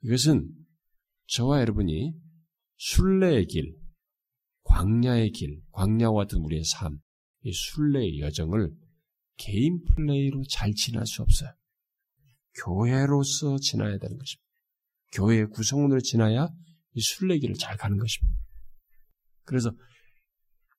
이것은 0.03 0.49
저와 1.27 1.61
여러분이 1.61 2.13
순례의 2.77 3.45
길, 3.45 3.76
광야의 4.67 5.31
길, 5.31 5.61
광야와 5.71 6.23
같은 6.23 6.39
우리의 6.39 6.63
삶, 6.63 6.99
이 7.43 7.51
순례의 7.51 8.19
여정을 8.19 8.71
개인 9.37 9.81
플레이로 9.83 10.43
잘 10.49 10.73
지날 10.73 11.05
수 11.05 11.21
없어요. 11.21 11.51
교회로서 12.63 13.57
지나야 13.59 13.97
되는 13.97 14.17
것입니다. 14.17 14.43
교회의 15.13 15.49
구성원으로 15.49 16.01
지나야 16.01 16.49
이 16.93 17.01
순례길을 17.01 17.55
잘 17.55 17.77
가는 17.77 17.97
것입니다. 17.97 18.37
그래서 19.45 19.71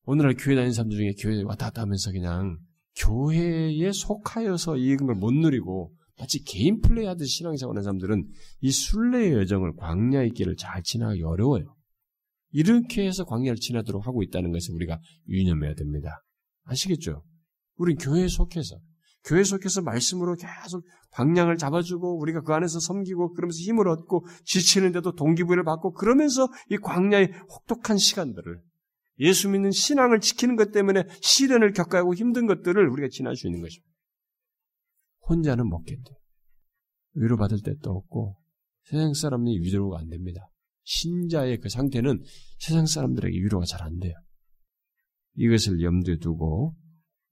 오늘날 0.04 0.34
교회 0.34 0.54
다니는 0.54 0.72
사람들 0.72 0.96
중에 0.96 1.12
교회 1.18 1.42
왔다 1.42 1.66
갔다 1.66 1.82
하면서 1.82 2.10
그냥 2.12 2.58
교회에 2.96 3.90
속하여서 3.92 4.76
이런 4.76 5.06
걸못 5.06 5.32
누리고 5.32 5.94
마치 6.18 6.42
개인 6.42 6.80
플레이 6.80 7.06
하듯이 7.06 7.38
신앙생활 7.38 7.76
하는 7.76 7.82
사람들은 7.82 8.28
이 8.60 8.70
순례의 8.70 9.34
여정을 9.34 9.76
광야의 9.76 10.30
길을 10.32 10.56
잘 10.56 10.82
지나기 10.82 11.22
어려워요. 11.22 11.77
이렇게 12.50 13.06
해서 13.06 13.24
광야를 13.24 13.56
지나도록 13.56 14.06
하고 14.06 14.22
있다는 14.22 14.52
것을 14.52 14.74
우리가 14.74 14.98
유념해야 15.28 15.74
됩니다. 15.74 16.22
아시겠죠? 16.64 17.24
우린 17.76 17.96
교회에 17.96 18.28
속해서 18.28 18.78
교회 19.24 19.44
속에서 19.44 19.82
말씀으로 19.82 20.36
계속 20.36 20.84
방향을 21.12 21.56
잡아주고 21.56 22.18
우리가 22.20 22.42
그 22.42 22.52
안에서 22.52 22.80
섬기고 22.80 23.34
그러면서 23.34 23.58
힘을 23.58 23.88
얻고 23.88 24.26
지치는데도 24.44 25.12
동기부여를 25.12 25.64
받고 25.64 25.92
그러면서 25.92 26.48
이 26.70 26.76
광야의 26.76 27.32
혹독한 27.50 27.98
시간들을 27.98 28.62
예수 29.20 29.48
믿는 29.48 29.70
신앙을 29.70 30.20
지키는 30.20 30.56
것 30.56 30.70
때문에 30.70 31.04
시련을 31.20 31.72
겪어야 31.72 32.02
하고 32.02 32.14
힘든 32.14 32.46
것들을 32.46 32.88
우리가 32.88 33.08
지날 33.10 33.36
수 33.36 33.46
있는 33.48 33.60
것입니다. 33.60 33.88
혼자는 35.28 35.68
못 35.68 35.82
견뎌. 35.84 36.16
위로받을 37.14 37.58
때도 37.62 37.90
없고 37.90 38.38
세상 38.84 39.12
사람이 39.12 39.58
위로가 39.60 39.98
안 39.98 40.08
됩니다. 40.08 40.48
신자의 40.88 41.58
그 41.58 41.68
상태는 41.68 42.22
세상 42.58 42.86
사람들에게 42.86 43.36
위로가 43.36 43.66
잘 43.66 43.82
안 43.82 43.98
돼요. 43.98 44.14
이것을 45.34 45.82
염두에 45.82 46.16
두고 46.16 46.74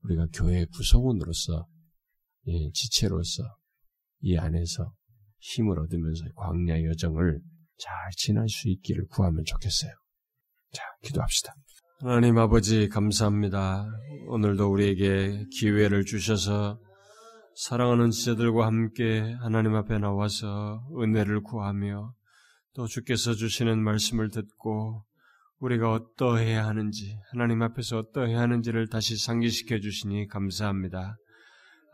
우리가 0.02 0.26
교회의 0.34 0.66
구성원으로서 0.66 1.66
예, 2.48 2.70
지체로서 2.72 3.42
이 4.20 4.36
안에서 4.36 4.92
힘을 5.38 5.80
얻으면서 5.80 6.24
광야 6.36 6.84
여정을 6.84 7.40
잘 7.78 7.92
지날 8.16 8.46
수 8.48 8.68
있기를 8.68 9.06
구하면 9.08 9.42
좋겠어요. 9.44 9.90
자, 10.72 10.82
기도합시다. 11.02 11.54
하나님 12.00 12.38
아버지 12.38 12.88
감사합니다. 12.88 13.86
오늘도 14.28 14.70
우리에게 14.70 15.46
기회를 15.58 16.04
주셔서 16.04 16.78
사랑하는 17.54 18.10
지체들과 18.10 18.66
함께 18.66 19.34
하나님 19.40 19.74
앞에 19.74 19.98
나와서 19.98 20.86
은혜를 21.00 21.42
구하며 21.42 22.14
또 22.76 22.86
주께서 22.86 23.32
주시는 23.32 23.82
말씀을 23.82 24.28
듣고 24.28 25.02
우리가 25.60 25.92
어떠해야 25.92 26.66
하는지, 26.66 27.16
하나님 27.32 27.62
앞에서 27.62 27.96
어떠해야 27.96 28.38
하는지를 28.38 28.88
다시 28.88 29.16
상기시켜 29.16 29.80
주시니 29.80 30.26
감사합니다. 30.28 31.16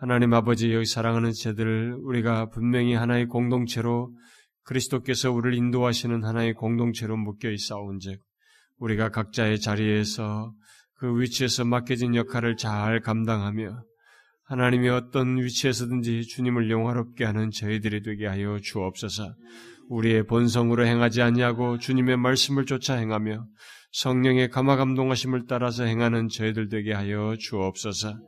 하나님 0.01 0.35
아버지 0.35 0.75
여기 0.75 0.85
사랑하는 0.85 1.31
제들 1.33 1.95
우리가 2.03 2.49
분명히 2.49 2.95
하나의 2.95 3.27
공동체로 3.27 4.13
그리스도께서 4.65 5.31
우리를 5.31 5.57
인도하시는 5.57 6.25
하나의 6.25 6.55
공동체로 6.55 7.17
묶여 7.17 7.49
있사온즉 7.49 8.21
우리가 8.79 9.11
각자의 9.11 9.61
자리에서 9.61 10.53
그 10.97 11.21
위치에서 11.21 11.65
맡겨진 11.65 12.17
역할을 12.17 12.57
잘 12.57 13.01
감당하며 13.01 13.85
하나님이 14.47 14.89
어떤 14.89 15.39
위치에서든지 15.39 16.27
주님을 16.27 16.71
영화롭게 16.71 17.25
하는 17.25 17.53
저희들이 17.53 18.03
되게 18.03 18.27
하여 18.27 18.59
주옵소서. 18.61 19.33
우리의 19.89 20.27
본성으로 20.27 20.87
행하지 20.87 21.23
아니하고 21.23 21.79
주님의 21.79 22.17
말씀을 22.17 22.67
쫓아 22.67 22.95
행하며 22.95 23.45
성령의 23.93 24.49
감화 24.51 24.77
감동하심을 24.77 25.45
따라서 25.49 25.85
행하는 25.85 26.29
저희들 26.29 26.69
되게 26.69 26.93
하여 26.93 27.37
주옵소서. 27.39 28.19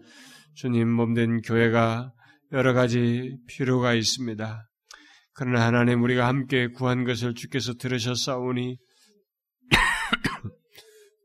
주님 0.54 0.90
몸된 0.90 1.40
교회가 1.40 2.12
여러 2.52 2.72
가지 2.72 3.36
필요가 3.48 3.94
있습니다. 3.94 4.68
그러나 5.34 5.66
하나님 5.66 6.02
우리가 6.02 6.28
함께 6.28 6.68
구한 6.68 7.04
것을 7.04 7.34
주께서 7.34 7.74
들으셨사오니 7.74 8.76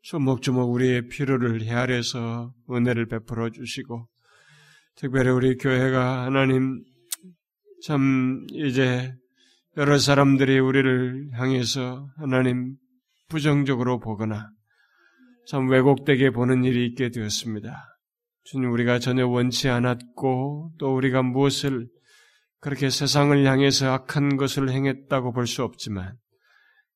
조목조목 0.04 0.72
우리의 0.74 1.10
필요를 1.10 1.62
헤아려서 1.62 2.54
은혜를 2.72 3.08
베풀어 3.08 3.52
주시고 3.52 4.08
특별히 4.96 5.30
우리 5.30 5.58
교회가 5.58 6.26
하나님 6.26 6.84
참 7.86 8.46
이제 8.52 9.14
여러 9.80 9.98
사람들이 9.98 10.60
우리를 10.60 11.30
향해서 11.36 12.10
하나님 12.18 12.76
부정적으로 13.30 14.00
보거나 14.00 14.50
참 15.48 15.70
왜곡되게 15.70 16.32
보는 16.32 16.66
일이 16.66 16.86
있게 16.86 17.12
되었습니다. 17.12 17.86
주님 18.44 18.74
우리가 18.74 19.00
전혀 19.00 19.26
원치 19.26 19.70
않았고 19.70 20.74
또 20.80 20.94
우리가 20.94 21.24
무엇을 21.24 21.88
그렇게 22.60 22.90
세상을 22.90 23.46
향해서 23.46 23.90
악한 23.90 24.36
것을 24.36 24.70
행했다고 24.70 25.32
볼 25.32 25.48
수 25.48 25.64
없지만 25.64 26.18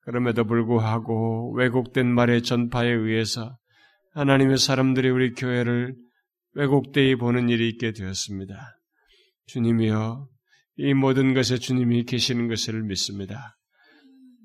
그럼에도 0.02 0.44
불구하고 0.44 1.54
왜곡된 1.56 2.14
말의 2.14 2.44
전파에 2.44 2.90
의해서 2.90 3.56
하나님의 4.12 4.58
사람들이 4.58 5.10
우리 5.10 5.32
교회를 5.32 5.96
왜곡되이 6.56 7.16
보는 7.16 7.48
일이 7.48 7.70
있게 7.70 7.94
되었습니다. 7.94 8.78
주님이여, 9.46 10.28
이 10.78 10.94
모든 10.94 11.34
것에 11.34 11.58
주님이 11.58 12.06
계시는 12.06 12.48
것을 12.48 12.82
믿습니다. 12.84 13.58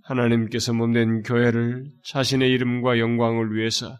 하나님께서 0.05 0.73
몸된 0.73 1.23
교회를 1.23 1.87
자신의 2.05 2.51
이름과 2.51 2.99
영광을 2.99 3.55
위해서 3.55 3.99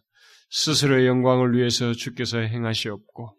스스로의 0.51 1.07
영광을 1.07 1.55
위해서 1.55 1.93
주께서 1.93 2.39
행하시옵고 2.39 3.37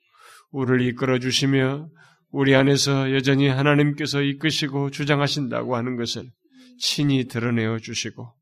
우리를 0.52 0.82
이끌어 0.88 1.20
주시며 1.20 1.90
우리 2.32 2.56
안에서 2.56 3.12
여전히 3.14 3.48
하나님께서 3.48 4.22
이끄시고 4.22 4.92
주장하신다고 4.92 5.76
하는 5.76 5.96
것을 5.96 6.30
친히 6.80 7.28
드러내어 7.28 7.80
주시고 7.80 8.34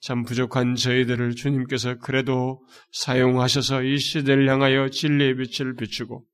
참 0.00 0.24
부족한 0.24 0.76
저희들을 0.76 1.34
주님께서 1.34 1.98
그래도 1.98 2.60
사용하셔서 2.92 3.82
이 3.82 3.98
시대를 3.98 4.48
향하여 4.48 4.90
진리의 4.90 5.36
빛을 5.36 5.74
비추고 5.76 6.24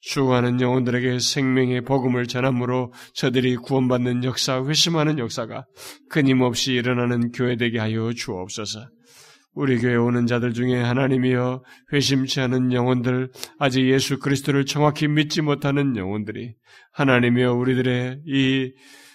죽어가는 0.00 0.60
영혼들에게 0.60 1.18
생명의 1.18 1.82
복음을 1.82 2.26
전함으로 2.26 2.92
저들이 3.14 3.56
구원받는 3.56 4.24
역사, 4.24 4.64
회심하는 4.64 5.18
역사가 5.18 5.66
끊임없이 6.08 6.72
일어나는 6.72 7.32
교회 7.32 7.56
되게 7.56 7.78
하여 7.78 8.12
주옵소서. 8.12 8.88
우리 9.52 9.78
교회 9.78 9.96
오는 9.96 10.26
자들 10.26 10.54
중에 10.54 10.80
하나님이여 10.80 11.62
회심치 11.92 12.40
않은 12.40 12.72
영혼들, 12.72 13.30
아직 13.58 13.88
예수 13.90 14.18
그리스도를 14.18 14.64
정확히 14.64 15.08
믿지 15.08 15.42
못하는 15.42 15.96
영혼들이 15.96 16.54
하나님이여 16.92 17.54
우리들의 17.54 18.20
이 18.26 18.72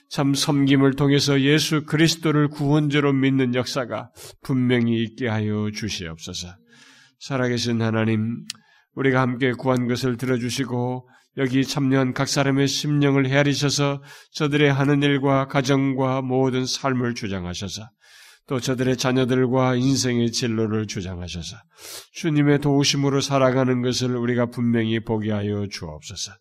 참 0.10 0.34
섬김을 0.34 0.94
통해서 0.94 1.42
예수 1.42 1.84
그리스도를 1.84 2.48
구원자로 2.50 3.14
믿는 3.14 3.56
역사가 3.56 4.12
분명히 4.44 5.04
있게 5.04 5.28
하여 5.28 5.72
주시옵소서. 5.74 6.56
살아계신 7.20 7.82
하나님, 7.82 8.46
우리가 8.96 9.22
함께 9.22 9.52
구한 9.52 9.88
것을 9.88 10.18
들어주시고 10.18 11.08
여기 11.38 11.66
참여한 11.66 12.14
각 12.14 12.28
사람의 12.28 12.68
심령을 12.68 13.28
헤아리셔서 13.28 14.02
저들의 14.32 14.72
하는 14.72 15.04
일과 15.04 15.48
가정과 15.48 16.22
모든 16.22 16.66
삶을 16.66 17.14
주장하셔서 17.14 17.90
또 18.48 18.60
저들의 18.60 18.98
자녀들과 18.98 19.76
인생의 19.76 20.32
진로를 20.32 20.88
주장하셔서 20.88 21.58
주님의 22.14 22.60
도우심으로 22.60 23.20
살아가는 23.20 23.82
것을 23.82 24.16
우리가 24.16 24.48
분명히 24.48 25.00
보게 25.00 25.32
하여 25.32 25.66
주옵소서. 25.68 26.32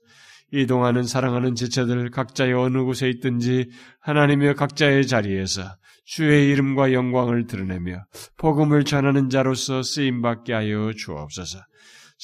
이동하는 0.53 1.03
사랑하는 1.03 1.55
지체들 1.55 2.11
각자의 2.11 2.53
어느 2.53 2.85
곳에 2.85 3.09
있든지 3.09 3.71
하나님의 4.01 4.55
각자의 4.55 5.07
자리에서 5.07 5.77
주의 6.05 6.51
이름과 6.51 6.93
영광을 6.93 7.47
드러내며 7.47 8.05
복음을 8.37 8.85
전하는 8.85 9.31
자로서 9.31 9.83
쓰임 9.83 10.21
받게 10.23 10.53
하여 10.53 10.93
주옵소서. 10.93 11.59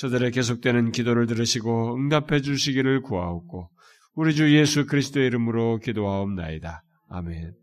저들의 0.00 0.30
계속되는 0.30 0.92
기도를 0.92 1.26
들으시고 1.26 1.94
응답해 1.94 2.40
주시기를 2.40 3.02
구하옵고 3.02 3.68
우리 4.14 4.34
주 4.34 4.56
예수 4.56 4.86
그리스도의 4.86 5.26
이름으로 5.26 5.78
기도하옵나이다. 5.78 6.82
아멘. 7.10 7.60